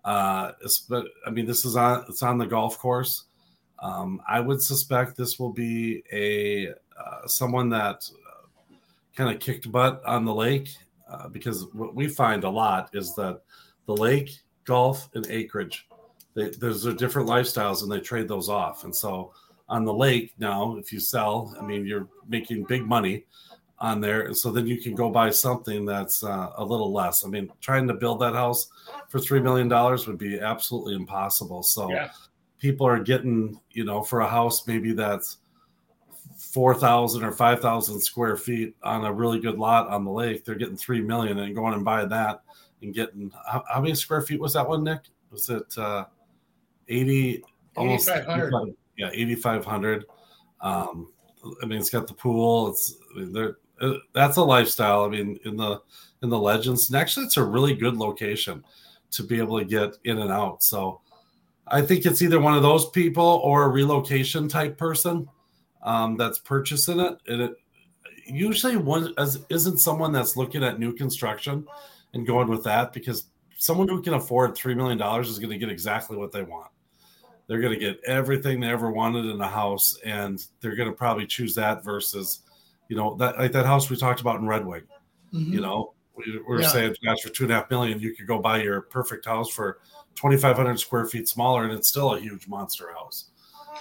Uh, 0.03 0.51
but 0.89 1.05
I 1.25 1.29
mean, 1.29 1.45
this 1.45 1.65
is 1.65 1.75
on. 1.75 2.05
It's 2.09 2.23
on 2.23 2.37
the 2.37 2.47
golf 2.47 2.77
course. 2.77 3.25
Um, 3.79 4.21
I 4.27 4.39
would 4.39 4.61
suspect 4.61 5.17
this 5.17 5.39
will 5.39 5.53
be 5.53 6.03
a 6.11 6.69
uh, 6.69 7.27
someone 7.27 7.69
that 7.69 8.09
uh, 8.27 8.75
kind 9.15 9.33
of 9.33 9.39
kicked 9.39 9.71
butt 9.71 10.01
on 10.05 10.25
the 10.25 10.33
lake 10.33 10.69
uh, 11.09 11.27
because 11.27 11.65
what 11.73 11.95
we 11.95 12.07
find 12.07 12.43
a 12.43 12.49
lot 12.49 12.89
is 12.93 13.13
that 13.15 13.41
the 13.85 13.95
lake, 13.95 14.31
golf, 14.65 15.09
and 15.13 15.25
acreage. 15.27 15.87
They, 16.33 16.49
those 16.49 16.87
are 16.87 16.93
different 16.93 17.27
lifestyles, 17.27 17.83
and 17.83 17.91
they 17.91 17.99
trade 17.99 18.27
those 18.27 18.49
off. 18.49 18.83
And 18.85 18.95
so 18.95 19.33
on 19.67 19.85
the 19.85 19.93
lake 19.93 20.33
now, 20.39 20.77
if 20.77 20.93
you 20.93 20.99
sell, 20.99 21.55
I 21.59 21.63
mean, 21.63 21.85
you're 21.85 22.07
making 22.27 22.65
big 22.65 22.85
money 22.85 23.25
on 23.81 23.99
there, 23.99 24.21
and 24.21 24.37
so 24.37 24.51
then 24.51 24.67
you 24.67 24.79
can 24.79 24.93
go 24.93 25.09
buy 25.09 25.31
something 25.31 25.85
that's 25.85 26.23
uh, 26.23 26.51
a 26.55 26.63
little 26.63 26.93
less. 26.93 27.25
I 27.25 27.27
mean, 27.27 27.51
trying 27.61 27.87
to 27.87 27.95
build 27.95 28.21
that 28.21 28.33
house 28.33 28.69
for 29.09 29.19
three 29.19 29.41
million 29.41 29.67
dollars 29.67 30.07
would 30.07 30.19
be 30.19 30.39
absolutely 30.39 30.93
impossible. 30.93 31.63
So 31.63 31.89
Yeah. 31.89 32.11
people 32.59 32.85
are 32.85 32.99
getting, 32.99 33.59
you 33.71 33.83
know, 33.83 34.03
for 34.03 34.21
a 34.21 34.27
house 34.27 34.67
maybe 34.67 34.93
that's 34.93 35.37
four 36.37 36.75
thousand 36.75 37.23
or 37.23 37.31
five 37.31 37.59
thousand 37.59 37.99
square 37.99 38.37
feet 38.37 38.75
on 38.83 39.03
a 39.05 39.11
really 39.11 39.39
good 39.39 39.57
lot 39.57 39.87
on 39.87 40.05
the 40.05 40.11
lake, 40.11 40.45
they're 40.45 40.55
getting 40.55 40.77
three 40.77 41.01
million 41.01 41.39
and 41.39 41.55
going 41.55 41.73
and 41.73 41.83
buying 41.83 42.09
that 42.09 42.41
and 42.83 42.93
getting 42.93 43.31
how, 43.47 43.63
how 43.67 43.81
many 43.81 43.95
square 43.95 44.21
feet 44.21 44.39
was 44.39 44.53
that 44.53 44.67
one, 44.67 44.83
Nick? 44.83 45.01
Was 45.31 45.49
it 45.49 45.75
uh 45.77 46.05
80 46.87 47.43
almost 47.75 48.09
8,500. 48.09 48.75
yeah, 48.97 49.09
eighty 49.11 49.33
five 49.35 49.65
hundred. 49.65 50.05
Um 50.61 51.11
I 51.63 51.65
mean 51.65 51.79
it's 51.79 51.89
got 51.89 52.05
the 52.05 52.13
pool, 52.13 52.69
it's 52.69 52.95
I 53.15 53.19
mean, 53.19 53.33
there 53.33 53.49
uh, 53.49 53.53
that's 54.13 54.37
a 54.37 54.43
lifestyle. 54.43 55.03
I 55.03 55.09
mean, 55.09 55.39
in 55.45 55.57
the 55.57 55.81
in 56.21 56.29
the 56.29 56.39
legends, 56.39 56.89
and 56.89 56.99
actually, 56.99 57.25
it's 57.25 57.37
a 57.37 57.43
really 57.43 57.73
good 57.73 57.97
location 57.97 58.63
to 59.11 59.23
be 59.23 59.39
able 59.39 59.59
to 59.59 59.65
get 59.65 59.97
in 60.03 60.19
and 60.19 60.31
out. 60.31 60.63
So, 60.63 61.01
I 61.67 61.81
think 61.81 62.05
it's 62.05 62.21
either 62.21 62.39
one 62.39 62.55
of 62.55 62.61
those 62.61 62.89
people 62.89 63.41
or 63.43 63.63
a 63.63 63.69
relocation 63.69 64.47
type 64.47 64.77
person 64.77 65.27
um, 65.83 66.17
that's 66.17 66.39
purchasing 66.39 66.99
it, 66.99 67.17
and 67.27 67.41
it 67.41 67.53
usually 68.25 68.77
one 68.77 69.13
as 69.17 69.43
isn't 69.49 69.79
someone 69.79 70.11
that's 70.11 70.37
looking 70.37 70.63
at 70.63 70.79
new 70.79 70.93
construction 70.93 71.65
and 72.13 72.27
going 72.27 72.47
with 72.47 72.63
that 72.63 72.93
because 72.93 73.25
someone 73.57 73.87
who 73.87 74.01
can 74.01 74.15
afford 74.15 74.55
three 74.55 74.73
million 74.73 74.97
dollars 74.97 75.29
is 75.29 75.39
going 75.39 75.51
to 75.51 75.57
get 75.57 75.69
exactly 75.69 76.17
what 76.17 76.31
they 76.31 76.43
want. 76.43 76.67
They're 77.47 77.61
going 77.61 77.73
to 77.73 77.79
get 77.79 77.99
everything 78.05 78.59
they 78.59 78.69
ever 78.69 78.91
wanted 78.91 79.25
in 79.25 79.41
a 79.41 79.47
house, 79.47 79.97
and 80.05 80.43
they're 80.61 80.75
going 80.75 80.89
to 80.89 80.95
probably 80.95 81.27
choose 81.27 81.53
that 81.55 81.83
versus, 81.83 82.39
you 82.91 82.97
know, 82.97 83.15
that 83.15 83.37
like 83.39 83.53
that 83.53 83.65
house 83.65 83.89
we 83.89 83.95
talked 83.95 84.19
about 84.19 84.41
in 84.41 84.45
Red 84.45 84.65
Wing. 84.65 84.81
Mhm. 85.33 85.47
You 85.47 85.61
know, 85.61 85.93
we, 86.13 86.39
were 86.45 86.59
Yeah. 86.59 86.67
saying, 86.67 86.95
gosh, 87.01 87.21
for 87.21 87.29
two 87.29 87.45
and 87.45 87.53
a 87.53 87.55
half 87.55 87.69
million, 87.69 88.01
you 88.01 88.13
could 88.13 88.27
go 88.27 88.37
buy 88.37 88.61
your 88.61 88.81
perfect 88.81 89.25
house 89.25 89.49
for 89.49 89.79
twenty 90.13 90.35
five 90.35 90.57
hundred 90.57 90.77
square 90.77 91.05
feet 91.05 91.29
smaller, 91.29 91.63
and 91.63 91.71
it's 91.71 91.87
still 91.87 92.15
a 92.15 92.19
huge 92.19 92.49
monster 92.49 92.91
house. 92.91 93.29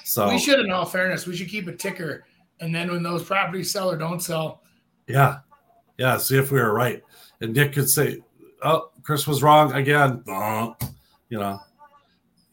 So 0.05 0.29
We 0.29 0.39
should, 0.39 0.61
in 0.61 0.71
all 0.71 0.87
fairness, 0.87 1.27
we 1.27 1.35
should 1.35 1.49
keep 1.49 1.67
a 1.67 1.75
ticker, 1.75 2.25
and 2.61 2.73
then 2.73 2.89
when 2.89 3.03
those 3.03 3.25
properties 3.25 3.73
sell 3.73 3.91
or 3.91 3.97
don't 3.97 4.21
sell, 4.21 4.63
Yeah. 5.09 5.41
Yeah. 5.99 6.17
See 6.19 6.39
if 6.39 6.53
we 6.53 6.61
were 6.61 6.73
right. 6.73 7.03
And 7.41 7.53
Nick 7.53 7.73
could 7.73 7.91
say, 7.91 8.21
Oh, 8.63 8.93
Chris 9.03 9.27
was 9.27 9.43
wrong 9.43 9.73
again. 9.73 10.23
You 10.29 11.39
know, 11.41 11.59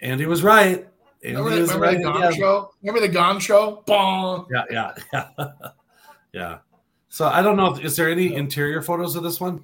Andy 0.02 0.26
was 0.26 0.42
right. 0.42 0.88
Andy 1.24 1.36
remember, 1.38 1.50
the, 1.52 1.62
remember 1.62 1.86
right 1.86 1.98
the 1.98 2.04
Gong 2.04 2.24
again. 2.24 2.34
Show? 2.40 2.72
Remember 2.82 3.02
the 3.08 3.14
Gong 3.14 3.40
Show? 3.40 3.84
Bong. 3.86 4.48
Yeah. 4.52 4.64
Yeah. 4.72 4.94
Yeah. 5.14 5.50
yeah. 6.38 6.58
So 7.10 7.28
I 7.28 7.42
don't 7.42 7.56
know. 7.58 7.74
If, 7.74 7.84
is 7.84 7.96
there 7.96 8.10
any 8.10 8.36
interior 8.36 8.82
photos 8.82 9.16
of 9.16 9.24
this 9.24 9.40
one? 9.40 9.64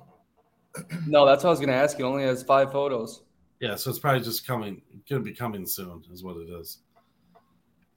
No, 1.08 1.26
that's 1.26 1.44
what 1.44 1.50
I 1.50 1.52
was 1.52 1.60
gonna 1.60 1.74
ask. 1.74 2.00
It 2.00 2.04
only 2.04 2.24
has 2.24 2.42
five 2.44 2.72
photos. 2.72 3.22
Yeah. 3.60 3.76
So 3.76 3.90
it's 3.90 4.00
probably 4.00 4.22
just 4.22 4.46
coming, 4.46 4.82
going 5.10 5.22
to 5.24 5.26
be 5.30 5.34
coming 5.34 5.66
soon, 5.66 6.04
is 6.12 6.22
what 6.22 6.36
it 6.36 6.50
is. 6.50 6.80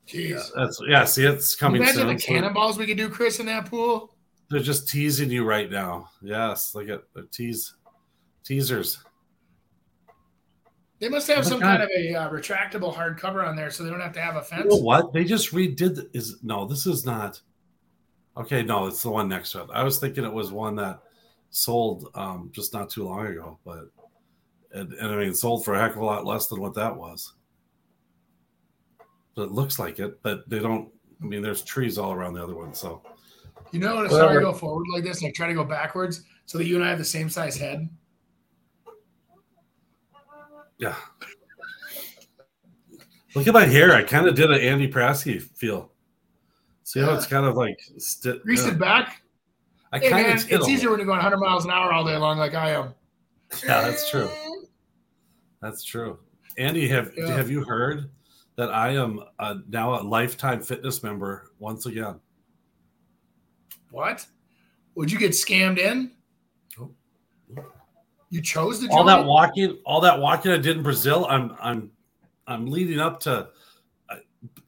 Jeez. 0.06 0.30
Yeah. 0.30 0.42
That's, 0.54 0.80
yeah. 0.86 1.04
See, 1.04 1.24
it's 1.26 1.56
Can 1.56 1.74
you 1.74 1.80
coming 1.80 1.82
imagine 1.82 2.08
soon. 2.08 2.16
the 2.16 2.22
cannonballs 2.22 2.78
we 2.78 2.86
could 2.86 2.96
do, 2.96 3.08
Chris, 3.08 3.40
in 3.40 3.46
that 3.46 3.66
pool? 3.68 4.14
They're 4.48 4.60
just 4.60 4.88
teasing 4.88 5.28
you 5.28 5.44
right 5.44 5.68
now. 5.68 6.10
Yes. 6.22 6.72
Look 6.72 6.88
at 6.88 7.02
the 7.14 7.26
tease, 7.32 7.74
teasers. 8.44 9.02
They 11.00 11.08
must 11.08 11.26
have 11.26 11.38
Oh 11.38 11.42
some 11.42 11.58
God. 11.60 11.78
kind 11.78 11.82
of 11.82 11.90
a 11.90 12.14
uh, 12.14 12.30
retractable 12.30 12.94
hardcover 12.94 13.44
on 13.44 13.56
there, 13.56 13.70
so 13.72 13.82
they 13.82 13.90
don't 13.90 14.00
have 14.00 14.12
to 14.12 14.20
have 14.20 14.36
a 14.36 14.38
You 14.38 14.44
fence. 14.44 14.66
know 14.68 14.76
what? 14.76 15.12
They 15.12 15.24
just 15.24 15.52
redid. 15.52 15.96
The, 15.96 16.08
is 16.14 16.36
no, 16.44 16.64
this 16.64 16.86
is 16.86 17.04
not. 17.04 17.40
Okay, 18.36 18.62
no, 18.62 18.86
it's 18.86 19.02
the 19.02 19.10
one 19.10 19.28
next 19.28 19.52
to 19.52 19.62
it. 19.62 19.70
I 19.72 19.82
was 19.82 19.98
thinking 19.98 20.24
it 20.24 20.32
was 20.32 20.52
one 20.52 20.76
that 20.76 21.00
sold 21.50 22.10
um, 22.14 22.50
just 22.52 22.74
not 22.74 22.90
too 22.90 23.04
long 23.04 23.26
ago, 23.26 23.58
but 23.64 23.88
and, 24.72 24.92
and 24.92 25.08
I 25.10 25.16
mean, 25.16 25.34
sold 25.34 25.64
for 25.64 25.74
a 25.74 25.80
heck 25.80 25.92
of 25.92 26.02
a 26.02 26.04
lot 26.04 26.26
less 26.26 26.46
than 26.48 26.60
what 26.60 26.74
that 26.74 26.94
was. 26.94 27.32
But 29.34 29.44
it 29.44 29.52
looks 29.52 29.78
like 29.78 29.98
it, 29.98 30.22
but 30.22 30.48
they 30.48 30.58
don't. 30.58 30.90
I 31.22 31.24
mean, 31.24 31.40
there's 31.40 31.62
trees 31.62 31.96
all 31.96 32.12
around 32.12 32.34
the 32.34 32.42
other 32.42 32.54
one, 32.54 32.74
so 32.74 33.02
You 33.72 33.80
know, 33.80 34.02
if 34.02 34.12
Whatever. 34.12 34.38
I 34.38 34.42
go 34.42 34.52
forward 34.52 34.86
like 34.92 35.02
this 35.02 35.22
and 35.22 35.28
I 35.28 35.32
try 35.32 35.48
to 35.48 35.54
go 35.54 35.64
backwards 35.64 36.22
so 36.44 36.58
that 36.58 36.66
you 36.66 36.76
and 36.76 36.84
I 36.84 36.90
have 36.90 36.98
the 36.98 37.04
same 37.04 37.30
size 37.30 37.56
head. 37.56 37.88
yeah. 40.78 40.94
Look 43.34 43.46
at 43.46 43.54
my 43.54 43.64
hair. 43.64 43.94
I 43.94 44.02
kind 44.02 44.26
of 44.26 44.34
did 44.34 44.50
an 44.50 44.60
Andy 44.60 44.88
Prasky 44.88 45.40
feel. 45.40 45.92
See 46.86 47.00
how 47.00 47.08
Yeah. 47.10 47.16
it's 47.16 47.26
kind 47.26 47.44
of 47.44 47.56
like 47.56 47.80
sti- 47.98 48.38
Grease 48.44 48.64
it 48.64 48.78
back. 48.78 49.22
I 49.92 49.98
Hey, 49.98 50.08
kind 50.08 50.26
of 50.28 50.52
it's 50.52 50.68
easier 50.68 50.90
when 50.90 51.00
you're 51.00 51.06
going 51.06 51.18
100 51.18 51.36
miles 51.38 51.64
an 51.64 51.72
hour 51.72 51.92
all 51.92 52.04
day 52.04 52.16
long 52.16 52.38
like 52.38 52.54
I 52.54 52.70
am. 52.70 52.94
Yeah, 53.64 53.82
that's 53.82 54.08
true. 54.08 54.30
That's 55.60 55.82
true. 55.82 56.20
Andy, 56.58 56.86
have 56.86 57.12
Yeah. 57.16 57.26
have 57.34 57.50
you 57.50 57.64
heard 57.64 58.08
that 58.54 58.70
I 58.72 58.90
am 58.90 59.18
uh 59.40 59.56
now 59.68 60.00
a 60.00 60.02
lifetime 60.02 60.62
fitness 60.62 61.02
member 61.02 61.50
once 61.58 61.86
again? 61.86 62.20
What? 63.90 64.24
Would 64.94 65.10
you 65.10 65.18
get 65.18 65.32
scammed 65.32 65.78
in? 65.78 66.12
Oh. 66.78 66.94
You 68.30 68.40
chose 68.42 68.78
to 68.78 68.88
All 68.90 69.02
that 69.04 69.24
walking, 69.24 69.78
all 69.84 70.00
that 70.02 70.20
walking 70.20 70.52
I 70.52 70.58
did 70.58 70.76
in 70.76 70.84
Brazil, 70.84 71.26
I'm 71.28 71.56
I'm 71.60 71.90
I'm 72.46 72.66
leading 72.66 73.00
up 73.00 73.18
to 73.20 73.32
a 73.32 73.48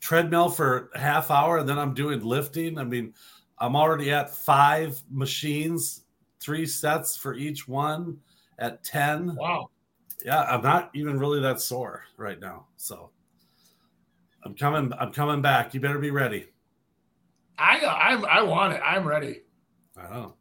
treadmill 0.00 0.48
for 0.50 0.90
half 0.94 1.30
hour, 1.30 1.58
and 1.58 1.68
then 1.68 1.78
I'm 1.78 1.94
doing 1.94 2.20
lifting. 2.20 2.78
I 2.78 2.84
mean, 2.84 3.14
I'm 3.58 3.76
already 3.76 4.10
at 4.10 4.34
five 4.34 5.00
machines, 5.10 6.02
three 6.40 6.66
sets 6.66 7.16
for 7.16 7.34
each 7.34 7.66
one 7.66 8.18
at 8.58 8.84
ten. 8.84 9.34
Wow. 9.36 9.70
yeah, 10.24 10.42
I'm 10.42 10.62
not 10.62 10.90
even 10.94 11.18
really 11.18 11.40
that 11.40 11.60
sore 11.60 12.04
right 12.16 12.40
now. 12.40 12.66
So 12.76 13.10
I'm 14.44 14.54
coming. 14.54 14.92
I'm 14.98 15.12
coming 15.12 15.42
back. 15.42 15.74
You 15.74 15.80
better 15.80 15.98
be 15.98 16.10
ready. 16.10 16.46
I 17.58 17.80
I 17.80 18.40
I 18.40 18.42
want 18.42 18.74
it. 18.74 18.80
I'm 18.84 19.06
ready. 19.06 19.42
I 19.96 20.02
don't 20.02 20.12
know. 20.12 20.34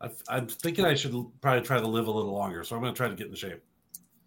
I, 0.00 0.10
I'm 0.28 0.46
thinking 0.46 0.84
I 0.84 0.94
should 0.94 1.14
probably 1.40 1.62
try 1.62 1.78
to 1.78 1.86
live 1.86 2.06
a 2.06 2.10
little 2.10 2.32
longer. 2.32 2.64
So 2.64 2.76
I'm 2.76 2.82
going 2.82 2.92
to 2.92 2.96
try 2.96 3.08
to 3.08 3.14
get 3.14 3.28
in 3.28 3.34
shape. 3.34 3.62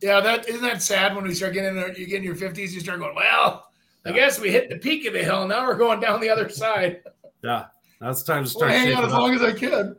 Yeah, 0.02 0.22
that 0.22 0.48
isn't 0.48 0.62
that 0.62 0.82
sad 0.82 1.16
when 1.16 1.26
we 1.26 1.34
start 1.34 1.54
getting 1.54 1.78
in, 1.78 1.96
you 1.98 2.08
get 2.08 2.18
in 2.18 2.24
your 2.24 2.36
50s, 2.36 2.72
you 2.72 2.80
start 2.80 3.00
going, 3.00 3.16
well, 3.16 3.69
I 4.06 4.12
guess 4.12 4.40
we 4.40 4.50
hit 4.52 4.70
the 4.70 4.78
peak 4.78 5.06
of 5.06 5.14
the 5.14 5.24
hill. 5.24 5.48
Now 5.48 5.66
we're 5.68 5.78
going 5.78 6.00
down 6.00 6.22
the 6.22 6.30
other 6.30 6.50
side. 6.50 7.02
Yeah, 7.44 7.66
now 8.02 8.10
it's 8.10 8.24
time 8.24 8.38
to 8.38 8.42
We'll 8.42 8.50
start 8.50 8.72
hang 8.72 8.94
out 8.94 9.04
as 9.06 9.14
up. 9.14 9.20
long 9.20 9.34
as 9.36 9.42
I 9.42 9.52
can. 9.52 9.96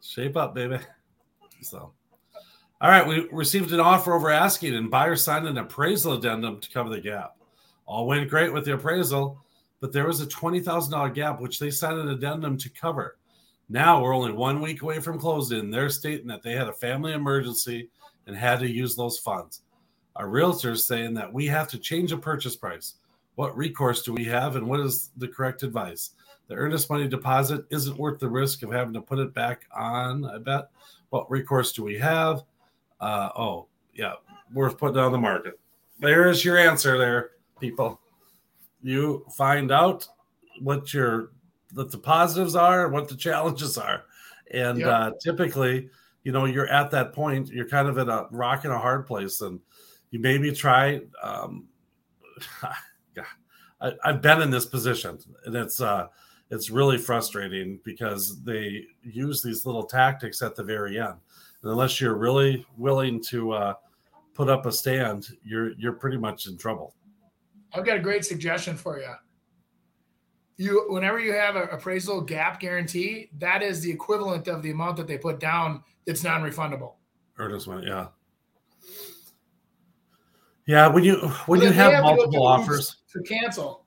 Shape 0.00 0.36
up, 0.36 0.54
baby. 0.54 0.78
So, 1.60 1.92
all 2.80 2.90
right, 2.90 3.06
we 3.06 3.28
received 3.30 3.72
an 3.72 3.80
offer 3.80 4.14
over 4.14 4.30
asking, 4.30 4.74
and 4.74 4.90
buyer 4.90 5.14
signed 5.16 5.46
an 5.46 5.58
appraisal 5.58 6.14
addendum 6.14 6.60
to 6.60 6.70
cover 6.70 6.88
the 6.90 7.00
gap. 7.00 7.36
All 7.86 8.06
went 8.06 8.28
great 8.28 8.52
with 8.52 8.64
the 8.64 8.74
appraisal, 8.74 9.38
but 9.80 9.92
there 9.92 10.06
was 10.06 10.20
a 10.20 10.26
twenty 10.26 10.60
thousand 10.60 10.92
dollar 10.92 11.10
gap, 11.10 11.40
which 11.40 11.58
they 11.58 11.70
signed 11.70 11.98
an 12.00 12.08
addendum 12.08 12.56
to 12.58 12.68
cover. 12.70 13.18
Now 13.68 14.02
we're 14.02 14.14
only 14.14 14.32
one 14.32 14.60
week 14.60 14.82
away 14.82 14.98
from 15.00 15.18
closing. 15.18 15.70
They're 15.70 15.88
stating 15.88 16.26
that 16.28 16.42
they 16.42 16.52
had 16.52 16.68
a 16.68 16.72
family 16.74 17.12
emergency 17.12 17.88
and 18.26 18.36
had 18.36 18.60
to 18.60 18.68
use 18.70 18.94
those 18.96 19.18
funds. 19.18 19.62
Our 20.16 20.28
realtor 20.28 20.72
is 20.72 20.86
saying 20.86 21.14
that 21.14 21.32
we 21.32 21.46
have 21.46 21.68
to 21.68 21.78
change 21.78 22.10
the 22.10 22.18
purchase 22.18 22.56
price. 22.56 22.94
What 23.34 23.56
recourse 23.56 24.02
do 24.02 24.12
we 24.12 24.24
have, 24.24 24.56
and 24.56 24.66
what 24.66 24.80
is 24.80 25.10
the 25.16 25.28
correct 25.28 25.62
advice? 25.62 26.10
The 26.48 26.54
earnest 26.54 26.90
money 26.90 27.08
deposit 27.08 27.64
isn't 27.70 27.96
worth 27.96 28.20
the 28.20 28.28
risk 28.28 28.62
of 28.62 28.72
having 28.72 28.92
to 28.94 29.00
put 29.00 29.18
it 29.18 29.32
back 29.32 29.66
on. 29.74 30.24
I 30.24 30.38
bet. 30.38 30.68
What 31.10 31.30
recourse 31.30 31.72
do 31.72 31.82
we 31.82 31.98
have? 31.98 32.42
Uh, 33.00 33.30
oh, 33.36 33.66
yeah, 33.94 34.14
worth 34.52 34.78
putting 34.78 34.98
on 34.98 35.12
the 35.12 35.18
market. 35.18 35.58
There 35.98 36.28
is 36.28 36.44
your 36.44 36.58
answer, 36.58 36.98
there, 36.98 37.30
people. 37.60 38.00
You 38.82 39.24
find 39.36 39.70
out 39.70 40.06
what 40.60 40.92
your 40.92 41.30
what 41.74 41.90
the 41.90 41.98
positives 41.98 42.54
are, 42.54 42.88
what 42.88 43.08
the 43.08 43.16
challenges 43.16 43.78
are, 43.78 44.04
and 44.50 44.78
yep. 44.78 44.88
uh, 44.88 45.10
typically, 45.22 45.88
you 46.24 46.32
know, 46.32 46.44
you're 46.44 46.68
at 46.68 46.90
that 46.90 47.12
point. 47.12 47.48
You're 47.48 47.68
kind 47.68 47.88
of 47.88 47.98
in 47.98 48.08
a 48.08 48.26
rock 48.30 48.64
and 48.64 48.72
a 48.72 48.78
hard 48.78 49.06
place, 49.06 49.40
and 49.40 49.60
you 50.10 50.18
maybe 50.18 50.52
try. 50.52 51.00
Um, 51.22 51.68
I, 53.82 53.92
have 54.04 54.22
been 54.22 54.42
in 54.42 54.50
this 54.50 54.66
position, 54.66 55.18
and 55.44 55.56
it's 55.56 55.80
uh, 55.80 56.06
it's 56.50 56.70
really 56.70 56.98
frustrating 56.98 57.80
because 57.84 58.42
they 58.44 58.84
use 59.02 59.42
these 59.42 59.66
little 59.66 59.84
tactics 59.84 60.42
at 60.42 60.54
the 60.54 60.62
very 60.62 61.00
end. 61.00 61.16
And 61.62 61.70
unless 61.72 62.00
you're 62.00 62.16
really 62.16 62.64
willing 62.76 63.22
to 63.24 63.52
uh, 63.52 63.74
put 64.34 64.48
up 64.48 64.66
a 64.66 64.72
stand, 64.72 65.28
you're 65.44 65.72
you're 65.72 65.94
pretty 65.94 66.18
much 66.18 66.46
in 66.46 66.56
trouble. 66.56 66.94
I've 67.74 67.86
got 67.86 67.96
a 67.96 68.00
great 68.00 68.24
suggestion 68.24 68.76
for 68.76 68.98
you. 68.98 69.12
You, 70.58 70.84
whenever 70.90 71.18
you 71.18 71.32
have 71.32 71.56
an 71.56 71.68
appraisal 71.72 72.20
gap 72.20 72.60
guarantee, 72.60 73.30
that 73.38 73.62
is 73.62 73.80
the 73.80 73.90
equivalent 73.90 74.46
of 74.46 74.62
the 74.62 74.70
amount 74.70 74.98
that 74.98 75.06
they 75.06 75.16
put 75.16 75.40
down 75.40 75.82
that's 76.06 76.22
non-refundable. 76.22 76.92
Earnest 77.38 77.66
money, 77.66 77.86
yeah. 77.86 78.08
Yeah, 80.66 80.86
when 80.86 81.04
you 81.04 81.16
when 81.46 81.60
you 81.60 81.70
have, 81.70 81.92
have 81.92 82.04
multiple 82.04 82.46
offers 82.46 82.96
to 83.12 83.22
cancel. 83.22 83.84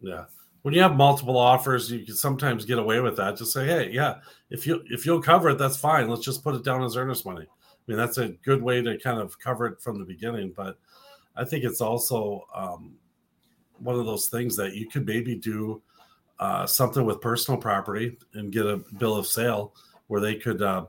Yeah. 0.00 0.24
When 0.62 0.72
you 0.72 0.80
have 0.80 0.96
multiple 0.96 1.36
offers, 1.36 1.90
you 1.90 2.06
can 2.06 2.14
sometimes 2.14 2.64
get 2.64 2.78
away 2.78 3.00
with 3.00 3.18
that. 3.18 3.36
Just 3.36 3.52
say, 3.52 3.66
hey, 3.66 3.90
yeah, 3.90 4.20
if 4.48 4.66
you 4.66 4.82
if 4.86 5.04
you'll 5.04 5.20
cover 5.20 5.50
it, 5.50 5.58
that's 5.58 5.76
fine. 5.76 6.08
Let's 6.08 6.24
just 6.24 6.42
put 6.42 6.54
it 6.54 6.64
down 6.64 6.82
as 6.82 6.96
earnest 6.96 7.26
money. 7.26 7.46
I 7.46 7.82
mean, 7.86 7.98
that's 7.98 8.16
a 8.16 8.28
good 8.28 8.62
way 8.62 8.80
to 8.80 8.98
kind 8.98 9.20
of 9.20 9.38
cover 9.38 9.66
it 9.66 9.82
from 9.82 9.98
the 9.98 10.06
beginning. 10.06 10.54
But 10.56 10.78
I 11.36 11.44
think 11.44 11.64
it's 11.64 11.82
also 11.82 12.46
um, 12.54 12.94
one 13.78 13.98
of 13.98 14.06
those 14.06 14.28
things 14.28 14.56
that 14.56 14.74
you 14.74 14.88
could 14.88 15.06
maybe 15.06 15.34
do 15.34 15.82
uh, 16.38 16.64
something 16.64 17.04
with 17.04 17.20
personal 17.20 17.60
property 17.60 18.16
and 18.32 18.50
get 18.50 18.64
a 18.64 18.78
bill 18.98 19.16
of 19.16 19.26
sale 19.26 19.74
where 20.06 20.22
they 20.22 20.36
could, 20.36 20.62
uh, 20.62 20.86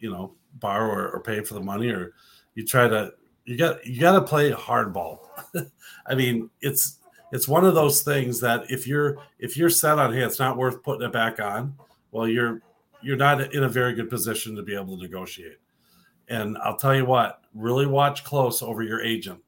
you 0.00 0.10
know, 0.10 0.34
borrow 0.54 0.90
or, 0.90 1.10
or 1.10 1.20
pay 1.20 1.42
for 1.44 1.54
the 1.54 1.60
money, 1.60 1.90
or 1.90 2.12
you 2.56 2.66
try 2.66 2.88
to 2.88 3.12
you 3.44 3.56
got 3.56 3.84
you 3.86 4.00
got 4.00 4.12
to 4.12 4.22
play 4.22 4.50
hardball. 4.52 5.18
I 6.06 6.14
mean, 6.14 6.50
it's 6.60 6.98
it's 7.32 7.48
one 7.48 7.64
of 7.64 7.74
those 7.74 8.02
things 8.02 8.40
that 8.40 8.70
if 8.70 8.86
you're 8.86 9.18
if 9.38 9.56
you're 9.56 9.70
set 9.70 9.98
on 9.98 10.12
hey, 10.12 10.22
it's 10.22 10.38
not 10.38 10.56
worth 10.56 10.82
putting 10.82 11.06
it 11.06 11.12
back 11.12 11.40
on. 11.40 11.74
Well, 12.10 12.28
you're 12.28 12.62
you're 13.02 13.16
not 13.16 13.52
in 13.52 13.64
a 13.64 13.68
very 13.68 13.94
good 13.94 14.10
position 14.10 14.54
to 14.56 14.62
be 14.62 14.74
able 14.74 14.96
to 14.96 15.02
negotiate. 15.02 15.58
And 16.28 16.56
I'll 16.58 16.76
tell 16.76 16.94
you 16.94 17.04
what, 17.04 17.42
really 17.52 17.86
watch 17.86 18.24
close 18.24 18.62
over 18.62 18.82
your 18.82 19.02
agent 19.02 19.40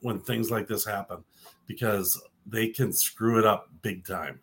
when 0.00 0.20
things 0.20 0.50
like 0.50 0.66
this 0.66 0.84
happen, 0.84 1.22
because 1.66 2.20
they 2.46 2.68
can 2.68 2.92
screw 2.92 3.38
it 3.38 3.46
up 3.46 3.68
big 3.82 4.04
time. 4.04 4.40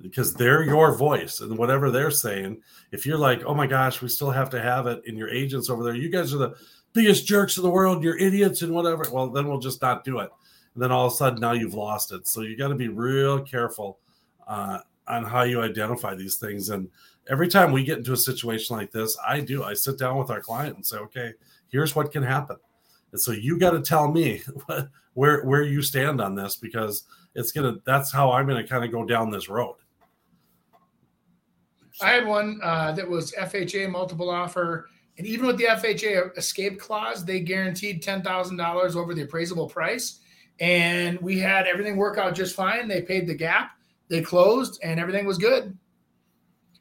Because 0.00 0.34
they're 0.34 0.64
your 0.64 0.96
voice 0.96 1.40
and 1.40 1.56
whatever 1.56 1.90
they're 1.90 2.10
saying. 2.10 2.60
If 2.90 3.06
you're 3.06 3.18
like, 3.18 3.44
oh 3.44 3.54
my 3.54 3.68
gosh, 3.68 4.02
we 4.02 4.08
still 4.08 4.32
have 4.32 4.50
to 4.50 4.60
have 4.60 4.86
it, 4.88 5.00
and 5.06 5.16
your 5.16 5.30
agents 5.30 5.70
over 5.70 5.84
there, 5.84 5.94
you 5.94 6.10
guys 6.10 6.34
are 6.34 6.38
the 6.38 6.54
biggest 6.92 7.26
jerks 7.26 7.56
in 7.56 7.62
the 7.62 7.70
world, 7.70 8.02
you're 8.02 8.18
idiots 8.18 8.62
and 8.62 8.72
whatever. 8.72 9.06
Well, 9.10 9.28
then 9.28 9.48
we'll 9.48 9.58
just 9.58 9.82
not 9.82 10.04
do 10.04 10.18
it. 10.18 10.30
And 10.74 10.82
then 10.82 10.92
all 10.92 11.06
of 11.06 11.12
a 11.12 11.16
sudden 11.16 11.40
now 11.40 11.52
you've 11.52 11.74
lost 11.74 12.12
it. 12.12 12.26
So 12.26 12.42
you 12.42 12.56
got 12.56 12.68
to 12.68 12.74
be 12.74 12.88
real 12.88 13.40
careful 13.42 13.98
uh, 14.46 14.78
on 15.06 15.24
how 15.24 15.42
you 15.42 15.60
identify 15.60 16.14
these 16.14 16.36
things. 16.36 16.70
And 16.70 16.88
every 17.28 17.48
time 17.48 17.72
we 17.72 17.84
get 17.84 17.98
into 17.98 18.12
a 18.12 18.16
situation 18.16 18.76
like 18.76 18.90
this, 18.90 19.16
I 19.26 19.40
do. 19.40 19.64
I 19.64 19.74
sit 19.74 19.98
down 19.98 20.18
with 20.18 20.30
our 20.30 20.40
client 20.40 20.76
and 20.76 20.86
say, 20.86 20.96
okay, 20.98 21.32
here's 21.68 21.94
what 21.94 22.12
can 22.12 22.22
happen. 22.22 22.56
And 23.12 23.20
so 23.20 23.32
you 23.32 23.58
got 23.58 23.72
to 23.72 23.82
tell 23.82 24.10
me 24.10 24.42
where 25.14 25.44
where 25.44 25.62
you 25.62 25.82
stand 25.82 26.20
on 26.20 26.34
this 26.34 26.56
because 26.56 27.04
it's 27.34 27.52
gonna. 27.52 27.76
That's 27.84 28.10
how 28.10 28.32
I'm 28.32 28.46
gonna 28.46 28.66
kind 28.66 28.84
of 28.84 28.90
go 28.90 29.04
down 29.04 29.30
this 29.30 29.50
road. 29.50 29.76
I 32.00 32.10
had 32.10 32.26
one 32.26 32.58
uh, 32.62 32.92
that 32.92 33.08
was 33.08 33.32
FHA 33.32 33.90
multiple 33.90 34.30
offer 34.30 34.88
and 35.18 35.26
even 35.26 35.46
with 35.46 35.58
the 35.58 35.64
FHA 35.64 36.36
escape 36.38 36.80
clause, 36.80 37.24
they 37.24 37.40
guaranteed 37.40 38.02
$10,000 38.02 38.96
over 38.96 39.14
the 39.14 39.22
appraisable 39.22 39.68
price. 39.68 40.20
And 40.60 41.20
we 41.20 41.38
had 41.38 41.66
everything 41.66 41.96
work 41.96 42.18
out 42.18 42.34
just 42.34 42.54
fine. 42.54 42.88
They 42.88 43.02
paid 43.02 43.26
the 43.26 43.34
gap, 43.34 43.72
they 44.08 44.22
closed, 44.22 44.80
and 44.82 44.98
everything 44.98 45.26
was 45.26 45.38
good. 45.38 45.76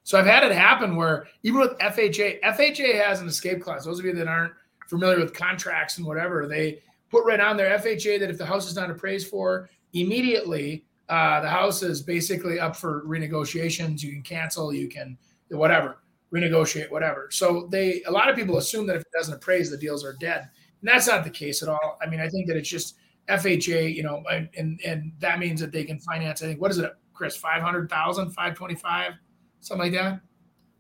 So 0.04 0.18
I've 0.18 0.26
had 0.26 0.44
it 0.44 0.52
happen 0.52 0.96
where 0.96 1.28
even 1.44 1.60
with 1.60 1.78
FHA, 1.80 2.42
FHA 2.42 3.06
has 3.06 3.22
an 3.22 3.28
escape 3.28 3.62
clause. 3.62 3.86
Those 3.86 4.00
of 4.00 4.06
you 4.06 4.14
that 4.14 4.28
aren't 4.28 4.54
familiar 4.88 5.20
with 5.20 5.34
contracts 5.34 5.98
and 5.98 6.08
whatever, 6.08 6.48
they 6.48 6.82
put 7.10 7.26
right 7.26 7.40
on 7.40 7.58
their 7.58 7.78
FHA 7.78 8.20
that 8.20 8.30
if 8.30 8.38
the 8.38 8.46
house 8.46 8.68
is 8.68 8.76
not 8.76 8.90
appraised 8.90 9.28
for 9.28 9.70
immediately, 9.94 10.86
uh, 11.10 11.42
the 11.42 11.50
house 11.50 11.84
is 11.84 12.02
basically 12.02 12.60
up 12.60 12.76
for 12.76 13.04
renegotiations. 13.04 14.02
You 14.02 14.12
can 14.12 14.24
cancel, 14.24 14.74
you 14.74 14.88
can 14.88 15.18
whatever 15.50 16.01
renegotiate, 16.34 16.90
whatever. 16.90 17.28
So 17.32 17.68
they 17.72 18.04
a 18.04 18.12
lot 18.12 18.30
of 18.30 18.36
people 18.36 18.58
assume 18.58 18.88
that 18.88 18.96
if 18.96 19.02
it 19.02 19.12
doesn't 19.14 19.34
appraise, 19.34 19.70
the 19.70 19.78
deals 19.78 20.04
are 20.04 20.16
dead. 20.20 20.50
And 20.82 20.90
that's 20.90 21.08
not 21.08 21.24
the 21.24 21.30
case 21.30 21.62
at 21.62 21.70
all. 21.70 22.00
I 22.02 22.10
mean, 22.10 22.20
I 22.20 22.28
think 22.28 22.48
that 22.48 22.58
it's 22.58 22.70
just 22.70 22.96
FHA, 23.30 23.94
you 23.94 24.04
know, 24.04 24.24
and 24.30 24.80
and 24.84 25.14
that 25.20 25.40
means 25.40 25.62
that 25.62 25.72
they 25.72 25.84
can 25.84 26.00
finance. 26.00 26.42
I 26.42 26.48
think 26.48 26.62
what 26.62 26.72
is 26.72 26.78
it, 26.78 26.92
Chris? 27.14 27.36
500,000, 27.36 28.26
525, 28.32 29.14
something 29.60 29.92
like 29.92 29.94
that. 29.94 30.22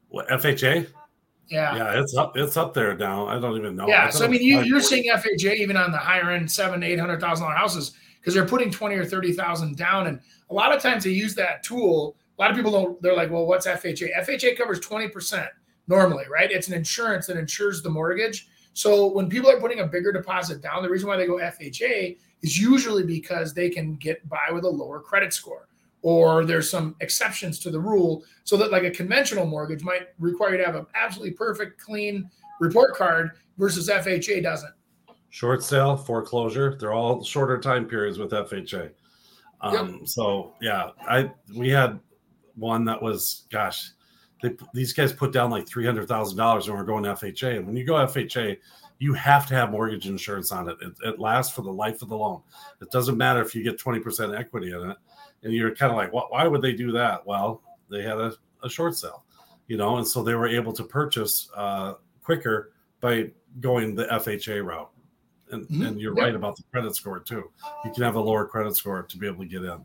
What 0.10 0.28
FHA? 0.30 0.88
Yeah, 1.47 1.76
yeah, 1.76 1.99
it's 1.99 2.16
up. 2.16 2.38
It's 2.38 2.56
up 2.56 2.74
there 2.74 2.95
now. 2.95 3.28
I 3.28 3.38
don't 3.38 3.58
even 3.58 3.76
know. 3.76 3.88
Yeah, 3.88 4.06
I 4.06 4.10
so 4.10 4.24
I 4.24 4.30
mean, 4.30 4.41
you, 4.41 4.62
you're 4.62 4.80
seeing 4.80 5.12
FHA 5.12 5.56
even 5.56 5.76
on 5.76 5.91
the 5.91 5.97
higher 5.97 6.32
end, 6.32 6.49
seven, 6.49 6.82
eight 6.82 6.97
hundred 6.97 7.20
thousand 7.20 7.43
dollar 7.43 7.58
houses 7.58 7.91
because 8.20 8.34
they're 8.34 8.45
putting 8.45 8.72
twenty 8.72 8.95
or 8.95 9.04
thirty 9.04 9.34
thousand 9.34 9.76
down, 9.76 10.08
and 10.08 10.22
a 10.49 10.54
lot 10.54 10.74
of 10.74 10.82
times 10.82 11.04
they 11.04 11.10
use 11.10 11.36
that 11.36 11.62
tool 11.62 12.16
a 12.42 12.44
lot 12.44 12.50
of 12.50 12.58
people 12.58 12.72
don't, 12.72 13.00
they're 13.04 13.16
like, 13.16 13.30
well, 13.30 13.46
what's 13.46 13.68
FHA? 13.68 14.18
FHA 14.18 14.58
covers 14.58 14.80
20% 14.80 15.48
normally, 15.88 16.24
right? 16.28 16.52
It's 16.52 16.68
an 16.68 16.74
insurance 16.74 17.28
that 17.28 17.38
insures 17.38 17.84
the 17.84 17.89
mortgage. 17.89 18.48
So 18.74 19.12
when 19.12 19.30
people 19.30 19.52
are 19.52 19.60
putting 19.60 19.82
a 19.82 19.86
bigger 19.86 20.12
deposit 20.12 20.60
down, 20.60 20.82
the 20.82 20.89
reason 20.89 21.08
why 21.08 21.18
they 21.18 21.28
go 21.28 21.36
FHA 21.36 22.18
is 22.42 22.58
usually 22.58 23.04
because 23.04 23.54
they 23.54 23.70
can 23.70 23.94
get 23.98 24.28
by 24.28 24.50
with 24.52 24.64
a 24.64 24.70
lower 24.70 25.00
credit 25.00 25.34
score 25.34 25.68
or 26.02 26.44
there's 26.44 26.68
some 26.68 26.96
exceptions 27.00 27.60
to 27.60 27.70
the 27.70 27.80
rule 27.80 28.24
so 28.44 28.58
that 28.58 28.72
like 28.72 28.86
a 28.86 28.89
conventional 28.89 29.46
mortgage 29.46 29.84
might 29.84 30.08
require 30.18 30.54
you 30.54 30.58
to 30.58 30.66
have 30.66 30.74
an 30.74 30.88
absolutely 30.96 31.36
perfect 31.36 31.80
clean 31.80 32.28
report 32.60 32.96
card 32.96 33.30
versus 33.60 33.88
FHA 33.88 34.42
doesn't. 34.42 34.74
Short 35.30 35.62
sale, 35.62 35.96
foreclosure, 35.96 36.76
they're 36.80 36.92
all 36.92 37.24
shorter 37.24 37.60
time 37.60 37.86
periods 37.86 38.18
with 38.18 38.32
FHA. 38.32 38.89
Um, 39.62 39.74
yep. 39.74 40.08
So 40.08 40.54
yeah, 40.60 40.89
I 41.08 41.30
we 41.56 41.70
had 41.70 42.00
one 42.56 42.86
that 42.86 43.02
was, 43.02 43.45
gosh, 43.52 43.91
they, 44.41 44.56
these 44.74 44.93
guys 44.93 45.14
put 45.14 45.32
down 45.32 45.52
like 45.52 45.68
three 45.68 45.86
hundred 45.86 46.08
thousand 46.08 46.38
dollars, 46.38 46.68
and 46.68 46.76
we're 46.76 46.84
going 46.84 47.04
FHA. 47.04 47.58
And 47.58 47.68
when 47.68 47.76
you 47.76 47.86
go 47.86 47.93
FHA, 47.93 48.58
you 48.99 49.14
have 49.14 49.47
to 49.47 49.56
have 49.56 49.72
mortgage 49.72 50.08
insurance 50.08 50.52
on 50.52 50.70
it. 50.70 50.78
it. 50.82 50.93
It 51.04 51.20
lasts 51.20 51.54
for 51.54 51.62
the 51.62 51.72
life 51.72 52.02
of 52.02 52.10
the 52.10 52.18
loan. 52.18 52.41
It 52.82 52.91
doesn't 52.91 53.18
matter 53.18 53.41
if 53.41 53.54
you 53.56 53.64
get 53.64 53.78
twenty 53.78 53.99
percent 53.99 54.34
equity 54.34 54.72
in 54.72 54.91
it, 54.91 54.97
and 55.43 55.54
you're 55.54 55.76
kind 55.76 55.91
of 55.91 55.97
like? 55.97 56.12
Why 56.12 56.47
would 56.47 56.62
they 56.62 56.74
do 56.74 56.91
that? 56.93 57.26
Well, 57.26 57.62
they 57.89 58.02
had 58.02 58.18
a, 58.18 58.34
a 58.64 58.70
short 58.70 58.95
sale, 58.95 59.26
you 59.68 59.78
know, 59.78 59.97
and 59.97 60.08
so 60.08 60.24
they 60.24 60.36
were 60.36 60.47
able 60.47 60.74
to 60.74 60.84
purchase 60.84 61.49
uh, 61.56 61.95
quicker 62.24 62.74
by 62.99 63.32
going 63.60 63.95
the 63.95 64.06
FHA 64.06 64.64
route. 64.64 64.89
And, 65.52 65.66
mm-hmm. 65.66 65.82
and 65.82 65.99
you're 65.99 66.14
right 66.14 66.34
about 66.34 66.56
the 66.56 66.64
credit 66.72 66.95
score 66.95 67.20
too. 67.20 67.52
You 67.84 67.91
can 67.91 68.04
have 68.04 68.16
a 68.16 68.22
lower 68.22 68.45
credit 68.45 68.78
score 68.78 69.04
to 69.04 69.18
be 69.18 69.28
able 69.28 69.39
to 69.39 69.49
get 69.49 69.64
in. 69.64 69.84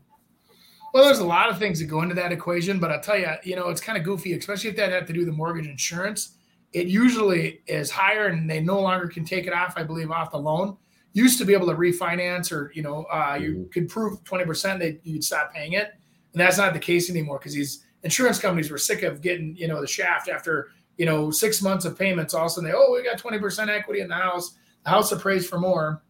Well, 0.93 1.05
there's 1.05 1.19
a 1.19 1.25
lot 1.25 1.49
of 1.49 1.59
things 1.59 1.79
that 1.79 1.85
go 1.85 2.01
into 2.01 2.15
that 2.15 2.31
equation, 2.31 2.79
but 2.79 2.91
I'll 2.91 3.01
tell 3.01 3.17
you, 3.17 3.29
you 3.43 3.55
know, 3.55 3.69
it's 3.69 3.81
kind 3.81 3.97
of 3.97 4.03
goofy, 4.03 4.33
especially 4.33 4.69
if 4.69 4.75
that 4.77 4.91
had 4.91 5.07
to 5.07 5.13
do 5.13 5.25
the 5.25 5.31
mortgage 5.31 5.67
insurance. 5.67 6.37
It 6.73 6.87
usually 6.87 7.61
is 7.67 7.91
higher, 7.91 8.27
and 8.27 8.49
they 8.49 8.59
no 8.59 8.79
longer 8.79 9.07
can 9.07 9.25
take 9.25 9.47
it 9.47 9.53
off. 9.53 9.73
I 9.77 9.83
believe 9.83 10.11
off 10.11 10.31
the 10.31 10.37
loan. 10.37 10.77
Used 11.13 11.39
to 11.39 11.45
be 11.45 11.53
able 11.53 11.67
to 11.67 11.73
refinance, 11.73 12.51
or 12.51 12.71
you 12.73 12.83
know, 12.83 13.05
uh, 13.11 13.37
you 13.39 13.51
mm-hmm. 13.51 13.69
could 13.69 13.89
prove 13.89 14.23
twenty 14.23 14.45
percent 14.45 14.79
that 14.79 14.99
you'd 15.03 15.23
stop 15.23 15.53
paying 15.53 15.73
it, 15.73 15.93
and 16.33 16.41
that's 16.41 16.57
not 16.57 16.73
the 16.73 16.79
case 16.79 17.09
anymore 17.09 17.39
because 17.39 17.53
these 17.53 17.85
insurance 18.03 18.39
companies 18.39 18.69
were 18.69 18.77
sick 18.77 19.03
of 19.03 19.21
getting 19.21 19.55
you 19.55 19.67
know 19.67 19.81
the 19.81 19.87
shaft 19.87 20.29
after 20.29 20.69
you 20.97 21.05
know 21.05 21.31
six 21.31 21.61
months 21.61 21.85
of 21.85 21.97
payments. 21.97 22.33
All 22.33 22.45
of 22.45 22.47
a 22.47 22.49
sudden, 22.49 22.69
they 22.69 22.75
oh, 22.75 22.91
we 22.93 23.03
got 23.03 23.17
twenty 23.17 23.39
percent 23.39 23.69
equity 23.69 24.01
in 24.01 24.09
the 24.09 24.15
house. 24.15 24.57
The 24.83 24.89
house 24.89 25.11
appraised 25.11 25.49
for 25.49 25.59
more. 25.59 26.03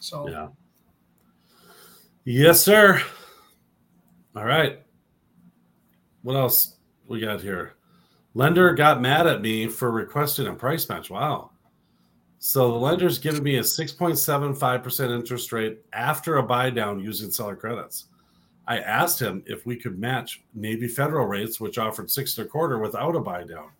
So 0.00 0.28
yeah. 0.28 0.48
Yes, 2.24 2.60
sir. 2.62 3.02
All 4.34 4.44
right. 4.44 4.80
What 6.22 6.36
else 6.36 6.76
we 7.06 7.20
got 7.20 7.42
here? 7.42 7.74
Lender 8.34 8.72
got 8.72 9.02
mad 9.02 9.26
at 9.26 9.42
me 9.42 9.66
for 9.66 9.90
requesting 9.90 10.46
a 10.46 10.54
price 10.54 10.88
match. 10.88 11.10
Wow. 11.10 11.50
So 12.38 12.72
the 12.72 12.78
lender's 12.78 13.18
giving 13.18 13.42
me 13.42 13.56
a 13.56 13.62
6.75% 13.62 15.14
interest 15.14 15.52
rate 15.52 15.80
after 15.92 16.38
a 16.38 16.42
buy 16.42 16.70
down 16.70 16.98
using 16.98 17.30
seller 17.30 17.54
credits. 17.54 18.06
I 18.66 18.78
asked 18.78 19.20
him 19.20 19.42
if 19.46 19.66
we 19.66 19.76
could 19.76 19.98
match 19.98 20.42
Navy 20.54 20.88
Federal 20.88 21.26
rates, 21.26 21.60
which 21.60 21.78
offered 21.78 22.10
six 22.10 22.38
and 22.38 22.46
a 22.46 22.50
quarter 22.50 22.78
without 22.78 23.16
a 23.16 23.20
buy 23.20 23.44
down. 23.44 23.70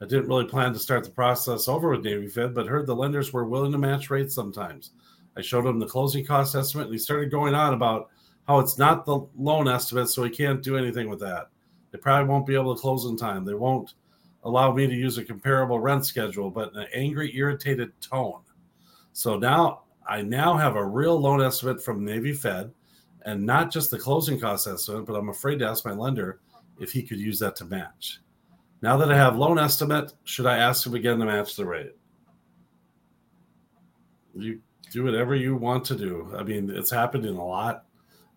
I 0.00 0.06
didn't 0.06 0.28
really 0.28 0.46
plan 0.46 0.72
to 0.72 0.78
start 0.78 1.04
the 1.04 1.10
process 1.10 1.68
over 1.68 1.90
with 1.90 2.04
Navy 2.04 2.28
Fed, 2.28 2.54
but 2.54 2.66
heard 2.66 2.86
the 2.86 2.94
lenders 2.94 3.32
were 3.32 3.44
willing 3.44 3.72
to 3.72 3.78
match 3.78 4.10
rates 4.10 4.34
sometimes. 4.34 4.90
I 5.36 5.42
showed 5.42 5.66
him 5.66 5.78
the 5.78 5.86
closing 5.86 6.24
cost 6.24 6.54
estimate, 6.54 6.86
and 6.86 6.94
he 6.94 6.98
started 6.98 7.30
going 7.30 7.54
on 7.54 7.74
about 7.74 8.10
how 8.46 8.58
it's 8.60 8.78
not 8.78 9.04
the 9.04 9.26
loan 9.36 9.68
estimate, 9.68 10.08
so 10.08 10.22
he 10.24 10.30
can't 10.30 10.62
do 10.62 10.76
anything 10.76 11.08
with 11.08 11.20
that. 11.20 11.48
They 11.90 11.98
probably 11.98 12.28
won't 12.28 12.46
be 12.46 12.54
able 12.54 12.74
to 12.74 12.80
close 12.80 13.04
in 13.06 13.16
time. 13.16 13.44
They 13.44 13.54
won't 13.54 13.94
allow 14.44 14.72
me 14.72 14.86
to 14.86 14.94
use 14.94 15.18
a 15.18 15.24
comparable 15.24 15.80
rent 15.80 16.06
schedule, 16.06 16.50
but 16.50 16.74
an 16.74 16.86
angry, 16.94 17.36
irritated 17.36 17.92
tone. 18.00 18.40
So 19.12 19.36
now 19.36 19.82
I 20.06 20.22
now 20.22 20.56
have 20.56 20.76
a 20.76 20.84
real 20.84 21.18
loan 21.18 21.42
estimate 21.42 21.82
from 21.82 22.04
Navy 22.04 22.32
Fed 22.32 22.72
and 23.22 23.44
not 23.44 23.72
just 23.72 23.90
the 23.90 23.98
closing 23.98 24.38
cost 24.38 24.68
estimate, 24.68 25.06
but 25.06 25.14
I'm 25.14 25.30
afraid 25.30 25.58
to 25.58 25.68
ask 25.68 25.84
my 25.84 25.92
lender 25.92 26.38
if 26.78 26.92
he 26.92 27.02
could 27.02 27.18
use 27.18 27.40
that 27.40 27.56
to 27.56 27.64
match. 27.64 28.20
Now 28.82 28.96
that 28.98 29.10
I 29.10 29.16
have 29.16 29.36
loan 29.36 29.58
estimate, 29.58 30.12
should 30.24 30.46
I 30.46 30.58
ask 30.58 30.86
him 30.86 30.94
again 30.94 31.18
to 31.18 31.24
match 31.24 31.56
the 31.56 31.64
rate? 31.64 31.96
You 34.34 34.60
do 34.92 35.02
whatever 35.02 35.34
you 35.34 35.56
want 35.56 35.84
to 35.86 35.96
do. 35.96 36.32
I 36.38 36.44
mean, 36.44 36.70
it's 36.70 36.92
happening 36.92 37.36
a 37.36 37.44
lot. 37.44 37.85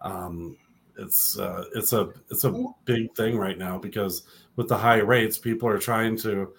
Um, 0.01 0.57
it's 0.97 1.37
uh, 1.39 1.65
it's 1.75 1.93
a 1.93 2.09
it's 2.29 2.43
a 2.43 2.65
big 2.85 3.13
thing 3.15 3.37
right 3.37 3.57
now 3.57 3.77
because 3.77 4.23
with 4.55 4.67
the 4.67 4.77
high 4.77 4.97
rates, 4.97 5.37
people 5.37 5.67
are 5.67 5.79
trying 5.79 6.17
to, 6.17 6.53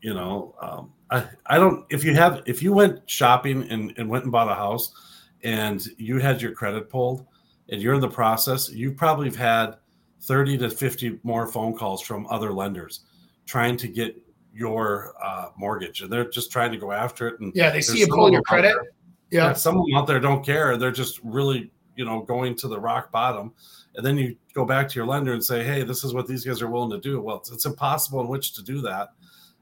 you 0.00 0.14
know, 0.14 0.54
um, 0.60 0.92
I 1.10 1.26
I 1.46 1.58
don't 1.58 1.84
if 1.90 2.04
you 2.04 2.14
have 2.14 2.42
if 2.46 2.62
you 2.62 2.72
went 2.72 3.08
shopping 3.10 3.68
and, 3.70 3.92
and 3.96 4.08
went 4.08 4.24
and 4.24 4.32
bought 4.32 4.50
a 4.50 4.54
house 4.54 4.92
and 5.42 5.84
you 5.98 6.18
had 6.18 6.40
your 6.40 6.52
credit 6.52 6.88
pulled 6.88 7.26
and 7.68 7.82
you're 7.82 7.94
in 7.94 8.00
the 8.00 8.08
process, 8.08 8.70
you 8.70 8.92
probably 8.92 9.26
have 9.26 9.36
had 9.36 9.76
30 10.22 10.58
to 10.58 10.70
50 10.70 11.18
more 11.22 11.46
phone 11.46 11.76
calls 11.76 12.02
from 12.02 12.26
other 12.28 12.52
lenders 12.52 13.00
trying 13.46 13.76
to 13.78 13.88
get 13.88 14.16
your 14.52 15.14
uh, 15.22 15.48
mortgage 15.56 16.02
and 16.02 16.12
they're 16.12 16.28
just 16.28 16.52
trying 16.52 16.70
to 16.70 16.76
go 16.76 16.92
after 16.92 17.28
it 17.28 17.40
and 17.40 17.52
yeah 17.54 17.70
they 17.70 17.80
see 17.80 18.00
you 18.00 18.06
pull 18.06 18.30
your 18.30 18.42
credit. 18.42 18.74
yeah. 19.30 19.46
yeah. 19.46 19.52
some 19.52 19.78
of 19.78 19.86
them 19.86 19.96
out 19.96 20.06
there 20.06 20.20
don't 20.20 20.44
care. 20.44 20.76
They're 20.76 20.90
just 20.90 21.20
really 21.22 21.70
you 22.00 22.06
know 22.06 22.22
going 22.22 22.56
to 22.56 22.66
the 22.66 22.80
rock 22.80 23.12
bottom. 23.12 23.52
And 23.94 24.06
then 24.06 24.16
you 24.16 24.36
go 24.54 24.64
back 24.64 24.88
to 24.88 24.94
your 24.94 25.06
lender 25.06 25.34
and 25.34 25.44
say 25.44 25.62
hey 25.62 25.82
this 25.82 26.02
is 26.02 26.14
what 26.14 26.26
these 26.26 26.46
guys 26.46 26.62
are 26.62 26.70
willing 26.70 26.90
to 26.90 26.98
do. 26.98 27.20
Well 27.20 27.36
it's, 27.36 27.52
it's 27.52 27.66
impossible 27.66 28.22
in 28.22 28.28
which 28.28 28.54
to 28.54 28.62
do 28.62 28.80
that 28.80 29.10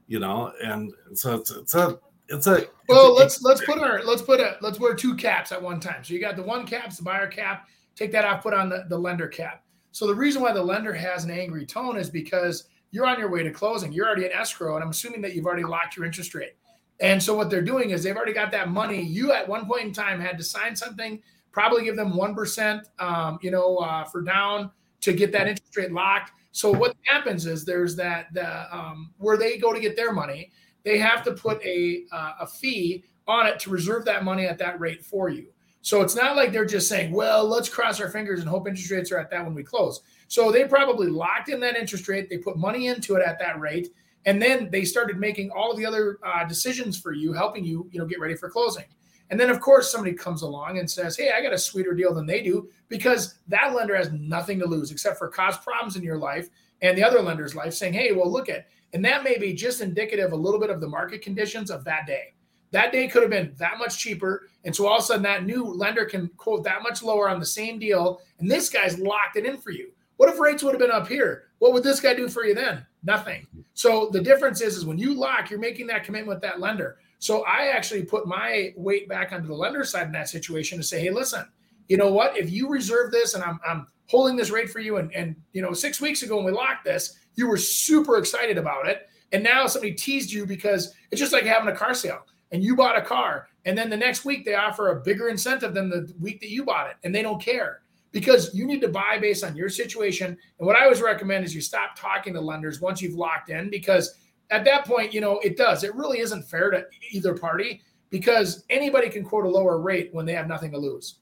you 0.07 0.19
know 0.19 0.53
and 0.63 0.93
so 1.13 1.35
it's, 1.35 1.51
it's 1.51 1.75
a 1.75 1.99
it's 2.29 2.47
a 2.47 2.65
well 2.87 3.11
it's 3.19 3.41
let's 3.41 3.43
let's 3.43 3.65
put 3.65 3.79
our 3.79 4.01
let's 4.03 4.21
put 4.21 4.39
a 4.39 4.55
let's 4.61 4.79
wear 4.79 4.95
two 4.95 5.15
caps 5.15 5.51
at 5.51 5.61
one 5.61 5.81
time. 5.81 6.01
So 6.01 6.13
you 6.13 6.21
got 6.21 6.37
the 6.37 6.43
one 6.43 6.65
caps 6.65 6.95
the 6.95 7.03
buyer 7.03 7.27
cap 7.27 7.67
take 7.95 8.13
that 8.13 8.23
off 8.23 8.41
put 8.41 8.53
on 8.53 8.69
the, 8.69 8.85
the 8.87 8.97
lender 8.97 9.27
cap. 9.27 9.65
So 9.91 10.07
the 10.07 10.15
reason 10.15 10.41
why 10.41 10.53
the 10.53 10.63
lender 10.63 10.93
has 10.93 11.25
an 11.25 11.31
angry 11.31 11.65
tone 11.65 11.97
is 11.97 12.09
because 12.09 12.69
you're 12.91 13.05
on 13.05 13.19
your 13.19 13.29
way 13.29 13.43
to 13.43 13.51
closing. 13.51 13.91
You're 13.91 14.07
already 14.07 14.25
in 14.25 14.31
escrow 14.31 14.75
and 14.75 14.83
i'm 14.83 14.91
assuming 14.91 15.21
that 15.21 15.35
you've 15.35 15.45
already 15.45 15.65
locked 15.65 15.97
your 15.97 16.05
interest 16.05 16.33
rate. 16.33 16.55
And 17.01 17.21
so 17.21 17.35
what 17.35 17.49
they're 17.49 17.61
doing 17.61 17.89
is 17.91 18.03
they've 18.03 18.15
already 18.15 18.33
got 18.33 18.51
that 18.51 18.69
money. 18.69 19.01
You 19.01 19.31
at 19.31 19.47
one 19.47 19.65
point 19.65 19.83
in 19.83 19.93
time 19.93 20.19
had 20.19 20.37
to 20.37 20.43
sign 20.43 20.75
something 20.75 21.21
probably 21.59 21.83
give 21.83 21.97
them 21.97 22.13
1%, 22.13 22.83
um, 22.99 23.37
you 23.41 23.51
know, 23.51 23.75
uh, 23.79 24.05
for 24.05 24.21
down 24.21 24.71
to 25.01 25.11
get 25.11 25.29
that 25.33 25.45
interest 25.45 25.75
rate 25.75 25.91
locked. 25.91 26.31
So 26.53 26.71
what 26.71 26.95
happens 27.03 27.45
is 27.45 27.65
there's 27.65 27.97
that 27.97 28.33
the, 28.33 28.73
um, 28.73 29.11
where 29.17 29.35
they 29.35 29.57
go 29.57 29.73
to 29.73 29.79
get 29.81 29.97
their 29.97 30.13
money, 30.13 30.53
they 30.85 30.97
have 30.99 31.21
to 31.25 31.33
put 31.33 31.61
a, 31.65 32.05
uh, 32.13 32.31
a 32.39 32.47
fee 32.47 33.03
on 33.27 33.45
it 33.45 33.59
to 33.59 33.71
reserve 33.71 34.05
that 34.05 34.23
money 34.23 34.45
at 34.45 34.57
that 34.59 34.79
rate 34.79 35.03
for 35.03 35.27
you. 35.27 35.47
So 35.81 36.01
it's 36.01 36.15
not 36.15 36.37
like 36.37 36.53
they're 36.53 36.63
just 36.63 36.87
saying, 36.87 37.11
well, 37.11 37.45
let's 37.45 37.67
cross 37.67 37.99
our 37.99 38.09
fingers 38.09 38.39
and 38.39 38.47
hope 38.47 38.65
interest 38.65 38.89
rates 38.89 39.11
are 39.11 39.17
at 39.17 39.29
that 39.31 39.43
when 39.43 39.53
we 39.53 39.63
close. 39.63 39.99
So 40.29 40.53
they 40.53 40.63
probably 40.63 41.07
locked 41.07 41.49
in 41.49 41.59
that 41.59 41.75
interest 41.75 42.07
rate. 42.07 42.29
They 42.29 42.37
put 42.37 42.57
money 42.57 42.87
into 42.87 43.15
it 43.15 43.21
at 43.27 43.37
that 43.39 43.59
rate. 43.59 43.89
And 44.25 44.41
then 44.41 44.69
they 44.71 44.85
started 44.85 45.17
making 45.17 45.51
all 45.51 45.71
of 45.71 45.77
the 45.77 45.85
other 45.85 46.19
uh, 46.23 46.45
decisions 46.45 46.97
for 46.97 47.11
you, 47.11 47.33
helping 47.33 47.65
you, 47.65 47.89
you 47.91 47.99
know, 47.99 48.05
get 48.05 48.21
ready 48.21 48.37
for 48.37 48.49
closing. 48.49 48.85
And 49.29 49.39
then, 49.39 49.49
of 49.49 49.59
course, 49.59 49.91
somebody 49.91 50.13
comes 50.13 50.41
along 50.41 50.79
and 50.79 50.89
says, 50.89 51.17
Hey, 51.17 51.31
I 51.31 51.41
got 51.41 51.53
a 51.53 51.57
sweeter 51.57 51.93
deal 51.93 52.13
than 52.13 52.25
they 52.25 52.41
do 52.41 52.69
because 52.87 53.35
that 53.47 53.73
lender 53.73 53.95
has 53.95 54.11
nothing 54.11 54.59
to 54.59 54.65
lose 54.65 54.91
except 54.91 55.17
for 55.17 55.27
cause 55.27 55.57
problems 55.57 55.95
in 55.95 56.03
your 56.03 56.17
life 56.17 56.49
and 56.81 56.97
the 56.97 57.03
other 57.03 57.21
lender's 57.21 57.55
life 57.55 57.73
saying, 57.73 57.93
Hey, 57.93 58.11
well, 58.11 58.31
look 58.31 58.49
at, 58.49 58.67
and 58.93 59.03
that 59.05 59.23
may 59.23 59.37
be 59.37 59.53
just 59.53 59.81
indicative 59.81 60.31
a 60.31 60.35
little 60.35 60.59
bit 60.59 60.69
of 60.69 60.81
the 60.81 60.87
market 60.87 61.21
conditions 61.21 61.69
of 61.69 61.83
that 61.83 62.07
day. 62.07 62.33
That 62.71 62.91
day 62.91 63.07
could 63.07 63.23
have 63.23 63.31
been 63.31 63.53
that 63.57 63.79
much 63.79 63.97
cheaper. 63.97 64.47
And 64.63 64.75
so 64.75 64.87
all 64.87 64.97
of 64.97 65.03
a 65.03 65.05
sudden, 65.05 65.23
that 65.23 65.45
new 65.45 65.63
lender 65.65 66.05
can 66.05 66.29
quote 66.37 66.63
that 66.63 66.83
much 66.83 67.01
lower 67.01 67.29
on 67.29 67.39
the 67.39 67.45
same 67.45 67.79
deal. 67.79 68.21
And 68.39 68.49
this 68.49 68.69
guy's 68.69 68.99
locked 68.99 69.37
it 69.37 69.45
in 69.45 69.57
for 69.57 69.71
you. 69.71 69.91
What 70.17 70.29
if 70.29 70.39
rates 70.39 70.63
would 70.63 70.73
have 70.73 70.79
been 70.79 70.91
up 70.91 71.07
here? 71.07 71.45
What 71.59 71.73
would 71.73 71.83
this 71.83 71.99
guy 71.99 72.13
do 72.13 72.27
for 72.27 72.45
you 72.45 72.53
then? 72.53 72.85
Nothing. 73.03 73.47
So 73.73 74.09
the 74.11 74.21
difference 74.21 74.61
is, 74.61 74.75
is 74.75 74.85
when 74.85 74.97
you 74.97 75.13
lock, 75.13 75.49
you're 75.49 75.59
making 75.59 75.87
that 75.87 76.03
commitment 76.03 76.35
with 76.35 76.41
that 76.41 76.59
lender. 76.59 76.97
So 77.19 77.45
I 77.45 77.67
actually 77.67 78.03
put 78.03 78.27
my 78.27 78.73
weight 78.75 79.07
back 79.07 79.33
onto 79.33 79.47
the 79.47 79.53
lender 79.53 79.83
side 79.83 80.07
in 80.07 80.13
that 80.13 80.29
situation 80.29 80.77
to 80.77 80.83
say, 80.83 81.01
hey, 81.01 81.11
listen, 81.11 81.45
you 81.89 81.97
know 81.97 82.11
what? 82.11 82.37
If 82.37 82.49
you 82.49 82.69
reserve 82.69 83.11
this 83.11 83.33
and 83.33 83.43
I'm, 83.43 83.59
I'm 83.67 83.87
holding 84.07 84.37
this 84.37 84.49
rate 84.49 84.69
for 84.69 84.79
you, 84.79 84.97
and, 84.97 85.13
and 85.13 85.35
you 85.53 85.61
know, 85.61 85.73
six 85.73 85.99
weeks 85.99 86.23
ago 86.23 86.37
when 86.37 86.45
we 86.45 86.51
locked 86.51 86.85
this, 86.85 87.19
you 87.35 87.47
were 87.47 87.57
super 87.57 88.17
excited 88.17 88.57
about 88.57 88.87
it. 88.87 89.07
And 89.31 89.43
now 89.43 89.67
somebody 89.67 89.93
teased 89.93 90.31
you 90.31 90.45
because 90.45 90.93
it's 91.11 91.19
just 91.19 91.33
like 91.33 91.43
having 91.43 91.71
a 91.71 91.75
car 91.75 91.93
sale 91.93 92.25
and 92.51 92.63
you 92.63 92.75
bought 92.75 92.97
a 92.97 93.01
car. 93.01 93.47
And 93.65 93.77
then 93.77 93.89
the 93.89 93.97
next 93.97 94.25
week 94.25 94.45
they 94.45 94.55
offer 94.55 94.89
a 94.89 95.01
bigger 95.01 95.29
incentive 95.29 95.73
than 95.73 95.89
the 95.89 96.11
week 96.19 96.39
that 96.39 96.49
you 96.49 96.63
bought 96.63 96.89
it. 96.89 96.95
And 97.03 97.13
they 97.13 97.21
don't 97.21 97.41
care 97.41 97.81
because 98.11 98.53
you 98.53 98.65
need 98.65 98.81
to 98.81 98.87
buy 98.87 99.17
based 99.19 99.43
on 99.43 99.55
your 99.55 99.69
situation. 99.69 100.37
And 100.57 100.65
what 100.65 100.75
I 100.75 100.83
always 100.83 101.01
recommend 101.01 101.45
is 101.45 101.53
you 101.53 101.61
stop 101.61 101.95
talking 101.95 102.33
to 102.33 102.41
lenders 102.41 102.81
once 102.81 103.01
you've 103.01 103.15
locked 103.15 103.49
in 103.49 103.69
because 103.69 104.15
at 104.49 104.65
that 104.65 104.85
point, 104.85 105.13
you 105.13 105.21
know, 105.21 105.39
it 105.39 105.57
does. 105.57 105.83
It 105.83 105.93
really 105.95 106.19
isn't 106.19 106.43
fair 106.43 106.71
to 106.71 106.85
either 107.11 107.37
party 107.37 107.81
because 108.09 108.63
anybody 108.69 109.09
can 109.09 109.23
quote 109.23 109.45
a 109.45 109.49
lower 109.49 109.79
rate 109.79 110.09
when 110.13 110.25
they 110.25 110.33
have 110.33 110.47
nothing 110.47 110.71
to 110.71 110.77
lose. 110.77 111.15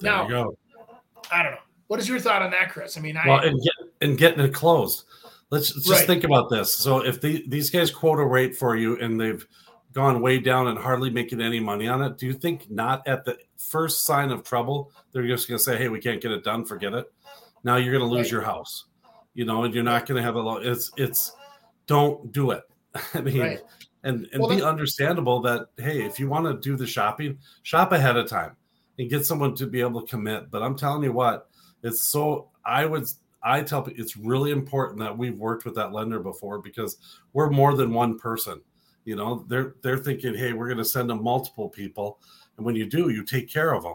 There 0.00 0.10
now, 0.10 0.52
I 1.30 1.42
don't 1.42 1.52
know. 1.52 1.58
What 1.86 2.00
is 2.00 2.08
your 2.08 2.18
thought 2.18 2.42
on 2.42 2.50
that, 2.50 2.70
Chris? 2.72 2.96
I 2.96 3.00
mean, 3.00 3.16
I 3.16 3.26
well, 3.26 3.40
and, 3.40 3.60
get, 3.62 3.72
and 4.00 4.18
getting 4.18 4.40
it 4.44 4.52
closed. 4.52 5.04
Let's 5.50 5.72
just 5.72 5.88
right. 5.88 6.06
think 6.06 6.24
about 6.24 6.50
this. 6.50 6.74
So, 6.74 7.04
if 7.04 7.20
the, 7.20 7.44
these 7.46 7.70
guys 7.70 7.92
quote 7.92 8.18
a 8.18 8.24
rate 8.24 8.56
for 8.56 8.74
you 8.74 8.98
and 8.98 9.20
they've 9.20 9.46
gone 9.92 10.20
way 10.20 10.38
down 10.38 10.66
and 10.66 10.76
hardly 10.76 11.08
making 11.08 11.40
any 11.40 11.60
money 11.60 11.86
on 11.86 12.02
it, 12.02 12.18
do 12.18 12.26
you 12.26 12.32
think 12.32 12.68
not 12.68 13.06
at 13.06 13.24
the 13.24 13.38
first 13.56 14.04
sign 14.04 14.30
of 14.30 14.42
trouble 14.42 14.90
they're 15.12 15.26
just 15.26 15.48
going 15.48 15.56
to 15.56 15.62
say, 15.62 15.78
"Hey, 15.78 15.88
we 15.88 16.00
can't 16.00 16.20
get 16.20 16.32
it 16.32 16.42
done. 16.42 16.64
Forget 16.64 16.92
it." 16.92 17.06
Now 17.62 17.76
you're 17.76 17.96
going 17.96 18.08
to 18.08 18.12
lose 18.12 18.26
right. 18.26 18.32
your 18.32 18.42
house, 18.42 18.86
you 19.34 19.44
know, 19.44 19.64
and 19.64 19.72
you're 19.72 19.84
not 19.84 20.06
going 20.06 20.16
to 20.16 20.22
have 20.22 20.34
a 20.34 20.40
lot. 20.40 20.66
It's 20.66 20.90
it's 20.96 21.32
don't 21.86 22.32
do 22.32 22.50
it. 22.50 22.62
I 23.14 23.20
mean, 23.20 23.40
right. 23.40 23.60
and 24.04 24.28
and 24.32 24.40
well, 24.40 24.50
be 24.50 24.62
understandable 24.62 25.40
that 25.42 25.68
hey, 25.76 26.04
if 26.04 26.18
you 26.18 26.28
want 26.28 26.46
to 26.46 26.54
do 26.68 26.76
the 26.76 26.86
shopping, 26.86 27.38
shop 27.62 27.92
ahead 27.92 28.16
of 28.16 28.28
time 28.28 28.56
and 28.98 29.10
get 29.10 29.26
someone 29.26 29.54
to 29.56 29.66
be 29.66 29.80
able 29.80 30.00
to 30.00 30.06
commit. 30.06 30.50
But 30.50 30.62
I'm 30.62 30.76
telling 30.76 31.02
you 31.02 31.12
what, 31.12 31.48
it's 31.82 32.08
so 32.08 32.50
I 32.64 32.86
would 32.86 33.04
I 33.42 33.62
tell 33.62 33.82
people 33.82 34.02
it's 34.02 34.16
really 34.16 34.50
important 34.50 35.00
that 35.00 35.16
we've 35.16 35.38
worked 35.38 35.64
with 35.64 35.74
that 35.76 35.92
lender 35.92 36.20
before 36.20 36.60
because 36.60 36.98
we're 37.32 37.50
more 37.50 37.74
than 37.74 37.92
one 37.92 38.18
person. 38.18 38.60
You 39.04 39.16
know, 39.16 39.44
they're 39.48 39.76
they're 39.82 39.98
thinking, 39.98 40.34
hey, 40.34 40.52
we're 40.52 40.66
going 40.66 40.78
to 40.78 40.84
send 40.84 41.10
them 41.10 41.22
multiple 41.22 41.68
people, 41.68 42.18
and 42.56 42.66
when 42.66 42.74
you 42.74 42.86
do, 42.86 43.10
you 43.10 43.22
take 43.22 43.48
care 43.48 43.72
of 43.72 43.84
them. 43.84 43.94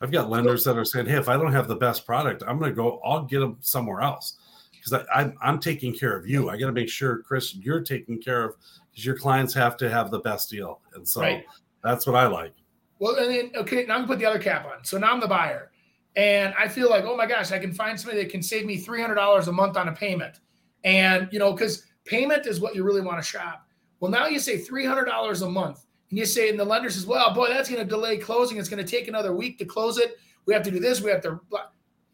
I've 0.00 0.10
got 0.10 0.28
lenders 0.28 0.64
that 0.64 0.76
are 0.76 0.84
saying, 0.84 1.06
hey, 1.06 1.16
if 1.16 1.28
I 1.28 1.36
don't 1.36 1.52
have 1.52 1.68
the 1.68 1.76
best 1.76 2.04
product, 2.04 2.42
I'm 2.46 2.58
going 2.58 2.72
to 2.72 2.74
go, 2.74 3.00
I'll 3.04 3.22
get 3.22 3.38
them 3.38 3.58
somewhere 3.60 4.00
else 4.00 4.36
because 4.82 5.04
I'm 5.14 5.36
I'm 5.40 5.58
taking 5.58 5.94
care 5.94 6.16
of 6.16 6.26
you. 6.26 6.50
I 6.50 6.56
got 6.56 6.66
to 6.66 6.72
make 6.72 6.88
sure, 6.88 7.18
Chris, 7.22 7.54
you're 7.54 7.80
taking 7.80 8.20
care 8.20 8.44
of 8.44 8.56
because 8.90 9.04
your 9.04 9.16
clients 9.16 9.54
have 9.54 9.76
to 9.78 9.90
have 9.90 10.10
the 10.10 10.20
best 10.20 10.50
deal, 10.50 10.80
and 10.94 11.06
so 11.06 11.20
right. 11.20 11.44
that's 11.82 12.06
what 12.06 12.16
I 12.16 12.26
like. 12.26 12.54
Well, 12.98 13.16
and 13.16 13.30
then 13.30 13.50
okay, 13.54 13.84
now 13.86 13.94
I'm 13.94 14.02
gonna 14.02 14.08
put 14.08 14.18
the 14.18 14.26
other 14.26 14.38
cap 14.38 14.66
on. 14.66 14.84
So 14.84 14.98
now 14.98 15.12
I'm 15.12 15.20
the 15.20 15.28
buyer, 15.28 15.70
and 16.16 16.54
I 16.58 16.68
feel 16.68 16.90
like, 16.90 17.04
oh 17.04 17.16
my 17.16 17.26
gosh, 17.26 17.52
I 17.52 17.58
can 17.58 17.72
find 17.72 17.98
somebody 17.98 18.22
that 18.22 18.30
can 18.30 18.42
save 18.42 18.66
me 18.66 18.76
three 18.76 19.00
hundred 19.00 19.16
dollars 19.16 19.48
a 19.48 19.52
month 19.52 19.76
on 19.76 19.88
a 19.88 19.92
payment, 19.92 20.40
and 20.84 21.28
you 21.32 21.38
know, 21.38 21.52
because 21.52 21.84
payment 22.04 22.46
is 22.46 22.60
what 22.60 22.74
you 22.74 22.84
really 22.84 23.00
want 23.00 23.22
to 23.22 23.26
shop. 23.28 23.66
Well, 24.00 24.10
now 24.10 24.26
you 24.26 24.40
say 24.40 24.58
three 24.58 24.84
hundred 24.84 25.04
dollars 25.04 25.42
a 25.42 25.48
month, 25.48 25.86
and 26.10 26.18
you 26.18 26.26
say, 26.26 26.50
and 26.50 26.58
the 26.58 26.64
lender 26.64 26.90
says, 26.90 27.06
well, 27.06 27.32
boy, 27.32 27.48
that's 27.48 27.70
going 27.70 27.82
to 27.82 27.88
delay 27.88 28.18
closing. 28.18 28.58
It's 28.58 28.68
going 28.68 28.84
to 28.84 28.90
take 28.90 29.08
another 29.08 29.34
week 29.34 29.58
to 29.58 29.64
close 29.64 29.96
it. 29.96 30.16
We 30.44 30.54
have 30.54 30.62
to 30.64 30.70
do 30.70 30.80
this. 30.80 31.00
We 31.00 31.10
have 31.10 31.22
to. 31.22 31.40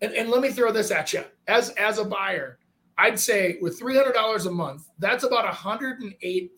And, 0.01 0.13
and 0.13 0.31
let 0.31 0.41
me 0.41 0.51
throw 0.51 0.71
this 0.73 0.91
at 0.91 1.13
you 1.13 1.25
as 1.47 1.71
as 1.71 1.99
a 1.99 2.05
buyer. 2.05 2.59
I'd 2.97 3.19
say 3.19 3.59
with 3.61 3.79
three 3.79 3.97
hundred 3.97 4.13
dollars 4.15 4.47
a 4.47 4.51
month, 4.51 4.89
that's 4.99 5.25
about 5.25 5.53
$108000 5.53 6.51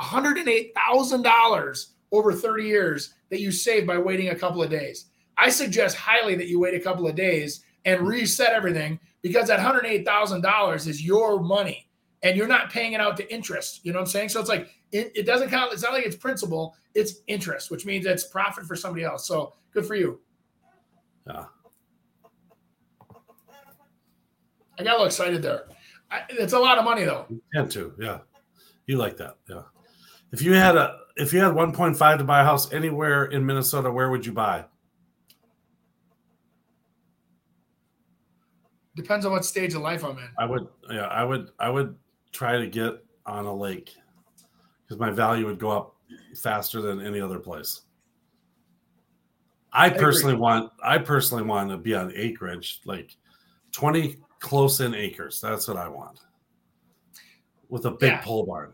$108000 0.00 1.86
over 2.12 2.32
thirty 2.32 2.64
years 2.64 3.14
that 3.30 3.40
you 3.40 3.50
save 3.50 3.86
by 3.86 3.98
waiting 3.98 4.28
a 4.28 4.34
couple 4.34 4.62
of 4.62 4.70
days. 4.70 5.06
I 5.36 5.50
suggest 5.50 5.96
highly 5.96 6.34
that 6.36 6.48
you 6.48 6.58
wait 6.60 6.74
a 6.74 6.80
couple 6.80 7.06
of 7.06 7.14
days 7.14 7.64
and 7.84 8.06
reset 8.06 8.52
everything 8.52 8.98
because 9.22 9.48
that 9.48 9.60
hundred 9.60 9.86
eight 9.86 10.04
thousand 10.04 10.42
dollars 10.42 10.86
is 10.86 11.04
your 11.04 11.40
money 11.40 11.88
and 12.22 12.36
you're 12.36 12.48
not 12.48 12.70
paying 12.70 12.92
it 12.92 13.00
out 13.00 13.16
to 13.16 13.32
interest. 13.32 13.80
You 13.84 13.92
know 13.92 13.98
what 13.98 14.06
I'm 14.06 14.10
saying? 14.10 14.30
So 14.30 14.40
it's 14.40 14.48
like 14.48 14.68
it, 14.92 15.12
it 15.14 15.26
doesn't 15.26 15.50
count. 15.50 15.72
It's 15.72 15.82
not 15.82 15.92
like 15.92 16.06
it's 16.06 16.16
principal; 16.16 16.74
it's 16.94 17.20
interest, 17.26 17.70
which 17.70 17.86
means 17.86 18.06
it's 18.06 18.24
profit 18.24 18.64
for 18.66 18.76
somebody 18.76 19.04
else. 19.04 19.26
So 19.26 19.54
good 19.72 19.86
for 19.86 19.94
you. 19.94 20.20
Yeah. 21.26 21.46
I 24.78 24.84
got 24.84 24.90
a 24.90 24.92
little 24.92 25.06
excited 25.06 25.42
there. 25.42 25.68
I, 26.10 26.22
it's 26.28 26.52
a 26.52 26.58
lot 26.58 26.78
of 26.78 26.84
money 26.84 27.04
though. 27.04 27.26
Tend 27.54 27.70
to, 27.72 27.94
yeah. 27.98 28.18
You 28.86 28.96
like 28.98 29.16
that, 29.16 29.36
yeah. 29.48 29.62
If 30.32 30.42
you 30.42 30.52
had 30.52 30.76
a 30.76 30.98
if 31.16 31.32
you 31.32 31.40
had 31.40 31.54
1.5 31.54 32.18
to 32.18 32.24
buy 32.24 32.42
a 32.42 32.44
house 32.44 32.72
anywhere 32.72 33.24
in 33.26 33.44
Minnesota, 33.44 33.90
where 33.90 34.10
would 34.10 34.24
you 34.24 34.32
buy? 34.32 34.64
Depends 38.94 39.26
on 39.26 39.32
what 39.32 39.44
stage 39.44 39.74
of 39.74 39.82
life 39.82 40.04
I'm 40.04 40.18
in. 40.18 40.28
I 40.38 40.46
would, 40.46 40.68
yeah, 40.90 41.06
I 41.06 41.24
would, 41.24 41.50
I 41.58 41.68
would 41.68 41.96
try 42.32 42.58
to 42.58 42.66
get 42.66 43.04
on 43.26 43.44
a 43.44 43.54
lake 43.54 43.94
because 44.82 44.98
my 44.98 45.10
value 45.10 45.46
would 45.46 45.58
go 45.58 45.70
up 45.70 45.96
faster 46.40 46.80
than 46.80 47.04
any 47.04 47.20
other 47.20 47.38
place. 47.38 47.82
I 49.72 49.90
personally 49.90 50.36
want, 50.36 50.72
I 50.82 50.96
personally 50.96 51.44
want 51.44 51.70
to 51.70 51.76
be 51.76 51.94
on 51.94 52.10
acreage, 52.14 52.80
like 52.86 53.14
20 53.72 54.16
close 54.40 54.80
in 54.80 54.94
acres. 54.94 55.40
That's 55.40 55.68
what 55.68 55.76
I 55.76 55.88
want 55.88 56.20
with 57.68 57.86
a 57.86 57.90
big 57.90 58.12
Yeah. 58.12 58.20
pole 58.22 58.46
barn. 58.46 58.72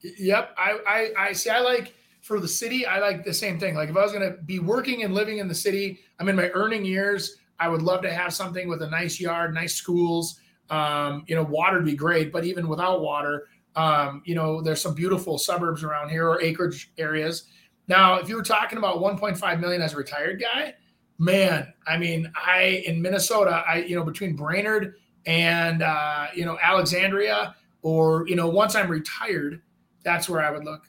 Yep. 0.00 0.54
I, 0.56 0.78
I 0.86 1.28
I 1.28 1.32
see 1.32 1.50
I 1.50 1.60
like 1.60 1.94
for 2.20 2.40
the 2.40 2.48
city, 2.48 2.86
I 2.86 2.98
like 3.00 3.24
the 3.24 3.34
same 3.34 3.58
thing. 3.58 3.74
Like 3.74 3.88
if 3.88 3.96
I 3.96 4.02
was 4.02 4.12
gonna 4.12 4.36
be 4.44 4.58
working 4.58 5.02
and 5.02 5.14
living 5.14 5.38
in 5.38 5.48
the 5.48 5.54
city, 5.54 6.00
I'm 6.18 6.28
in 6.28 6.36
my 6.36 6.50
earning 6.50 6.84
years. 6.84 7.36
I 7.58 7.68
would 7.68 7.82
love 7.82 8.02
to 8.02 8.12
have 8.12 8.32
something 8.32 8.68
with 8.68 8.82
a 8.82 8.90
nice 8.90 9.18
yard, 9.18 9.54
nice 9.54 9.74
schools. 9.74 10.38
Um, 10.70 11.24
you 11.26 11.34
know, 11.34 11.42
water'd 11.42 11.84
be 11.84 11.96
great, 11.96 12.30
but 12.30 12.44
even 12.44 12.68
without 12.68 13.00
water, 13.00 13.48
um, 13.74 14.22
you 14.24 14.34
know, 14.34 14.60
there's 14.60 14.80
some 14.82 14.94
beautiful 14.94 15.38
suburbs 15.38 15.82
around 15.82 16.10
here 16.10 16.28
or 16.28 16.40
acreage 16.42 16.92
areas. 16.98 17.44
Now, 17.88 18.16
if 18.16 18.28
you 18.28 18.36
were 18.36 18.42
talking 18.42 18.76
about 18.78 18.98
1.5 18.98 19.60
million 19.60 19.80
as 19.80 19.94
a 19.94 19.96
retired 19.96 20.40
guy, 20.40 20.74
man, 21.18 21.72
I 21.86 21.96
mean, 21.96 22.32
I 22.34 22.82
in 22.86 23.02
Minnesota, 23.02 23.64
I 23.66 23.82
you 23.82 23.96
know, 23.96 24.04
between 24.04 24.36
Brainerd 24.36 24.94
and 25.26 25.82
uh, 25.82 26.28
you 26.34 26.44
know, 26.44 26.58
Alexandria, 26.62 27.54
or 27.82 28.26
you 28.28 28.36
know, 28.36 28.48
once 28.48 28.74
I'm 28.74 28.90
retired, 28.90 29.62
that's 30.02 30.28
where 30.28 30.42
I 30.42 30.50
would 30.50 30.64
look. 30.64 30.88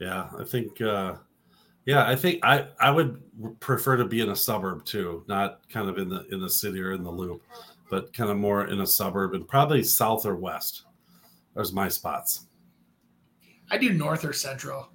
Yeah, 0.00 0.28
I 0.38 0.44
think. 0.44 0.80
uh 0.80 1.16
Yeah, 1.84 2.08
I 2.08 2.16
think 2.16 2.44
I 2.44 2.68
I 2.80 2.90
would 2.90 3.20
prefer 3.60 3.96
to 3.96 4.04
be 4.04 4.20
in 4.20 4.30
a 4.30 4.36
suburb 4.36 4.84
too, 4.84 5.24
not 5.28 5.68
kind 5.68 5.88
of 5.88 5.98
in 5.98 6.08
the 6.08 6.26
in 6.32 6.40
the 6.40 6.50
city 6.50 6.80
or 6.80 6.92
in 6.92 7.02
the 7.02 7.10
loop, 7.10 7.42
but 7.90 8.12
kind 8.12 8.30
of 8.30 8.36
more 8.36 8.66
in 8.68 8.80
a 8.80 8.86
suburb 8.86 9.34
and 9.34 9.46
probably 9.46 9.82
south 9.82 10.24
or 10.26 10.36
west. 10.36 10.84
There's 11.54 11.72
my 11.72 11.88
spots. 11.88 12.46
I 13.70 13.78
do 13.78 13.92
north 13.92 14.24
or 14.24 14.32
central. 14.32 14.88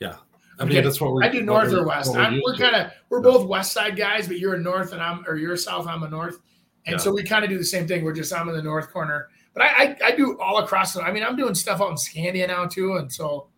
Yeah, 0.00 0.16
I 0.58 0.64
Okay, 0.64 0.74
mean 0.74 0.84
that's 0.84 1.00
what 1.00 1.12
we're. 1.12 1.22
I 1.24 1.28
do 1.28 1.42
north 1.42 1.72
or 1.72 1.84
west. 1.86 2.16
I'm, 2.16 2.40
we're 2.44 2.56
kind 2.56 2.74
of 2.74 2.90
we're 3.10 3.20
both 3.20 3.46
west 3.46 3.72
side 3.72 3.96
guys, 3.96 4.26
but 4.26 4.38
you're 4.38 4.54
a 4.54 4.60
north 4.60 4.92
and 4.92 5.00
I'm 5.02 5.24
or 5.28 5.36
you're 5.36 5.56
south. 5.56 5.86
I'm 5.86 6.02
a 6.02 6.08
north, 6.08 6.38
and 6.86 6.94
Yeah. 6.94 6.98
so 6.98 7.12
we 7.12 7.22
kind 7.22 7.44
of 7.44 7.50
do 7.50 7.58
the 7.58 7.64
same 7.64 7.86
thing. 7.86 8.04
We're 8.04 8.12
just 8.12 8.32
I'm 8.32 8.48
in 8.48 8.56
the 8.56 8.62
north 8.62 8.92
corner, 8.92 9.28
but 9.54 9.62
I, 9.62 9.66
I 9.66 9.96
I 10.06 10.16
do 10.16 10.38
all 10.40 10.58
across. 10.58 10.94
The, 10.94 11.02
I 11.02 11.12
mean, 11.12 11.22
I'm 11.22 11.36
doing 11.36 11.54
stuff 11.54 11.80
out 11.80 11.90
in 11.90 11.96
Scandia 11.96 12.48
now 12.48 12.66
too, 12.66 12.96
and 12.96 13.12
so 13.12 13.48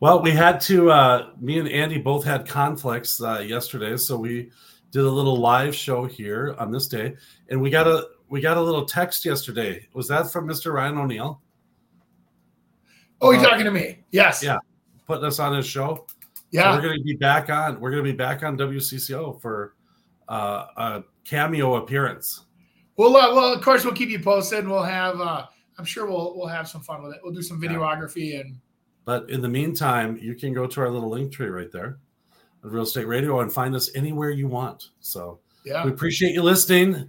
Well, 0.00 0.20
we 0.20 0.32
had 0.32 0.60
to. 0.62 0.90
uh 0.90 1.30
Me 1.40 1.58
and 1.60 1.68
Andy 1.68 1.98
both 1.98 2.24
had 2.24 2.46
conflicts 2.48 3.22
uh, 3.22 3.38
yesterday, 3.38 3.96
so 3.96 4.16
we 4.18 4.50
did 4.90 5.02
a 5.04 5.10
little 5.10 5.36
live 5.36 5.74
show 5.74 6.04
here 6.06 6.56
on 6.58 6.72
this 6.72 6.88
day, 6.88 7.14
and 7.50 7.60
we 7.60 7.70
got 7.70 7.86
a 7.86 8.08
we 8.28 8.40
got 8.40 8.56
a 8.56 8.60
little 8.60 8.84
text 8.84 9.24
yesterday. 9.24 9.86
Was 9.94 10.08
that 10.08 10.32
from 10.32 10.48
Mr. 10.48 10.72
Ryan 10.72 10.98
O'Neill 10.98 11.40
oh, 13.20 13.30
you're 13.30 13.40
Uh, 13.40 13.44
talking 13.50 13.64
to 13.64 13.70
me? 13.70 14.04
Yes. 14.10 14.42
yeah. 14.42 14.58
Putting 15.06 15.24
us 15.24 15.38
on 15.38 15.54
his 15.54 15.66
show? 15.66 16.04
So 16.08 16.14
Yeah. 16.50 16.74
we're 16.74 16.82
going 16.82 16.98
to 16.98 17.04
be 17.04 17.14
back 17.16 17.50
on. 17.50 17.80
We're 17.80 17.90
going 17.90 18.04
to 18.04 18.10
be 18.10 18.16
back 18.16 18.42
on 18.42 18.56
WCCO 18.56 19.40
for 19.40 19.74
uh, 20.28 20.66
a 20.76 21.04
cameo 21.24 21.76
appearance. 21.76 22.44
Well, 22.96 23.16
uh, 23.16 23.34
well, 23.34 23.52
of 23.52 23.60
course, 23.62 23.84
we'll 23.84 23.94
keep 23.94 24.08
you 24.08 24.20
posted. 24.20 24.60
And 24.60 24.70
we'll 24.70 24.82
have. 24.82 25.20
uh 25.20 25.46
I'm 25.76 25.84
sure 25.84 26.06
we'll 26.06 26.36
we'll 26.36 26.46
have 26.46 26.68
some 26.68 26.82
fun 26.82 27.02
with 27.02 27.14
it. 27.14 27.20
We'll 27.24 27.34
do 27.34 27.42
some 27.42 27.60
videography 27.60 28.40
and 28.40 28.56
But 29.04 29.28
in 29.28 29.42
the 29.42 29.48
meantime, 29.48 30.16
you 30.22 30.34
can 30.36 30.52
go 30.54 30.66
to 30.68 30.80
our 30.80 30.88
little 30.88 31.10
link 31.10 31.32
tree 31.32 31.48
right 31.48 31.70
there, 31.72 31.98
at 32.62 32.70
Real 32.70 32.84
Estate 32.84 33.08
Radio, 33.08 33.40
and 33.40 33.52
find 33.52 33.74
us 33.74 33.90
anywhere 33.96 34.30
you 34.30 34.46
want. 34.46 34.90
So 35.00 35.40
yeah. 35.64 35.84
we 35.84 35.90
appreciate 35.90 36.32
you 36.32 36.42
listening. 36.42 37.08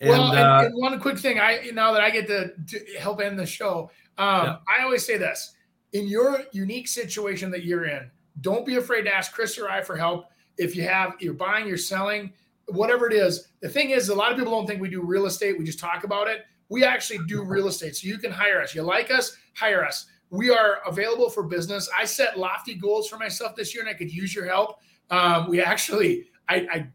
And, 0.00 0.10
well, 0.10 0.30
and, 0.30 0.38
uh, 0.38 0.62
and 0.66 0.74
one 0.76 1.00
quick 1.00 1.18
thing, 1.18 1.40
I 1.40 1.70
now 1.72 1.92
that 1.92 2.02
I 2.02 2.10
get 2.10 2.28
to, 2.28 2.52
to 2.68 2.98
help 3.00 3.20
end 3.20 3.36
the 3.36 3.46
show, 3.46 3.90
um, 4.16 4.44
Yeah. 4.46 4.56
I 4.78 4.84
always 4.84 5.04
say 5.04 5.18
this: 5.18 5.54
in 5.94 6.08
your 6.08 6.42
unique 6.52 6.88
situation 6.88 7.50
that 7.52 7.64
you're 7.64 7.86
in, 7.86 8.10
don't 8.40 8.66
be 8.66 8.76
afraid 8.76 9.02
to 9.02 9.14
ask 9.14 9.32
Chris 9.32 9.56
or 9.58 9.70
I 9.70 9.80
for 9.80 9.96
help. 9.96 10.26
If 10.58 10.76
you 10.76 10.82
have, 10.82 11.14
you're 11.20 11.34
buying, 11.34 11.66
you're 11.66 11.78
selling, 11.78 12.32
whatever 12.66 13.06
it 13.06 13.12
is. 13.12 13.48
The 13.60 13.68
thing 13.68 13.90
is, 13.90 14.08
a 14.08 14.14
lot 14.14 14.32
of 14.32 14.38
people 14.38 14.52
don't 14.52 14.66
think 14.66 14.82
we 14.82 14.90
do 14.90 15.02
real 15.02 15.26
estate. 15.26 15.58
We 15.58 15.64
just 15.64 15.78
talk 15.78 16.04
about 16.04 16.28
it. 16.28 16.44
We 16.68 16.84
actually 16.84 17.20
do 17.26 17.44
real 17.44 17.68
estate, 17.68 17.96
so 17.96 18.08
you 18.08 18.18
can 18.18 18.32
hire 18.32 18.60
us. 18.60 18.74
You 18.74 18.82
like 18.82 19.10
us, 19.10 19.36
hire 19.54 19.84
us. 19.84 20.06
We 20.30 20.50
are 20.50 20.80
available 20.86 21.30
for 21.30 21.44
business. 21.44 21.88
I 21.96 22.04
set 22.04 22.38
lofty 22.38 22.74
goals 22.74 23.08
for 23.08 23.16
myself 23.16 23.54
this 23.54 23.74
year, 23.74 23.84
and 23.84 23.90
I 23.90 23.96
could 23.96 24.12
use 24.12 24.34
your 24.34 24.46
help. 24.46 24.78
Um, 25.10 25.48
we 25.48 25.62
actually, 25.62 26.26
I, 26.48 26.56
I 26.72 26.86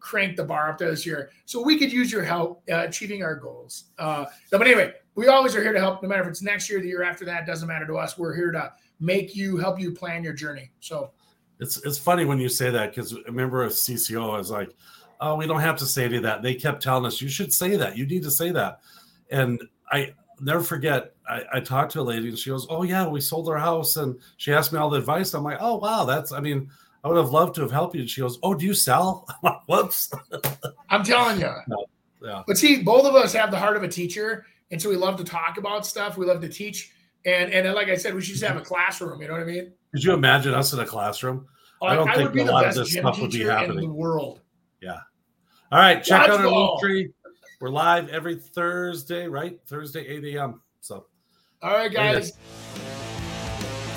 cranked 0.00 0.36
the 0.36 0.44
bar 0.44 0.70
up 0.70 0.78
there 0.78 0.90
this 0.90 1.06
year. 1.06 1.30
So 1.46 1.62
we 1.62 1.78
could 1.78 1.92
use 1.92 2.12
your 2.12 2.24
help 2.24 2.62
uh, 2.70 2.84
achieving 2.86 3.22
our 3.22 3.36
goals. 3.36 3.84
Uh, 3.98 4.26
but 4.50 4.62
anyway, 4.62 4.92
we 5.18 5.26
always 5.26 5.56
are 5.56 5.62
here 5.62 5.72
to 5.72 5.80
help, 5.80 6.00
no 6.00 6.08
matter 6.08 6.22
if 6.22 6.28
it's 6.28 6.42
next 6.42 6.70
year, 6.70 6.80
the 6.80 6.86
year 6.86 7.02
after 7.02 7.24
that, 7.24 7.44
doesn't 7.44 7.66
matter 7.66 7.84
to 7.88 7.96
us. 7.96 8.16
We're 8.16 8.36
here 8.36 8.52
to 8.52 8.72
make 9.00 9.34
you, 9.34 9.56
help 9.56 9.80
you 9.80 9.90
plan 9.90 10.22
your 10.22 10.32
journey. 10.32 10.70
So 10.78 11.10
it's 11.58 11.84
it's 11.84 11.98
funny 11.98 12.24
when 12.24 12.38
you 12.38 12.48
say 12.48 12.70
that 12.70 12.90
because 12.94 13.12
remember 13.26 13.64
at 13.64 13.72
CCO, 13.72 14.38
is 14.38 14.52
like, 14.52 14.70
oh, 15.20 15.34
we 15.34 15.48
don't 15.48 15.58
have 15.58 15.76
to 15.78 15.86
say 15.86 16.06
to 16.06 16.20
that. 16.20 16.42
They 16.42 16.54
kept 16.54 16.80
telling 16.80 17.04
us 17.04 17.20
you 17.20 17.28
should 17.28 17.52
say 17.52 17.74
that. 17.74 17.96
You 17.96 18.06
need 18.06 18.22
to 18.22 18.30
say 18.30 18.52
that. 18.52 18.78
And 19.32 19.60
I 19.90 20.14
never 20.40 20.62
forget. 20.62 21.16
I, 21.28 21.42
I 21.54 21.60
talked 21.60 21.90
to 21.94 22.00
a 22.00 22.02
lady 22.02 22.28
and 22.28 22.38
she 22.38 22.50
goes, 22.50 22.68
"Oh 22.70 22.84
yeah, 22.84 23.04
we 23.04 23.20
sold 23.20 23.48
our 23.48 23.58
house," 23.58 23.96
and 23.96 24.20
she 24.36 24.52
asked 24.52 24.72
me 24.72 24.78
all 24.78 24.88
the 24.88 24.98
advice. 24.98 25.34
I'm 25.34 25.42
like, 25.42 25.58
"Oh 25.60 25.78
wow, 25.78 26.04
that's. 26.04 26.30
I 26.30 26.38
mean, 26.38 26.70
I 27.02 27.08
would 27.08 27.16
have 27.16 27.30
loved 27.30 27.56
to 27.56 27.62
have 27.62 27.72
helped 27.72 27.96
you." 27.96 28.02
And 28.02 28.10
she 28.10 28.20
goes, 28.20 28.38
"Oh, 28.44 28.54
do 28.54 28.64
you 28.64 28.72
sell?" 28.72 29.26
I'm 29.28 29.36
like, 29.42 29.62
Whoops. 29.66 30.12
I'm 30.90 31.02
telling 31.02 31.40
you. 31.40 31.52
Yeah. 32.20 32.42
But 32.48 32.58
see, 32.58 32.82
both 32.82 33.04
of 33.04 33.14
us 33.14 33.32
have 33.32 33.52
the 33.52 33.56
heart 33.56 33.76
of 33.76 33.84
a 33.84 33.88
teacher. 33.88 34.44
And 34.70 34.80
so 34.80 34.88
we 34.88 34.96
love 34.96 35.16
to 35.16 35.24
talk 35.24 35.56
about 35.58 35.86
stuff. 35.86 36.16
We 36.16 36.26
love 36.26 36.40
to 36.42 36.48
teach. 36.48 36.92
And 37.24 37.52
and 37.52 37.74
like 37.74 37.88
I 37.88 37.96
said, 37.96 38.14
we 38.14 38.20
should 38.20 38.34
just 38.34 38.44
have 38.44 38.56
a 38.56 38.60
mm-hmm. 38.60 38.68
classroom. 38.68 39.20
You 39.20 39.28
know 39.28 39.34
what 39.34 39.42
I 39.42 39.46
mean? 39.46 39.72
Could 39.92 40.04
you 40.04 40.12
imagine 40.12 40.54
us 40.54 40.72
in 40.72 40.78
a 40.78 40.86
classroom? 40.86 41.46
I 41.82 41.94
don't 41.94 42.08
I 42.08 42.16
think 42.16 42.34
a 42.34 42.42
lot 42.44 42.66
of 42.66 42.74
this 42.74 42.92
stuff 42.92 43.20
would 43.20 43.30
be 43.30 43.38
teacher 43.38 43.50
in 43.50 43.56
happening. 43.56 43.88
the 43.88 43.94
world. 43.94 44.40
Yeah. 44.80 44.98
All 45.70 45.78
right, 45.78 46.02
check 46.02 46.28
out 46.28 46.40
our 46.40 46.48
link 46.48 46.80
tree. 46.80 47.10
We're 47.60 47.70
live 47.70 48.08
every 48.08 48.36
Thursday, 48.36 49.26
right? 49.26 49.58
Thursday, 49.66 50.06
8 50.06 50.36
a.m. 50.36 50.62
So 50.80 51.06
All 51.62 51.72
right, 51.72 51.92
guys. 51.92 52.32